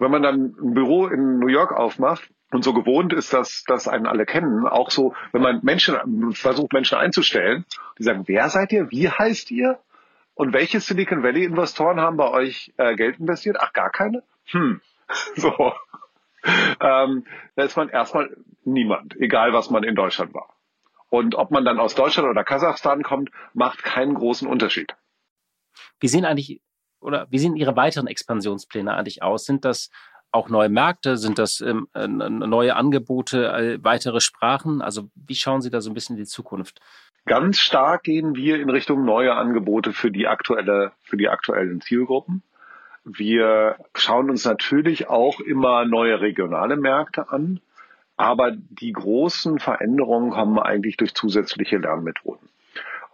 Wenn 0.00 0.10
man 0.10 0.22
dann 0.22 0.56
ein 0.60 0.74
Büro 0.74 1.06
in 1.06 1.38
New 1.38 1.46
York 1.46 1.72
aufmacht, 1.72 2.28
und 2.52 2.64
so 2.64 2.72
gewohnt 2.74 3.12
ist, 3.12 3.32
dass, 3.32 3.62
dass 3.68 3.86
einen 3.86 4.06
alle 4.06 4.26
kennen, 4.26 4.66
auch 4.66 4.90
so, 4.90 5.14
wenn 5.30 5.40
man 5.40 5.60
Menschen 5.62 6.34
versucht, 6.34 6.72
Menschen 6.72 6.98
einzustellen, 6.98 7.64
die 7.96 8.02
sagen, 8.02 8.24
wer 8.26 8.48
seid 8.48 8.72
ihr? 8.72 8.90
Wie 8.90 9.08
heißt 9.08 9.52
ihr? 9.52 9.78
Und 10.34 10.52
welche 10.52 10.80
Silicon 10.80 11.22
Valley 11.22 11.44
Investoren 11.44 12.00
haben 12.00 12.16
bei 12.16 12.28
euch 12.28 12.72
äh, 12.76 12.96
Geld 12.96 13.20
investiert? 13.20 13.58
Ach, 13.60 13.72
gar 13.72 13.90
keine? 13.90 14.22
Hm. 14.46 14.80
So. 15.36 15.72
Ähm, 16.80 17.24
da 17.54 17.62
ist 17.62 17.76
man 17.76 17.88
erstmal 17.88 18.34
niemand, 18.64 19.14
egal 19.20 19.52
was 19.52 19.70
man 19.70 19.84
in 19.84 19.94
Deutschland 19.94 20.32
war. 20.34 20.48
Und 21.10 21.34
ob 21.34 21.50
man 21.50 21.64
dann 21.64 21.80
aus 21.80 21.94
Deutschland 21.94 22.28
oder 22.28 22.44
Kasachstan 22.44 23.02
kommt, 23.02 23.30
macht 23.52 23.82
keinen 23.82 24.14
großen 24.14 24.48
Unterschied. 24.48 24.94
Wie 25.98 26.08
sehen 26.08 26.24
eigentlich 26.24 26.62
oder 27.00 27.26
wie 27.30 27.38
sehen 27.38 27.56
Ihre 27.56 27.76
weiteren 27.76 28.06
Expansionspläne 28.06 28.94
eigentlich 28.94 29.22
aus? 29.22 29.44
Sind 29.44 29.64
das 29.64 29.90
auch 30.32 30.48
neue 30.48 30.68
Märkte? 30.68 31.16
Sind 31.16 31.38
das 31.38 31.60
ähm, 31.60 31.88
neue 31.94 32.76
Angebote, 32.76 33.48
äh, 33.48 33.78
weitere 33.82 34.20
Sprachen? 34.20 34.82
Also 34.82 35.10
wie 35.14 35.34
schauen 35.34 35.62
Sie 35.62 35.70
da 35.70 35.80
so 35.80 35.90
ein 35.90 35.94
bisschen 35.94 36.16
in 36.16 36.22
die 36.22 36.28
Zukunft? 36.28 36.80
Ganz 37.26 37.58
stark 37.58 38.04
gehen 38.04 38.34
wir 38.34 38.60
in 38.60 38.70
Richtung 38.70 39.04
neue 39.04 39.34
Angebote 39.34 39.92
für 39.92 40.10
die 40.10 40.26
aktuelle, 40.26 40.92
für 41.02 41.16
die 41.16 41.28
aktuellen 41.28 41.80
Zielgruppen. 41.80 42.42
Wir 43.04 43.76
schauen 43.94 44.30
uns 44.30 44.44
natürlich 44.44 45.08
auch 45.08 45.40
immer 45.40 45.84
neue 45.84 46.20
regionale 46.20 46.76
Märkte 46.76 47.30
an, 47.30 47.60
aber 48.20 48.52
die 48.52 48.92
großen 48.92 49.58
Veränderungen 49.60 50.30
kommen 50.30 50.58
eigentlich 50.58 50.98
durch 50.98 51.14
zusätzliche 51.14 51.78
Lernmethoden. 51.78 52.50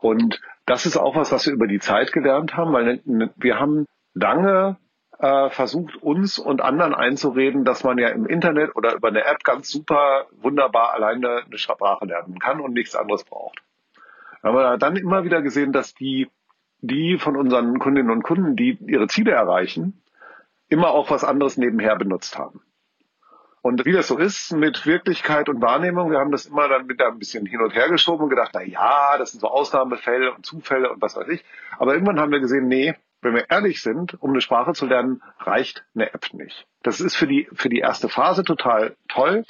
Und 0.00 0.40
das 0.66 0.84
ist 0.84 0.96
auch 0.96 1.14
was, 1.14 1.30
was 1.30 1.46
wir 1.46 1.52
über 1.52 1.68
die 1.68 1.78
Zeit 1.78 2.10
gelernt 2.12 2.56
haben, 2.56 2.72
weil 2.72 3.00
wir 3.36 3.60
haben 3.60 3.86
lange 4.14 4.78
äh, 5.20 5.48
versucht, 5.50 5.94
uns 6.02 6.40
und 6.40 6.60
anderen 6.60 6.92
einzureden, 6.92 7.64
dass 7.64 7.84
man 7.84 7.98
ja 7.98 8.08
im 8.08 8.26
Internet 8.26 8.74
oder 8.74 8.94
über 8.96 9.06
eine 9.06 9.24
App 9.24 9.44
ganz 9.44 9.70
super, 9.70 10.26
wunderbar 10.32 10.92
alleine 10.94 11.44
eine 11.46 11.58
Sprache 11.58 12.04
lernen 12.04 12.40
kann 12.40 12.60
und 12.60 12.72
nichts 12.72 12.96
anderes 12.96 13.22
braucht. 13.22 13.62
Aber 14.42 14.76
dann 14.76 14.96
immer 14.96 15.22
wieder 15.22 15.40
gesehen, 15.40 15.70
dass 15.70 15.94
die, 15.94 16.28
die 16.80 17.16
von 17.18 17.36
unseren 17.36 17.78
Kundinnen 17.78 18.10
und 18.10 18.24
Kunden, 18.24 18.56
die 18.56 18.76
ihre 18.88 19.06
Ziele 19.06 19.30
erreichen, 19.30 20.02
immer 20.68 20.90
auch 20.90 21.10
was 21.12 21.22
anderes 21.22 21.56
nebenher 21.56 21.94
benutzt 21.94 22.36
haben. 22.36 22.60
Und 23.66 23.84
wie 23.84 23.90
das 23.90 24.06
so 24.06 24.16
ist 24.16 24.52
mit 24.52 24.86
Wirklichkeit 24.86 25.48
und 25.48 25.60
Wahrnehmung, 25.60 26.12
wir 26.12 26.20
haben 26.20 26.30
das 26.30 26.46
immer 26.46 26.68
dann 26.68 26.88
wieder 26.88 27.08
ein 27.08 27.18
bisschen 27.18 27.46
hin 27.46 27.60
und 27.60 27.74
her 27.74 27.88
geschoben 27.88 28.22
und 28.22 28.30
gedacht, 28.30 28.52
na 28.54 28.62
ja, 28.62 29.18
das 29.18 29.32
sind 29.32 29.40
so 29.40 29.48
Ausnahmefälle 29.48 30.32
und 30.32 30.46
Zufälle 30.46 30.88
und 30.92 31.02
was 31.02 31.16
weiß 31.16 31.26
ich. 31.30 31.44
Aber 31.76 31.94
irgendwann 31.94 32.20
haben 32.20 32.30
wir 32.30 32.38
gesehen, 32.38 32.68
nee, 32.68 32.94
wenn 33.22 33.34
wir 33.34 33.50
ehrlich 33.50 33.82
sind, 33.82 34.22
um 34.22 34.30
eine 34.30 34.40
Sprache 34.40 34.72
zu 34.74 34.86
lernen, 34.86 35.20
reicht 35.40 35.84
eine 35.96 36.14
App 36.14 36.32
nicht. 36.32 36.64
Das 36.84 37.00
ist 37.00 37.16
für 37.16 37.26
die, 37.26 37.48
für 37.54 37.68
die 37.68 37.80
erste 37.80 38.08
Phase 38.08 38.44
total 38.44 38.94
toll. 39.08 39.44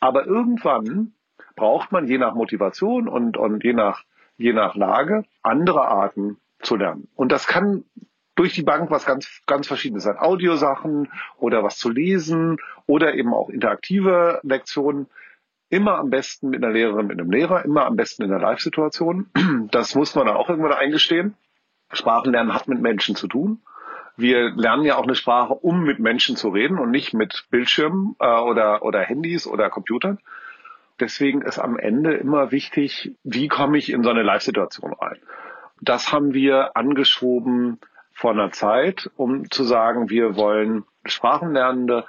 Aber 0.00 0.24
irgendwann 0.24 1.12
braucht 1.54 1.92
man 1.92 2.06
je 2.06 2.16
nach 2.16 2.34
Motivation 2.34 3.06
und, 3.06 3.36
und 3.36 3.62
je 3.64 3.74
nach 3.74 4.02
je 4.38 4.54
nach 4.54 4.76
Lage 4.76 5.24
andere 5.42 5.86
Arten 5.88 6.38
zu 6.60 6.76
lernen. 6.76 7.08
Und 7.16 7.32
das 7.32 7.46
kann 7.46 7.84
durch 8.38 8.54
die 8.54 8.62
Bank 8.62 8.90
was 8.90 9.04
ganz, 9.04 9.42
ganz 9.46 9.66
verschiedenes 9.66 10.04
sein. 10.04 10.16
Audiosachen 10.16 11.10
oder 11.38 11.64
was 11.64 11.76
zu 11.76 11.90
lesen 11.90 12.58
oder 12.86 13.14
eben 13.14 13.34
auch 13.34 13.48
interaktive 13.48 14.38
Lektionen. 14.44 15.08
Immer 15.70 15.98
am 15.98 16.08
besten 16.08 16.48
mit 16.48 16.62
einer 16.62 16.72
Lehrerin, 16.72 17.08
mit 17.08 17.20
einem 17.20 17.30
Lehrer, 17.30 17.64
immer 17.64 17.84
am 17.84 17.96
besten 17.96 18.22
in 18.22 18.30
der 18.30 18.38
Live-Situation. 18.38 19.26
Das 19.70 19.94
muss 19.96 20.14
man 20.14 20.28
auch 20.28 20.48
irgendwann 20.48 20.72
eingestehen. 20.72 21.34
Sprachenlernen 21.92 22.54
hat 22.54 22.68
mit 22.68 22.80
Menschen 22.80 23.16
zu 23.16 23.26
tun. 23.26 23.60
Wir 24.16 24.50
lernen 24.54 24.84
ja 24.84 24.96
auch 24.96 25.02
eine 25.02 25.14
Sprache, 25.14 25.54
um 25.54 25.82
mit 25.82 25.98
Menschen 25.98 26.36
zu 26.36 26.48
reden 26.48 26.78
und 26.78 26.90
nicht 26.90 27.14
mit 27.14 27.46
Bildschirmen 27.50 28.14
äh, 28.20 28.40
oder, 28.40 28.82
oder 28.82 29.00
Handys 29.00 29.46
oder 29.46 29.68
Computern. 29.68 30.18
Deswegen 31.00 31.42
ist 31.42 31.58
am 31.58 31.76
Ende 31.76 32.14
immer 32.14 32.52
wichtig, 32.52 33.16
wie 33.24 33.48
komme 33.48 33.78
ich 33.78 33.90
in 33.90 34.04
so 34.04 34.10
eine 34.10 34.22
Live-Situation 34.22 34.92
rein. 34.92 35.18
Das 35.80 36.12
haben 36.12 36.34
wir 36.34 36.76
angeschoben 36.76 37.78
vor 38.18 38.32
einer 38.32 38.50
Zeit, 38.50 39.08
um 39.16 39.48
zu 39.48 39.62
sagen, 39.62 40.10
wir 40.10 40.34
wollen 40.34 40.84
Sprachenlernende 41.06 42.04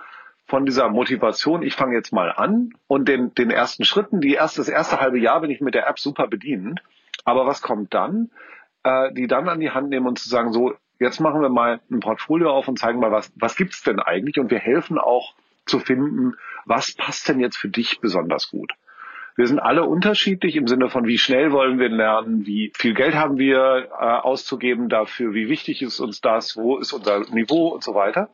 von 0.48 0.66
dieser 0.66 0.90
Motivation, 0.90 1.62
ich 1.62 1.76
fange 1.76 1.94
jetzt 1.94 2.12
mal 2.12 2.32
an 2.32 2.72
und 2.88 3.08
den, 3.08 3.36
den 3.36 3.52
ersten 3.52 3.86
Schritten, 3.86 4.20
die 4.20 4.34
erste, 4.34 4.62
das 4.62 4.70
erste 4.70 5.00
halbe 5.00 5.20
Jahr 5.20 5.40
bin 5.40 5.52
ich 5.52 5.62
mit 5.62 5.76
der 5.76 5.88
App 5.88 6.00
super 6.00 6.28
bedient. 6.28 6.82
Aber 7.26 7.46
was 7.46 7.62
kommt 7.62 7.94
dann? 7.94 8.32
Äh, 8.84 9.14
die 9.14 9.28
dann 9.28 9.50
an 9.50 9.60
die 9.60 9.70
Hand 9.70 9.90
nehmen 9.90 10.08
und 10.08 10.18
zu 10.18 10.30
sagen, 10.30 10.52
so, 10.52 10.74
jetzt 10.98 11.20
machen 11.20 11.42
wir 11.42 11.50
mal 11.50 11.80
ein 11.92 12.00
Portfolio 12.00 12.50
auf 12.50 12.68
und 12.68 12.80
zeigen 12.80 13.00
mal, 13.00 13.12
was, 13.12 13.32
was 13.36 13.56
gibt's 13.56 13.84
denn 13.84 14.00
eigentlich? 14.00 14.40
Und 14.40 14.50
wir 14.50 14.58
helfen 14.58 14.98
auch 14.98 15.36
zu 15.68 15.78
finden, 15.78 16.34
was 16.66 16.96
passt 16.96 17.30
denn 17.30 17.40
jetzt 17.40 17.58
für 17.58 17.70
dich 17.70 18.00
besonders 18.00 18.50
gut. 18.50 18.74
Wir 19.40 19.48
sind 19.48 19.60
alle 19.60 19.86
unterschiedlich 19.86 20.58
im 20.58 20.68
Sinne 20.68 20.90
von, 20.90 21.08
wie 21.08 21.18
schnell 21.18 21.54
wollen 21.54 21.80
wir 21.80 21.88
lernen, 21.88 22.46
wie 22.46 22.74
viel 22.76 22.94
Geld 22.94 23.16
haben 23.16 23.38
wir 23.38 23.88
äh, 23.90 24.04
auszugeben 24.04 24.90
dafür, 24.90 25.34
wie 25.34 25.48
wichtig 25.48 25.82
ist 25.82 26.02
uns 26.02 26.20
das, 26.20 26.58
wo 26.58 26.76
ist 26.76 26.92
unser 26.92 27.22
Niveau 27.30 27.70
und 27.70 27.82
so 27.82 27.96
weiter. 27.96 28.28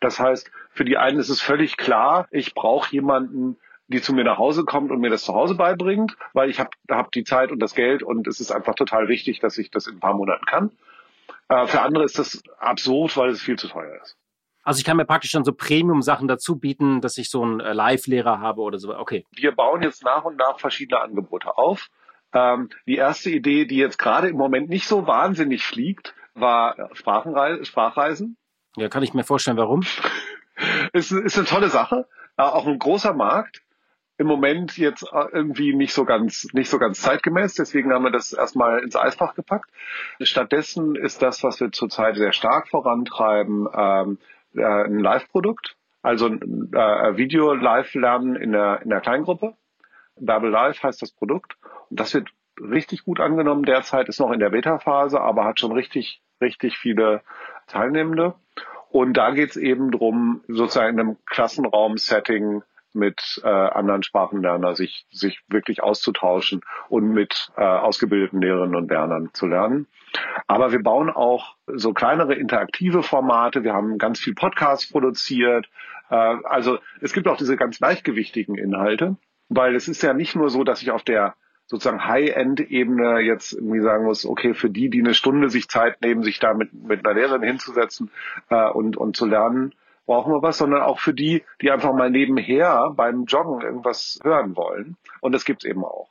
Das 0.00 0.18
heißt, 0.18 0.50
für 0.72 0.84
die 0.84 0.96
einen 0.96 1.20
ist 1.20 1.28
es 1.28 1.40
völlig 1.40 1.76
klar, 1.76 2.26
ich 2.32 2.54
brauche 2.54 2.92
jemanden, 2.92 3.56
die 3.86 4.02
zu 4.02 4.12
mir 4.12 4.24
nach 4.24 4.38
Hause 4.38 4.64
kommt 4.64 4.90
und 4.90 4.98
mir 4.98 5.10
das 5.10 5.22
zu 5.22 5.32
Hause 5.32 5.54
beibringt, 5.54 6.16
weil 6.32 6.50
ich 6.50 6.58
habe 6.58 6.70
hab 6.90 7.12
die 7.12 7.22
Zeit 7.22 7.52
und 7.52 7.60
das 7.60 7.76
Geld 7.76 8.02
und 8.02 8.26
es 8.26 8.40
ist 8.40 8.50
einfach 8.50 8.74
total 8.74 9.06
wichtig, 9.06 9.38
dass 9.38 9.58
ich 9.58 9.70
das 9.70 9.86
in 9.86 9.98
ein 9.98 10.00
paar 10.00 10.14
Monaten 10.14 10.44
kann. 10.44 10.72
Äh, 11.48 11.68
für 11.68 11.82
andere 11.82 12.02
ist 12.02 12.18
das 12.18 12.42
absurd, 12.58 13.16
weil 13.16 13.30
es 13.30 13.40
viel 13.40 13.60
zu 13.60 13.68
teuer 13.68 13.94
ist. 14.02 14.16
Also 14.68 14.80
ich 14.80 14.84
kann 14.84 14.98
mir 14.98 15.06
praktisch 15.06 15.32
dann 15.32 15.44
so 15.44 15.54
Premium-Sachen 15.54 16.28
dazu 16.28 16.58
bieten, 16.58 17.00
dass 17.00 17.16
ich 17.16 17.30
so 17.30 17.42
einen 17.42 17.58
äh, 17.60 17.72
Live-Lehrer 17.72 18.38
habe 18.40 18.60
oder 18.60 18.78
so. 18.78 18.94
Okay. 18.94 19.24
Wir 19.30 19.52
bauen 19.52 19.82
jetzt 19.82 20.04
nach 20.04 20.24
und 20.24 20.36
nach 20.36 20.60
verschiedene 20.60 21.00
Angebote 21.00 21.56
auf. 21.56 21.88
Ähm, 22.34 22.68
die 22.86 22.96
erste 22.96 23.30
Idee, 23.30 23.64
die 23.64 23.78
jetzt 23.78 23.96
gerade 23.96 24.28
im 24.28 24.36
Moment 24.36 24.68
nicht 24.68 24.86
so 24.86 25.06
wahnsinnig 25.06 25.64
fliegt, 25.64 26.14
war 26.34 26.90
Sprachenreise, 26.92 27.64
Sprachreisen. 27.64 28.36
Ja, 28.76 28.90
kann 28.90 29.02
ich 29.02 29.14
mir 29.14 29.24
vorstellen, 29.24 29.56
warum. 29.56 29.84
ist, 30.92 31.12
ist 31.12 31.38
eine 31.38 31.46
tolle 31.46 31.70
Sache. 31.70 32.06
Äh, 32.36 32.42
auch 32.42 32.66
ein 32.66 32.78
großer 32.78 33.14
Markt. 33.14 33.62
Im 34.18 34.26
Moment 34.26 34.76
jetzt 34.76 35.04
äh, 35.04 35.28
irgendwie 35.32 35.74
nicht 35.74 35.94
so 35.94 36.04
ganz, 36.04 36.46
nicht 36.52 36.68
so 36.68 36.78
ganz 36.78 37.00
zeitgemäß. 37.00 37.54
Deswegen 37.54 37.90
haben 37.90 38.04
wir 38.04 38.10
das 38.10 38.34
erstmal 38.34 38.80
ins 38.80 38.96
Eisfach 38.96 39.34
gepackt. 39.34 39.70
Stattdessen 40.20 40.94
ist 40.94 41.22
das, 41.22 41.42
was 41.42 41.58
wir 41.58 41.72
zurzeit 41.72 42.16
sehr 42.16 42.32
stark 42.32 42.68
vorantreiben, 42.68 43.66
ähm, 43.72 44.18
äh, 44.54 44.64
ein 44.64 44.98
Live-Produkt, 44.98 45.76
also 46.02 46.28
äh, 46.28 47.16
Video-Live-Lernen 47.16 48.36
in 48.36 48.52
der, 48.52 48.82
in 48.82 48.90
der 48.90 49.00
Kleingruppe. 49.00 49.54
Babel 50.16 50.50
Live 50.50 50.82
heißt 50.82 51.02
das 51.02 51.12
Produkt. 51.12 51.56
Und 51.90 52.00
das 52.00 52.14
wird 52.14 52.28
richtig 52.60 53.04
gut 53.04 53.20
angenommen 53.20 53.62
derzeit, 53.64 54.08
ist 54.08 54.20
noch 54.20 54.32
in 54.32 54.40
der 54.40 54.50
Beta-Phase, 54.50 55.20
aber 55.20 55.44
hat 55.44 55.60
schon 55.60 55.72
richtig, 55.72 56.22
richtig 56.40 56.76
viele 56.76 57.22
Teilnehmende. 57.66 58.34
Und 58.90 59.14
da 59.16 59.30
geht 59.30 59.50
es 59.50 59.56
eben 59.56 59.90
drum, 59.90 60.42
sozusagen 60.48 60.94
in 60.94 61.00
einem 61.00 61.16
Klassenraum-Setting 61.26 62.62
mit 62.92 63.40
äh, 63.44 63.48
anderen 63.48 64.02
Sprachenlernern 64.02 64.74
sich, 64.74 65.06
sich 65.10 65.40
wirklich 65.48 65.82
auszutauschen 65.82 66.62
und 66.88 67.12
mit 67.12 67.50
äh, 67.56 67.62
ausgebildeten 67.62 68.40
Lehrerinnen 68.40 68.76
und 68.76 68.90
Lernern 68.90 69.30
zu 69.32 69.46
lernen. 69.46 69.86
Aber 70.46 70.72
wir 70.72 70.82
bauen 70.82 71.10
auch 71.10 71.56
so 71.66 71.92
kleinere 71.92 72.34
interaktive 72.34 73.02
Formate. 73.02 73.62
Wir 73.64 73.74
haben 73.74 73.98
ganz 73.98 74.18
viel 74.20 74.34
Podcasts 74.34 74.90
produziert. 74.90 75.68
Äh, 76.10 76.14
also 76.14 76.78
es 77.00 77.12
gibt 77.12 77.28
auch 77.28 77.36
diese 77.36 77.56
ganz 77.56 77.80
leichtgewichtigen 77.80 78.56
Inhalte, 78.56 79.16
weil 79.48 79.74
es 79.74 79.88
ist 79.88 80.02
ja 80.02 80.14
nicht 80.14 80.34
nur 80.34 80.50
so, 80.50 80.64
dass 80.64 80.82
ich 80.82 80.90
auf 80.90 81.02
der 81.02 81.34
sozusagen 81.66 82.06
High-End-Ebene 82.06 83.20
jetzt 83.20 83.52
irgendwie 83.52 83.82
sagen 83.82 84.04
muss, 84.04 84.24
okay, 84.24 84.54
für 84.54 84.70
die, 84.70 84.88
die 84.88 85.00
eine 85.00 85.12
Stunde 85.12 85.50
sich 85.50 85.68
Zeit 85.68 86.00
nehmen, 86.00 86.22
sich 86.22 86.38
da 86.38 86.54
mit, 86.54 86.72
mit 86.72 87.04
einer 87.04 87.14
Lehrerin 87.14 87.42
hinzusetzen 87.42 88.10
äh, 88.48 88.70
und, 88.70 88.96
und 88.96 89.16
zu 89.16 89.26
lernen, 89.26 89.74
brauchen 90.08 90.32
wir 90.32 90.42
was, 90.42 90.56
sondern 90.58 90.80
auch 90.80 90.98
für 90.98 91.12
die, 91.12 91.44
die 91.60 91.70
einfach 91.70 91.92
mal 91.92 92.10
nebenher 92.10 92.90
beim 92.96 93.26
Joggen 93.26 93.60
irgendwas 93.60 94.18
hören 94.24 94.56
wollen. 94.56 94.96
Und 95.20 95.32
das 95.32 95.44
gibt's 95.44 95.66
eben 95.66 95.84
auch. 95.84 96.08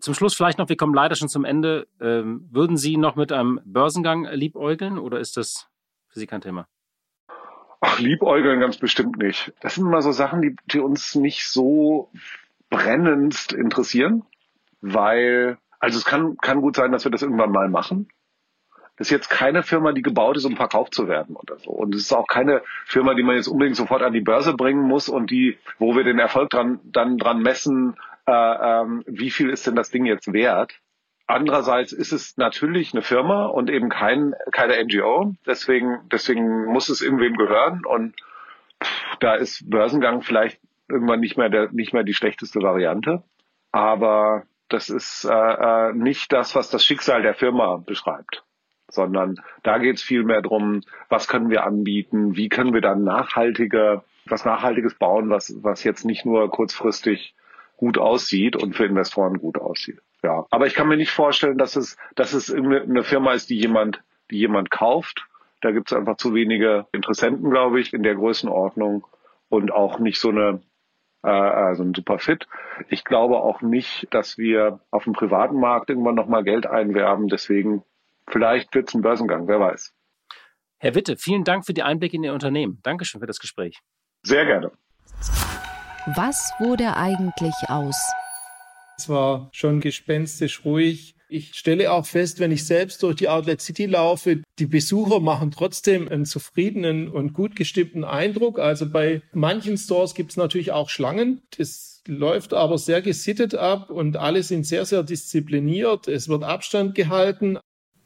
Zum 0.00 0.14
Schluss 0.14 0.36
vielleicht 0.36 0.58
noch, 0.58 0.68
wir 0.68 0.76
kommen 0.76 0.94
leider 0.94 1.16
schon 1.16 1.28
zum 1.28 1.44
Ende. 1.44 1.88
Ähm, 2.00 2.48
würden 2.52 2.76
Sie 2.76 2.96
noch 2.96 3.16
mit 3.16 3.32
einem 3.32 3.60
Börsengang 3.64 4.24
liebäugeln 4.30 4.98
oder 4.98 5.18
ist 5.18 5.36
das 5.36 5.68
für 6.06 6.20
Sie 6.20 6.28
kein 6.28 6.40
Thema? 6.40 6.68
Ach, 7.80 7.98
liebäugeln 7.98 8.60
ganz 8.60 8.76
bestimmt 8.78 9.18
nicht. 9.18 9.52
Das 9.60 9.74
sind 9.74 9.86
immer 9.86 10.00
so 10.00 10.12
Sachen, 10.12 10.40
die, 10.40 10.54
die 10.66 10.78
uns 10.78 11.16
nicht 11.16 11.48
so 11.48 12.12
brennendst 12.70 13.52
interessieren, 13.52 14.22
weil, 14.80 15.58
also 15.80 15.98
es 15.98 16.04
kann, 16.04 16.36
kann 16.36 16.60
gut 16.60 16.76
sein, 16.76 16.92
dass 16.92 17.02
wir 17.02 17.10
das 17.10 17.22
irgendwann 17.22 17.50
mal 17.50 17.68
machen. 17.68 18.08
Das 18.98 19.06
ist 19.06 19.12
jetzt 19.12 19.30
keine 19.30 19.62
Firma, 19.62 19.92
die 19.92 20.02
gebaut 20.02 20.36
ist, 20.36 20.44
um 20.44 20.56
verkauft 20.56 20.92
zu 20.92 21.06
werden 21.06 21.36
oder 21.36 21.58
so. 21.58 21.70
Und 21.70 21.94
es 21.94 22.02
ist 22.02 22.12
auch 22.12 22.26
keine 22.26 22.62
Firma, 22.84 23.14
die 23.14 23.22
man 23.22 23.36
jetzt 23.36 23.46
unbedingt 23.46 23.76
sofort 23.76 24.02
an 24.02 24.12
die 24.12 24.20
Börse 24.20 24.54
bringen 24.54 24.82
muss 24.82 25.08
und 25.08 25.30
die, 25.30 25.56
wo 25.78 25.94
wir 25.94 26.02
den 26.02 26.18
Erfolg 26.18 26.50
dran, 26.50 26.80
dann 26.82 27.16
dran 27.16 27.40
messen, 27.40 27.96
äh, 28.26 28.32
ähm, 28.32 29.04
wie 29.06 29.30
viel 29.30 29.50
ist 29.50 29.68
denn 29.68 29.76
das 29.76 29.90
Ding 29.90 30.04
jetzt 30.04 30.32
wert. 30.32 30.74
Andererseits 31.28 31.92
ist 31.92 32.10
es 32.10 32.36
natürlich 32.38 32.92
eine 32.92 33.02
Firma 33.02 33.46
und 33.46 33.70
eben 33.70 33.88
kein, 33.88 34.34
keine 34.50 34.82
NGO. 34.82 35.34
Deswegen, 35.46 36.00
deswegen 36.10 36.64
muss 36.64 36.88
es 36.88 37.00
irgendwem 37.00 37.36
gehören 37.36 37.84
und 37.86 38.16
pff, 38.82 39.16
da 39.20 39.34
ist 39.34 39.70
Börsengang 39.70 40.22
vielleicht 40.22 40.58
irgendwann 40.88 41.20
nicht 41.20 41.36
mehr 41.36 41.50
der, 41.50 41.70
nicht 41.70 41.92
mehr 41.92 42.02
die 42.02 42.14
schlechteste 42.14 42.62
Variante. 42.62 43.22
Aber 43.70 44.42
das 44.68 44.88
ist 44.88 45.24
äh, 45.24 45.30
äh 45.30 45.92
nicht 45.92 46.32
das, 46.32 46.56
was 46.56 46.70
das 46.70 46.82
Schicksal 46.84 47.22
der 47.22 47.34
Firma 47.34 47.76
beschreibt 47.76 48.42
sondern 48.90 49.40
da 49.62 49.78
geht 49.78 49.96
es 49.96 50.02
viel 50.02 50.24
mehr 50.24 50.42
drum, 50.42 50.82
was 51.08 51.28
können 51.28 51.50
wir 51.50 51.64
anbieten, 51.64 52.36
wie 52.36 52.48
können 52.48 52.74
wir 52.74 52.80
dann 52.80 53.04
nachhaltiger, 53.04 54.04
was 54.26 54.44
Nachhaltiges 54.44 54.94
bauen, 54.94 55.30
was, 55.30 55.54
was 55.62 55.84
jetzt 55.84 56.04
nicht 56.04 56.24
nur 56.24 56.50
kurzfristig 56.50 57.34
gut 57.76 57.98
aussieht 57.98 58.56
und 58.56 58.74
für 58.74 58.86
Investoren 58.86 59.38
gut 59.38 59.58
aussieht. 59.58 60.00
Ja, 60.22 60.46
aber 60.50 60.66
ich 60.66 60.74
kann 60.74 60.88
mir 60.88 60.96
nicht 60.96 61.12
vorstellen, 61.12 61.58
dass 61.58 61.76
es, 61.76 61.96
dass 62.16 62.32
es 62.32 62.52
eine 62.52 63.04
Firma 63.04 63.34
ist, 63.34 63.50
die 63.50 63.58
jemand, 63.58 64.02
die 64.30 64.38
jemand 64.38 64.70
kauft. 64.70 65.26
Da 65.60 65.70
gibt 65.70 65.90
es 65.90 65.96
einfach 65.96 66.16
zu 66.16 66.34
wenige 66.34 66.86
Interessenten, 66.92 67.50
glaube 67.50 67.80
ich, 67.80 67.92
in 67.92 68.02
der 68.02 68.14
Größenordnung. 68.14 69.06
und 69.50 69.72
auch 69.72 69.98
nicht 69.98 70.20
so 70.20 70.28
eine 70.28 70.60
äh, 71.22 71.28
also 71.28 71.82
ein 71.82 71.94
super 71.94 72.18
Fit. 72.18 72.46
Ich 72.88 73.04
glaube 73.04 73.36
auch 73.38 73.60
nicht, 73.62 74.06
dass 74.10 74.38
wir 74.38 74.80
auf 74.90 75.04
dem 75.04 75.12
privaten 75.12 75.58
Markt 75.58 75.90
irgendwann 75.90 76.14
nochmal 76.14 76.44
Geld 76.44 76.66
einwerben. 76.66 77.28
Deswegen 77.28 77.82
vielleicht 78.30 78.74
wird 78.74 78.88
es 78.88 78.94
ein 78.94 79.02
Börsengang, 79.02 79.48
wer 79.48 79.60
weiß. 79.60 79.92
Herr 80.80 80.94
Witte, 80.94 81.16
vielen 81.16 81.44
Dank 81.44 81.66
für 81.66 81.74
die 81.74 81.82
Einblicke 81.82 82.16
in 82.16 82.24
Ihr 82.24 82.32
Unternehmen. 82.32 82.78
Dankeschön 82.82 83.20
für 83.20 83.26
das 83.26 83.40
Gespräch. 83.40 83.78
Sehr 84.22 84.46
gerne. 84.46 84.70
Was 86.14 86.52
wurde 86.58 86.96
eigentlich 86.96 87.54
aus? 87.68 87.96
Es 88.96 89.08
war 89.08 89.48
schon 89.52 89.80
gespenstisch 89.80 90.64
ruhig. 90.64 91.14
Ich 91.28 91.54
stelle 91.54 91.92
auch 91.92 92.06
fest, 92.06 92.40
wenn 92.40 92.50
ich 92.50 92.64
selbst 92.64 93.02
durch 93.02 93.16
die 93.16 93.28
Outlet 93.28 93.60
City 93.60 93.84
laufe, 93.84 94.42
die 94.58 94.66
Besucher 94.66 95.20
machen 95.20 95.50
trotzdem 95.50 96.08
einen 96.08 96.24
zufriedenen 96.24 97.08
und 97.08 97.34
gut 97.34 97.54
gestimmten 97.54 98.02
Eindruck. 98.02 98.58
Also 98.58 98.90
bei 98.90 99.22
manchen 99.32 99.76
Stores 99.76 100.14
gibt 100.14 100.30
es 100.30 100.36
natürlich 100.36 100.72
auch 100.72 100.88
Schlangen. 100.88 101.42
Das 101.58 102.02
läuft 102.06 102.54
aber 102.54 102.78
sehr 102.78 103.02
gesittet 103.02 103.54
ab 103.54 103.90
und 103.90 104.16
alle 104.16 104.42
sind 104.42 104.64
sehr, 104.64 104.86
sehr 104.86 105.02
diszipliniert. 105.02 106.08
Es 106.08 106.28
wird 106.28 106.42
Abstand 106.42 106.94
gehalten. 106.94 107.58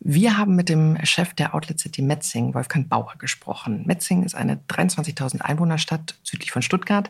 Wir 0.05 0.37
haben 0.37 0.57
mit 0.57 0.69
dem 0.69 0.99
Chef 1.05 1.33
der 1.33 1.55
Outlet 1.55 1.79
City 1.79 2.03
Metzing, 2.03 2.55
Wolfgang 2.55 2.89
Bauer, 2.89 3.15
gesprochen. 3.19 3.85
Metzing 3.87 4.25
ist 4.25 4.35
eine 4.35 4.57
23.000 4.69 5.43
Einwohnerstadt 5.43 6.17
südlich 6.25 6.51
von 6.51 6.61
Stuttgart 6.61 7.09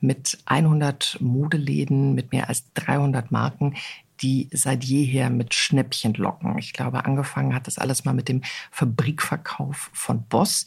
mit 0.00 0.38
100 0.46 1.18
Modeläden, 1.20 2.14
mit 2.14 2.32
mehr 2.32 2.48
als 2.48 2.64
300 2.72 3.30
Marken, 3.30 3.76
die 4.22 4.48
seit 4.52 4.84
jeher 4.84 5.28
mit 5.28 5.52
Schnäppchen 5.52 6.14
locken. 6.14 6.56
Ich 6.56 6.72
glaube, 6.72 7.04
angefangen 7.04 7.54
hat 7.54 7.66
das 7.66 7.76
alles 7.76 8.06
mal 8.06 8.14
mit 8.14 8.30
dem 8.30 8.40
Fabrikverkauf 8.70 9.90
von 9.92 10.22
Boss. 10.22 10.64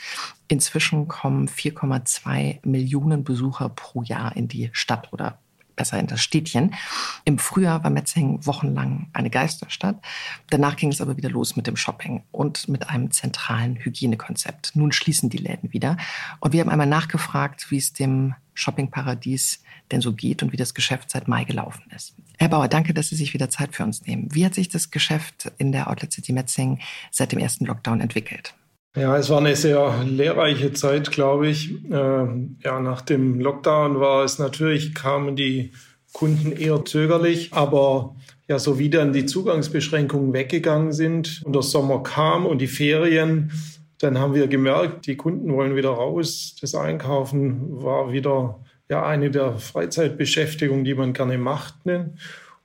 Inzwischen 0.47 1.07
kommen 1.07 1.47
4,2 1.47 2.59
Millionen 2.67 3.24
Besucher 3.24 3.69
pro 3.69 4.03
Jahr 4.03 4.36
in 4.36 4.47
die 4.47 4.69
Stadt 4.74 5.11
oder 5.11 5.39
besser 5.76 5.99
in 5.99 6.07
das 6.07 6.21
Städtchen. 6.21 6.76
Im 7.26 7.39
Frühjahr 7.39 7.84
war 7.84 7.89
Metzing 7.89 8.45
wochenlang 8.45 9.07
eine 9.13 9.30
Geisterstadt. 9.30 10.01
Danach 10.49 10.76
ging 10.76 10.91
es 10.91 11.01
aber 11.01 11.17
wieder 11.17 11.30
los 11.30 11.55
mit 11.55 11.67
dem 11.67 11.76
Shopping 11.76 12.24
und 12.32 12.67
mit 12.67 12.89
einem 12.89 13.11
zentralen 13.11 13.78
Hygienekonzept. 13.78 14.76
Nun 14.76 14.91
schließen 14.91 15.30
die 15.30 15.38
Läden 15.38 15.74
wieder. 15.74 15.97
Und 16.39 16.53
wir 16.53 16.61
haben 16.61 16.69
einmal 16.69 16.88
nachgefragt, 16.88 17.71
wie 17.71 17.78
es 17.78 17.93
dem 17.93 18.36
Shoppingparadies 18.53 19.63
denn 19.91 20.01
so 20.01 20.13
geht 20.13 20.43
und 20.43 20.51
wie 20.51 20.57
das 20.57 20.74
Geschäft 20.74 21.09
seit 21.09 21.28
Mai 21.28 21.43
gelaufen 21.43 21.84
ist. 21.95 22.15
Herr 22.38 22.49
Bauer, 22.49 22.67
danke, 22.67 22.93
dass 22.93 23.09
Sie 23.09 23.15
sich 23.15 23.34
wieder 23.34 23.49
Zeit 23.49 23.76
für 23.76 23.84
uns 23.84 24.05
nehmen. 24.05 24.34
Wie 24.34 24.45
hat 24.45 24.53
sich 24.53 24.69
das 24.69 24.91
Geschäft 24.91 25.51
in 25.57 25.71
der 25.71 25.89
Outlet 25.89 26.13
City 26.13 26.34
Metzing 26.34 26.80
seit 27.11 27.32
dem 27.32 27.39
ersten 27.39 27.65
Lockdown 27.65 28.01
entwickelt? 28.01 28.55
Ja, 28.96 29.18
es 29.18 29.32
war 29.32 29.39
eine 29.39 29.56
sehr 29.56 30.04
lehrreiche 30.06 30.72
Zeit, 30.72 31.10
glaube 31.10 31.48
ich. 31.48 31.72
Ähm, 31.91 32.58
ja, 32.64 32.80
nach 32.80 33.02
dem 33.02 33.39
Lockdown 33.39 34.00
war 34.00 34.24
es 34.24 34.38
natürlich, 34.38 34.94
kamen 34.94 35.36
die 35.36 35.72
Kunden 36.12 36.52
eher 36.52 36.86
zögerlich, 36.86 37.54
aber 37.54 38.16
ja, 38.48 38.60
so 38.60 38.78
wie 38.78 38.91
dann 38.91 39.12
die 39.12 39.26
Zugangsbeschränkungen 39.26 40.32
weggegangen 40.34 40.91
sind 40.91 41.41
und 41.44 41.54
der 41.54 41.64
Sommer 41.64 42.04
kam 42.04 42.46
und 42.46 42.60
die 42.60 42.68
Ferien, 42.68 43.52
dann 43.98 44.20
haben 44.20 44.36
wir 44.36 44.48
gemerkt, 44.48 45.08
die 45.08 45.18
Kunden 45.18 45.52
wollen 45.54 45.76
wieder 45.76 45.89
raus. 45.89 46.56
Das 46.62 46.76
Einkaufen 46.76 47.82
war 47.82 48.12
wieder 48.12 48.60
ja 48.89 49.04
eine 49.04 49.32
der 49.32 49.54
Freizeitbeschäftigungen, 49.58 50.84
die 50.84 50.94
man 50.94 51.14
gerne 51.14 51.39
macht. 51.39 51.86
Ne? 51.86 52.14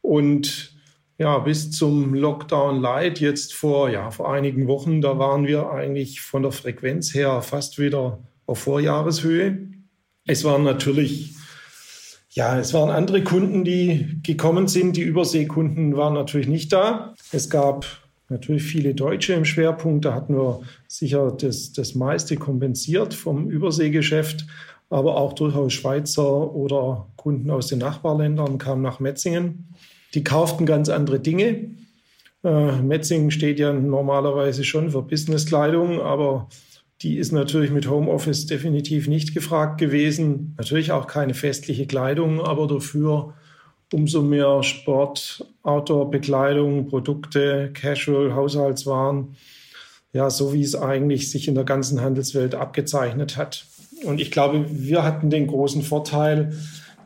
Und 0.02 0.77
ja, 1.18 1.38
bis 1.40 1.72
zum 1.72 2.14
Lockdown 2.14 2.80
Light 2.80 3.18
jetzt 3.20 3.52
vor, 3.52 3.90
ja, 3.90 4.10
vor 4.12 4.32
einigen 4.32 4.68
Wochen, 4.68 5.00
da 5.00 5.18
waren 5.18 5.46
wir 5.46 5.70
eigentlich 5.70 6.20
von 6.20 6.42
der 6.42 6.52
Frequenz 6.52 7.12
her 7.12 7.42
fast 7.42 7.78
wieder 7.78 8.20
auf 8.46 8.60
Vorjahreshöhe. 8.60 9.58
Es 10.26 10.44
waren 10.44 10.62
natürlich, 10.62 11.34
ja, 12.30 12.56
es 12.58 12.72
waren 12.72 12.90
andere 12.90 13.24
Kunden, 13.24 13.64
die 13.64 14.20
gekommen 14.22 14.68
sind. 14.68 14.96
Die 14.96 15.02
Überseekunden 15.02 15.96
waren 15.96 16.14
natürlich 16.14 16.46
nicht 16.46 16.72
da. 16.72 17.14
Es 17.32 17.50
gab 17.50 17.86
natürlich 18.28 18.62
viele 18.62 18.94
Deutsche 18.94 19.32
im 19.32 19.44
Schwerpunkt. 19.44 20.04
Da 20.04 20.14
hatten 20.14 20.36
wir 20.36 20.60
sicher 20.86 21.32
das, 21.32 21.72
das 21.72 21.96
meiste 21.96 22.36
kompensiert 22.36 23.12
vom 23.12 23.50
Überseegeschäft. 23.50 24.46
Aber 24.90 25.16
auch 25.16 25.32
durchaus 25.32 25.72
Schweizer 25.72 26.54
oder 26.54 27.08
Kunden 27.16 27.50
aus 27.50 27.66
den 27.66 27.80
Nachbarländern 27.80 28.58
kamen 28.58 28.82
nach 28.82 29.00
Metzingen. 29.00 29.74
Die 30.14 30.24
kauften 30.24 30.66
ganz 30.66 30.88
andere 30.88 31.20
Dinge. 31.20 31.70
Äh, 32.44 32.82
Metzingen 32.82 33.30
steht 33.30 33.58
ja 33.58 33.72
normalerweise 33.72 34.64
schon 34.64 34.90
für 34.90 35.02
Businesskleidung, 35.02 36.00
aber 36.00 36.48
die 37.02 37.16
ist 37.16 37.32
natürlich 37.32 37.70
mit 37.70 37.88
Homeoffice 37.88 38.46
definitiv 38.46 39.06
nicht 39.06 39.34
gefragt 39.34 39.78
gewesen. 39.78 40.54
Natürlich 40.56 40.92
auch 40.92 41.06
keine 41.06 41.34
festliche 41.34 41.86
Kleidung, 41.86 42.40
aber 42.40 42.66
dafür 42.66 43.34
umso 43.92 44.22
mehr 44.22 44.62
Sport, 44.62 45.46
Outdoor-Bekleidung, 45.62 46.88
Produkte, 46.88 47.70
Casual, 47.72 48.34
Haushaltswaren. 48.34 49.36
Ja, 50.12 50.30
so 50.30 50.52
wie 50.52 50.62
es 50.62 50.74
eigentlich 50.74 51.30
sich 51.30 51.48
in 51.48 51.54
der 51.54 51.64
ganzen 51.64 52.00
Handelswelt 52.00 52.54
abgezeichnet 52.54 53.36
hat. 53.36 53.66
Und 54.04 54.20
ich 54.20 54.30
glaube, 54.30 54.66
wir 54.68 55.04
hatten 55.04 55.30
den 55.30 55.46
großen 55.46 55.82
Vorteil, 55.82 56.52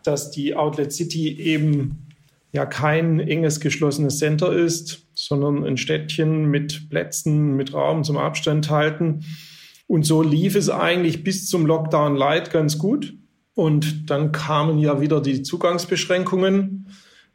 dass 0.05 0.30
die 0.30 0.55
Outlet 0.57 0.92
City 0.92 1.36
eben 1.38 2.09
ja 2.53 2.66
kein 2.66 3.18
enges 3.18 3.61
geschlossenes 3.61 4.18
Center 4.18 4.53
ist, 4.53 5.07
sondern 5.14 5.64
ein 5.64 5.78
Städtchen 5.78 6.46
mit 6.46 6.90
Plätzen, 6.90 7.57
mit 7.57 7.72
Raum 7.72 8.05
zum 8.05 8.18
Abstand 8.18 8.70
halten. 8.70 9.24
Und 9.86 10.05
so 10.05 10.22
lief 10.22 10.55
es 10.55 10.70
eigentlich 10.70 11.24
bis 11.24 11.48
zum 11.48 11.66
Lockdown 11.66 12.14
Light 12.14 12.50
ganz 12.50 12.78
gut. 12.78 13.14
Und 13.55 14.11
dann 14.11 14.32
kamen 14.32 14.78
ja 14.78 15.00
wieder 15.00 15.20
die 15.20 15.42
Zugangsbeschränkungen 15.42 16.88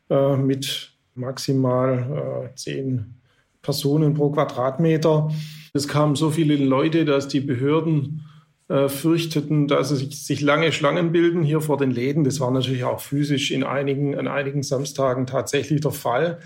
äh, 0.10 0.38
mit 0.38 0.94
maximal 1.14 2.50
äh, 2.52 2.56
zehn 2.56 3.16
Personen 3.62 4.14
pro 4.14 4.32
Quadratmeter. 4.32 5.30
Es 5.74 5.88
kamen 5.88 6.16
so 6.16 6.30
viele 6.30 6.56
Leute, 6.56 7.06
dass 7.06 7.28
die 7.28 7.42
Behörden 7.42 8.27
äh, 8.70 8.90
fürchteten, 8.90 9.68
dass 9.68 9.90
sich, 9.90 10.24
sich 10.24 10.42
lange 10.42 10.72
Schlangen 10.72 11.12
bilden 11.12 11.42
hier 11.42 11.62
vor 11.62 11.78
den 11.78 11.92
Läden. 11.92 12.24
Das 12.24 12.40
war 12.40 12.52
natürlich 12.52 12.84
auch 12.84 13.00
physisch 13.00 13.52
in 13.52 13.64
einigen, 13.64 14.18
an 14.18 14.28
einigen 14.28 14.64
Samstagen 14.64 15.26
tatsächlich 15.26 15.82
der 15.82 15.92
Fall. 15.92 16.40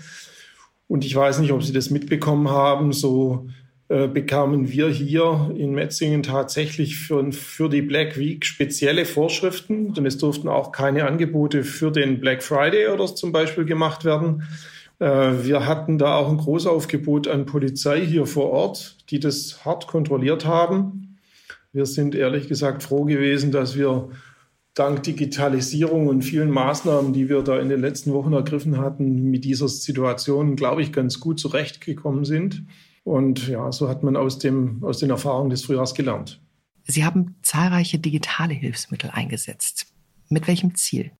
Und 0.86 1.04
ich 1.04 1.16
weiß 1.16 1.40
nicht, 1.40 1.52
ob 1.52 1.62
Sie 1.62 1.72
das 1.72 1.90
mitbekommen 1.90 2.50
haben, 2.50 2.92
so 2.92 3.48
äh, 3.88 4.08
bekamen 4.08 4.70
wir 4.70 4.88
hier 4.88 5.50
in 5.56 5.72
Metzingen 5.72 6.22
tatsächlich 6.22 6.96
für, 6.96 7.32
für 7.32 7.68
die 7.68 7.82
Black 7.82 8.18
Week 8.18 8.46
spezielle 8.46 9.04
Vorschriften, 9.04 9.92
denn 9.92 10.06
es 10.06 10.16
durften 10.16 10.48
auch 10.48 10.70
keine 10.72 11.06
Angebote 11.06 11.64
für 11.64 11.90
den 11.90 12.20
Black 12.20 12.42
Friday 12.42 12.88
oder 12.88 13.06
zum 13.06 13.32
Beispiel 13.32 13.64
gemacht 13.64 14.04
werden. 14.04 14.44
Äh, 14.98 15.44
wir 15.44 15.66
hatten 15.66 15.98
da 15.98 16.16
auch 16.16 16.30
ein 16.30 16.38
Großaufgebot 16.38 17.26
an 17.26 17.46
Polizei 17.46 18.00
hier 18.00 18.26
vor 18.26 18.50
Ort, 18.50 18.96
die 19.10 19.18
das 19.18 19.64
hart 19.64 19.88
kontrolliert 19.88 20.46
haben. 20.46 21.11
Wir 21.72 21.86
sind 21.86 22.14
ehrlich 22.14 22.48
gesagt 22.48 22.82
froh 22.82 23.04
gewesen, 23.04 23.50
dass 23.50 23.76
wir 23.76 24.10
dank 24.74 25.02
Digitalisierung 25.02 26.06
und 26.06 26.22
vielen 26.22 26.50
Maßnahmen, 26.50 27.12
die 27.12 27.28
wir 27.28 27.42
da 27.42 27.58
in 27.58 27.70
den 27.70 27.80
letzten 27.80 28.12
Wochen 28.12 28.32
ergriffen 28.32 28.78
hatten, 28.78 29.30
mit 29.30 29.44
dieser 29.44 29.68
Situation, 29.68 30.56
glaube 30.56 30.82
ich, 30.82 30.92
ganz 30.92 31.18
gut 31.18 31.40
zurechtgekommen 31.40 32.24
sind. 32.24 32.64
Und 33.04 33.48
ja, 33.48 33.72
so 33.72 33.88
hat 33.88 34.02
man 34.02 34.16
aus, 34.16 34.38
dem, 34.38 34.84
aus 34.84 34.98
den 34.98 35.10
Erfahrungen 35.10 35.50
des 35.50 35.64
Frühjahrs 35.64 35.94
gelernt. 35.94 36.40
Sie 36.84 37.04
haben 37.04 37.36
zahlreiche 37.42 37.98
digitale 37.98 38.54
Hilfsmittel 38.54 39.10
eingesetzt. 39.10 39.86
Mit 40.28 40.46
welchem 40.48 40.74
Ziel? 40.74 41.12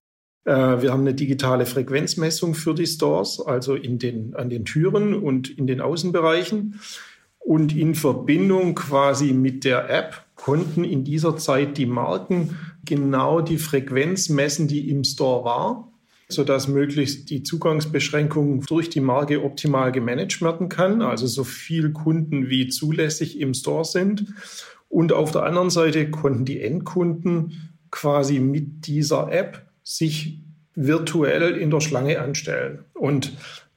Äh, 0.45 0.53
wir 0.83 0.93
haben 0.93 1.01
eine 1.01 1.15
digitale 1.15 1.67
Frequenzmessung 1.67 2.55
für 2.55 2.75
die 2.75 2.87
Stores, 2.87 3.41
also 3.41 3.75
in 3.75 3.99
den, 3.99 4.35
an 4.35 4.51
den 4.51 4.65
Türen 4.65 5.15
und 5.15 5.49
in 5.51 5.67
den 5.67 5.81
Außenbereichen. 5.81 6.81
Und 7.39 7.77
in 7.77 7.97
Verbindung 7.97 8.77
quasi 8.77 9.33
mit 9.33 9.65
der 9.65 9.91
App 9.91 10.25
konnten 10.45 10.83
in 10.83 11.05
dieser 11.05 11.37
Zeit 11.37 11.79
die 11.79 11.87
Marken 11.87 12.57
genau 12.85 13.41
die 13.41 13.59
Frequenz 13.59 14.29
messen, 14.29 14.67
die 14.67 14.91
im 14.91 15.05
Store 15.05 15.45
war, 15.45 15.93
sodass 16.29 16.67
möglichst 16.67 17.31
die 17.31 17.45
Zugangsbeschränkung 17.45 18.63
durch 18.63 18.91
die 18.91 19.01
Marke 19.01 19.45
optimal 19.45 19.93
gemanagt 19.93 20.43
werden 20.43 20.69
kann, 20.69 21.01
also 21.01 21.27
so 21.27 21.45
viel 21.45 21.93
Kunden 21.93 22.49
wie 22.49 22.69
zulässig 22.69 23.39
im 23.39 23.55
Store 23.55 23.85
sind. 23.85 24.35
Und 24.89 25.13
auf 25.13 25.31
der 25.31 25.45
anderen 25.45 25.71
Seite 25.71 26.11
konnten 26.11 26.45
die 26.45 26.61
Endkunden 26.61 27.71
quasi 27.93 28.41
mit 28.41 28.87
dieser 28.89 29.31
App 29.31 29.67
sich 29.85 30.41
virtuell 30.75 31.57
in 31.57 31.71
der 31.71 31.81
Schlange 31.81 32.21
anstellen. 32.21 32.85
Und 32.95 33.33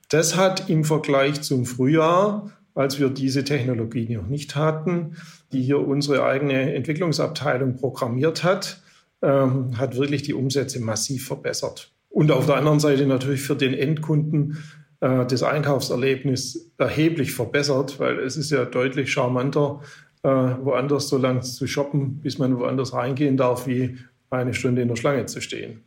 das 0.09 0.35
hat 0.35 0.69
im 0.69 0.83
Vergleich 0.83 1.41
zum 1.41 1.65
Frühjahr, 1.65 2.51
als 2.75 2.99
wir 2.99 3.09
diese 3.09 3.43
Technologie 3.43 4.13
noch 4.15 4.27
nicht 4.27 4.55
hatten, 4.55 5.15
die 5.51 5.63
hier 5.63 5.79
unsere 5.79 6.23
eigene 6.23 6.73
Entwicklungsabteilung 6.75 7.77
programmiert 7.77 8.43
hat, 8.43 8.81
ähm, 9.21 9.77
hat 9.77 9.95
wirklich 9.95 10.23
die 10.23 10.33
Umsätze 10.33 10.79
massiv 10.81 11.25
verbessert. 11.25 11.91
Und 12.09 12.31
auf 12.31 12.45
der 12.45 12.57
anderen 12.57 12.79
Seite 12.79 13.07
natürlich 13.07 13.41
für 13.41 13.55
den 13.55 13.73
Endkunden 13.73 14.57
äh, 14.99 15.25
das 15.25 15.41
Einkaufserlebnis 15.41 16.71
erheblich 16.77 17.33
verbessert, 17.33 17.99
weil 17.99 18.19
es 18.19 18.37
ist 18.37 18.51
ja 18.51 18.65
deutlich 18.65 19.11
charmanter, 19.11 19.81
äh, 20.23 20.27
woanders 20.27 21.07
so 21.07 21.17
lange 21.17 21.41
zu 21.41 21.67
shoppen, 21.67 22.19
bis 22.19 22.37
man 22.37 22.57
woanders 22.57 22.93
reingehen 22.93 23.37
darf, 23.37 23.67
wie 23.67 23.97
eine 24.29 24.53
Stunde 24.53 24.81
in 24.81 24.89
der 24.89 24.95
Schlange 24.95 25.25
zu 25.25 25.41
stehen. 25.41 25.83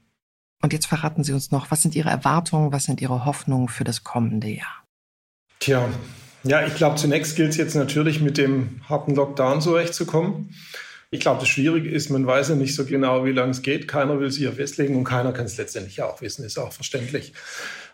Und 0.63 0.73
jetzt 0.73 0.87
verraten 0.87 1.23
Sie 1.23 1.33
uns 1.33 1.51
noch, 1.51 1.71
was 1.71 1.83
sind 1.83 1.95
Ihre 1.95 2.09
Erwartungen, 2.09 2.73
was 2.73 2.85
sind 2.85 3.01
Ihre 3.01 3.25
Hoffnungen 3.25 3.69
für 3.69 3.85
das 3.85 4.05
kommende 4.05 4.49
Jahr? 4.49 4.85
Tja, 5.61 5.89
ja, 6.45 6.67
ich 6.67 6.75
glaube, 6.75 6.97
zunächst 6.97 7.37
gilt 7.37 7.51
es 7.51 7.57
jetzt 7.57 7.75
natürlich 7.75 8.21
mit 8.21 8.39
dem 8.39 8.81
harten 8.89 9.15
Lockdown 9.15 9.61
zurechtzukommen. 9.61 10.55
Ich 11.11 11.21
glaube, 11.21 11.41
das 11.41 11.49
Schwierige 11.49 11.89
ist, 11.89 12.11
man 12.11 12.27
weiß 12.27 12.51
ja 12.51 12.55
nicht 12.55 12.75
so 12.75 12.85
genau, 12.85 13.25
wie 13.25 13.33
lange 13.33 13.51
es 13.51 13.63
geht. 13.63 13.89
Keiner 13.89 14.21
will 14.21 14.31
sich 14.31 14.43
ja 14.43 14.53
festlegen 14.53 14.95
und 14.95 15.05
keiner 15.05 15.33
kann 15.33 15.47
es 15.47 15.57
letztendlich 15.57 16.03
auch 16.03 16.21
wissen, 16.21 16.45
ist 16.45 16.59
auch 16.59 16.73
verständlich. 16.73 17.33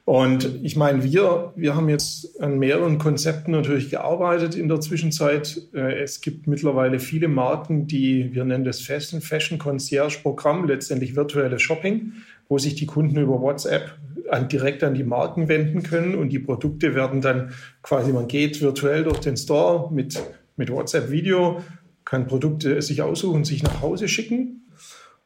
Und 0.05 0.62
ich 0.62 0.76
meine, 0.76 1.03
wir, 1.03 1.53
wir 1.57 1.76
haben 1.76 1.88
jetzt 1.88 2.40
an 2.40 2.59
mehreren 2.59 2.99
Konzepten 2.99 3.53
natürlich 3.53 3.88
gearbeitet 3.88 4.55
in 4.55 4.68
der 4.68 4.80
Zwischenzeit. 4.80 5.62
Äh, 5.72 6.03
es 6.03 6.20
gibt 6.20 6.47
mittlerweile 6.47 6.99
viele 6.99 7.28
Marken, 7.28 7.86
die, 7.86 8.34
wir 8.34 8.45
nennen 8.45 8.64
das 8.64 8.80
Fashion, 8.80 9.22
Fashion 9.22 9.59
Concierge 9.59 10.18
Programm, 10.20 10.66
letztendlich 10.66 11.16
virtuelles 11.16 11.62
Shopping, 11.62 12.12
wo 12.49 12.59
sich 12.59 12.74
die 12.74 12.86
Kunden 12.86 13.16
über 13.16 13.40
WhatsApp 13.40 13.97
an, 14.31 14.49
direkt 14.49 14.83
an 14.83 14.95
die 14.95 15.05
Marken 15.05 15.49
wenden 15.49 15.83
können 15.83 16.14
und 16.14 16.31
die 16.31 16.39
Produkte 16.39 16.95
werden 16.95 17.20
dann 17.20 17.53
quasi, 17.83 18.12
man 18.12 18.29
geht 18.29 18.61
virtuell 18.61 19.05
durch 19.05 19.20
den 19.20 19.37
Store 19.37 19.93
mit, 19.93 20.20
mit 20.57 20.70
WhatsApp-Video, 20.70 21.62
kann 22.05 22.27
Produkte 22.27 22.81
sich 22.83 23.03
aussuchen, 23.03 23.45
sich 23.45 23.62
nach 23.62 23.81
Hause 23.81 24.09
schicken. 24.09 24.70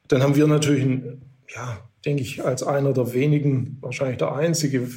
Dann 0.08 0.22
haben 0.22 0.36
wir 0.36 0.46
natürlich 0.46 0.84
ein, 0.84 1.22
ja, 1.54 1.78
denke 2.04 2.22
ich, 2.22 2.44
als 2.44 2.62
einer 2.62 2.92
der 2.92 3.12
wenigen, 3.12 3.78
wahrscheinlich 3.80 4.18
der 4.18 4.34
einzige 4.34 4.88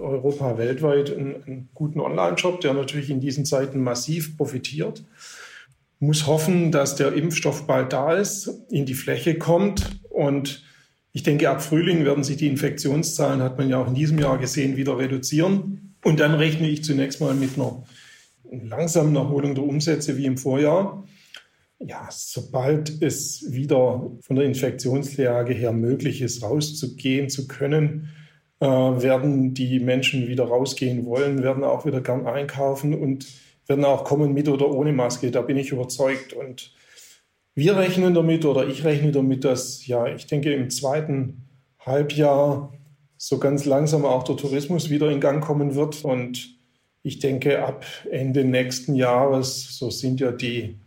Europa 0.00 0.56
weltweit, 0.56 1.10
einen, 1.10 1.42
einen 1.44 1.68
guten 1.74 2.00
Online-Shop, 2.00 2.60
der 2.60 2.74
natürlich 2.74 3.10
in 3.10 3.20
diesen 3.20 3.44
Zeiten 3.44 3.82
massiv 3.82 4.36
profitiert. 4.36 5.04
Muss 5.98 6.26
hoffen, 6.26 6.70
dass 6.70 6.96
der 6.96 7.12
Impfstoff 7.12 7.66
bald 7.66 7.92
da 7.92 8.14
ist, 8.14 8.50
in 8.70 8.86
die 8.86 8.94
Fläche 8.94 9.38
kommt 9.38 10.00
und 10.10 10.64
ich 11.14 11.22
denke, 11.22 11.48
ab 11.48 11.62
Frühling 11.62 12.04
werden 12.04 12.24
sich 12.24 12.38
die 12.38 12.48
Infektionszahlen, 12.48 13.40
hat 13.40 13.56
man 13.56 13.68
ja 13.68 13.80
auch 13.80 13.86
in 13.86 13.94
diesem 13.94 14.18
Jahr 14.18 14.36
gesehen, 14.36 14.76
wieder 14.76 14.98
reduzieren. 14.98 15.94
Und 16.02 16.18
dann 16.18 16.34
rechne 16.34 16.68
ich 16.68 16.82
zunächst 16.82 17.20
mal 17.20 17.34
mit 17.34 17.50
einer 17.54 17.84
langsamen 18.50 19.14
Erholung 19.14 19.54
der 19.54 19.62
Umsätze 19.62 20.16
wie 20.16 20.26
im 20.26 20.36
Vorjahr. 20.36 21.06
Ja, 21.78 22.08
sobald 22.10 23.00
es 23.00 23.46
wieder 23.48 24.10
von 24.22 24.36
der 24.36 24.44
Infektionslage 24.44 25.54
her 25.54 25.72
möglich 25.72 26.20
ist, 26.20 26.42
rauszugehen 26.42 27.28
zu 27.30 27.46
können, 27.46 28.08
äh, 28.58 28.66
werden 28.66 29.54
die 29.54 29.78
Menschen 29.78 30.26
wieder 30.26 30.44
rausgehen 30.44 31.06
wollen, 31.06 31.44
werden 31.44 31.62
auch 31.62 31.86
wieder 31.86 32.00
gern 32.00 32.26
einkaufen 32.26 32.92
und 32.92 33.26
werden 33.68 33.84
auch 33.84 34.02
kommen 34.02 34.34
mit 34.34 34.48
oder 34.48 34.68
ohne 34.68 34.92
Maske. 34.92 35.30
Da 35.30 35.42
bin 35.42 35.58
ich 35.58 35.70
überzeugt. 35.70 36.32
Und 36.32 36.72
wir 37.54 37.76
rechnen 37.76 38.14
damit 38.14 38.44
oder 38.44 38.66
ich 38.66 38.84
rechne 38.84 39.12
damit, 39.12 39.44
dass, 39.44 39.86
ja, 39.86 40.06
ich 40.06 40.26
denke, 40.26 40.52
im 40.52 40.70
zweiten 40.70 41.48
Halbjahr 41.80 42.72
so 43.16 43.38
ganz 43.38 43.64
langsam 43.64 44.04
auch 44.04 44.24
der 44.24 44.36
Tourismus 44.36 44.90
wieder 44.90 45.10
in 45.10 45.20
Gang 45.20 45.42
kommen 45.42 45.74
wird. 45.74 46.04
Und 46.04 46.58
ich 47.02 47.18
denke, 47.18 47.64
ab 47.64 47.84
Ende 48.10 48.44
nächsten 48.44 48.94
Jahres, 48.94 49.78
so 49.78 49.90
sind 49.90 50.20
ja 50.20 50.32
die 50.32 50.78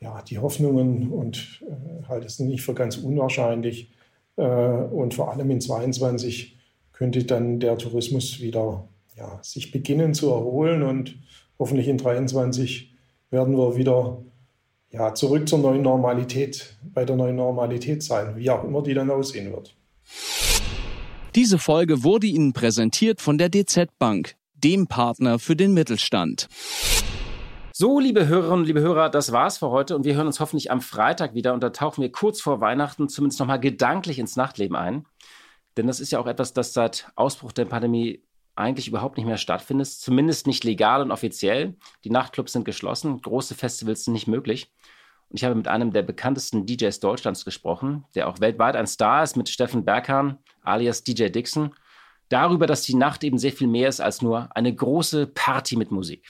ja, 0.00 0.22
die 0.22 0.38
Hoffnungen 0.38 1.10
und 1.10 1.62
äh, 1.62 2.06
halte 2.06 2.26
es 2.26 2.38
nicht 2.38 2.62
für 2.62 2.74
ganz 2.74 2.96
unwahrscheinlich. 2.96 3.90
Äh, 4.36 4.42
und 4.42 5.14
vor 5.14 5.32
allem 5.32 5.50
in 5.50 5.60
22 5.60 6.56
könnte 6.92 7.24
dann 7.24 7.60
der 7.60 7.78
Tourismus 7.78 8.40
wieder 8.40 8.88
ja, 9.16 9.38
sich 9.42 9.72
beginnen 9.72 10.14
zu 10.14 10.30
erholen 10.30 10.82
und 10.82 11.18
hoffentlich 11.58 11.88
in 11.88 11.98
23 11.98 12.94
werden 13.30 13.56
wir 13.56 13.76
wieder 13.76 14.22
ja, 14.90 15.14
zurück 15.14 15.48
zur 15.48 15.58
neuen 15.58 15.82
Normalität, 15.82 16.76
bei 16.82 17.04
der 17.04 17.16
neuen 17.16 17.36
Normalität 17.36 18.02
sein, 18.02 18.36
wie 18.36 18.50
auch 18.50 18.64
immer 18.64 18.82
die 18.82 18.94
dann 18.94 19.10
aussehen 19.10 19.52
wird. 19.52 19.74
Diese 21.34 21.58
Folge 21.58 22.02
wurde 22.02 22.26
Ihnen 22.26 22.52
präsentiert 22.52 23.20
von 23.20 23.38
der 23.38 23.50
DZ 23.50 23.90
Bank, 23.98 24.34
dem 24.54 24.86
Partner 24.86 25.38
für 25.38 25.56
den 25.56 25.74
Mittelstand. 25.74 26.48
So, 27.72 28.00
liebe 28.00 28.26
Hörerinnen 28.26 28.60
und 28.60 28.66
liebe 28.66 28.80
Hörer, 28.80 29.08
das 29.08 29.30
war's 29.30 29.58
für 29.58 29.70
heute 29.70 29.94
und 29.94 30.04
wir 30.04 30.16
hören 30.16 30.26
uns 30.26 30.40
hoffentlich 30.40 30.72
am 30.72 30.80
Freitag 30.80 31.34
wieder 31.34 31.54
und 31.54 31.62
da 31.62 31.70
tauchen 31.70 32.02
wir 32.02 32.10
kurz 32.10 32.40
vor 32.40 32.60
Weihnachten 32.60 33.08
zumindest 33.08 33.38
nochmal 33.38 33.60
gedanklich 33.60 34.18
ins 34.18 34.34
Nachtleben 34.34 34.74
ein. 34.74 35.06
Denn 35.76 35.86
das 35.86 36.00
ist 36.00 36.10
ja 36.10 36.18
auch 36.18 36.26
etwas, 36.26 36.52
das 36.52 36.72
seit 36.72 37.06
Ausbruch 37.14 37.52
der 37.52 37.66
Pandemie 37.66 38.24
eigentlich 38.58 38.88
überhaupt 38.88 39.16
nicht 39.16 39.26
mehr 39.26 39.36
stattfindet, 39.36 39.86
zumindest 39.86 40.46
nicht 40.46 40.64
legal 40.64 41.02
und 41.02 41.12
offiziell. 41.12 41.76
Die 42.04 42.10
Nachtclubs 42.10 42.52
sind 42.52 42.64
geschlossen, 42.64 43.20
große 43.22 43.54
Festivals 43.54 44.04
sind 44.04 44.14
nicht 44.14 44.26
möglich. 44.26 44.70
Und 45.30 45.36
ich 45.38 45.44
habe 45.44 45.54
mit 45.54 45.68
einem 45.68 45.92
der 45.92 46.02
bekanntesten 46.02 46.66
DJs 46.66 47.00
Deutschlands 47.00 47.44
gesprochen, 47.44 48.04
der 48.14 48.28
auch 48.28 48.40
weltweit 48.40 48.76
ein 48.76 48.86
Star 48.86 49.22
ist, 49.22 49.36
mit 49.36 49.48
Steffen 49.48 49.84
Berghahn, 49.84 50.38
alias 50.62 51.04
DJ 51.04 51.28
Dixon, 51.28 51.74
darüber, 52.30 52.66
dass 52.66 52.82
die 52.82 52.94
Nacht 52.94 53.22
eben 53.24 53.38
sehr 53.38 53.52
viel 53.52 53.68
mehr 53.68 53.88
ist 53.88 54.00
als 54.00 54.22
nur 54.22 54.54
eine 54.56 54.74
große 54.74 55.26
Party 55.26 55.76
mit 55.76 55.90
Musik. 55.90 56.28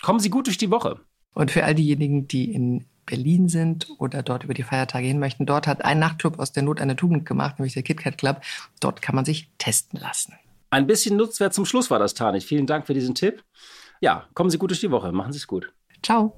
Kommen 0.00 0.20
Sie 0.20 0.30
gut 0.30 0.46
durch 0.46 0.58
die 0.58 0.70
Woche. 0.70 1.00
Und 1.34 1.50
für 1.50 1.64
all 1.64 1.74
diejenigen, 1.74 2.28
die 2.28 2.52
in 2.52 2.86
Berlin 3.06 3.48
sind 3.48 3.88
oder 3.98 4.22
dort 4.22 4.44
über 4.44 4.54
die 4.54 4.62
Feiertage 4.62 5.06
hin 5.06 5.18
möchten, 5.18 5.46
dort 5.46 5.66
hat 5.66 5.84
ein 5.84 5.98
Nachtclub 5.98 6.38
aus 6.38 6.52
der 6.52 6.62
Not 6.62 6.80
eine 6.80 6.96
Tugend 6.96 7.26
gemacht, 7.26 7.58
nämlich 7.58 7.74
der 7.74 7.82
KitKat 7.82 8.18
Club. 8.18 8.40
Dort 8.80 9.02
kann 9.02 9.14
man 9.14 9.24
sich 9.24 9.50
testen 9.58 9.98
lassen. 9.98 10.34
Ein 10.70 10.86
bisschen 10.86 11.16
Nutzwert 11.16 11.54
zum 11.54 11.64
Schluss 11.64 11.90
war 11.90 11.98
das, 11.98 12.14
Tanit. 12.14 12.44
Vielen 12.44 12.66
Dank 12.66 12.86
für 12.86 12.94
diesen 12.94 13.14
Tipp. 13.14 13.42
Ja, 14.00 14.28
kommen 14.34 14.50
Sie 14.50 14.58
gut 14.58 14.70
durch 14.70 14.80
die 14.80 14.90
Woche. 14.90 15.12
Machen 15.12 15.32
Sie 15.32 15.38
es 15.38 15.46
gut. 15.46 15.72
Ciao. 16.02 16.36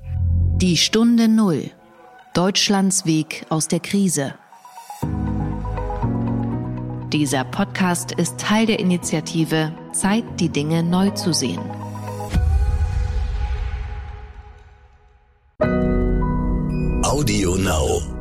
Die 0.57 0.76
Stunde 0.76 1.28
Null. 1.28 1.70
Deutschlands 2.35 3.07
Weg 3.07 3.45
aus 3.49 3.66
der 3.66 3.81
Krise. 3.81 4.35
Dieser 7.12 7.43
Podcast 7.43 8.12
ist 8.12 8.39
Teil 8.39 8.66
der 8.66 8.78
Initiative 8.78 9.72
Zeit, 9.93 10.24
die 10.39 10.49
Dinge 10.49 10.85
neu 10.85 11.11
zu 11.11 11.33
sehen. 11.33 11.61
Audio 17.03 17.57
Now. 17.57 18.20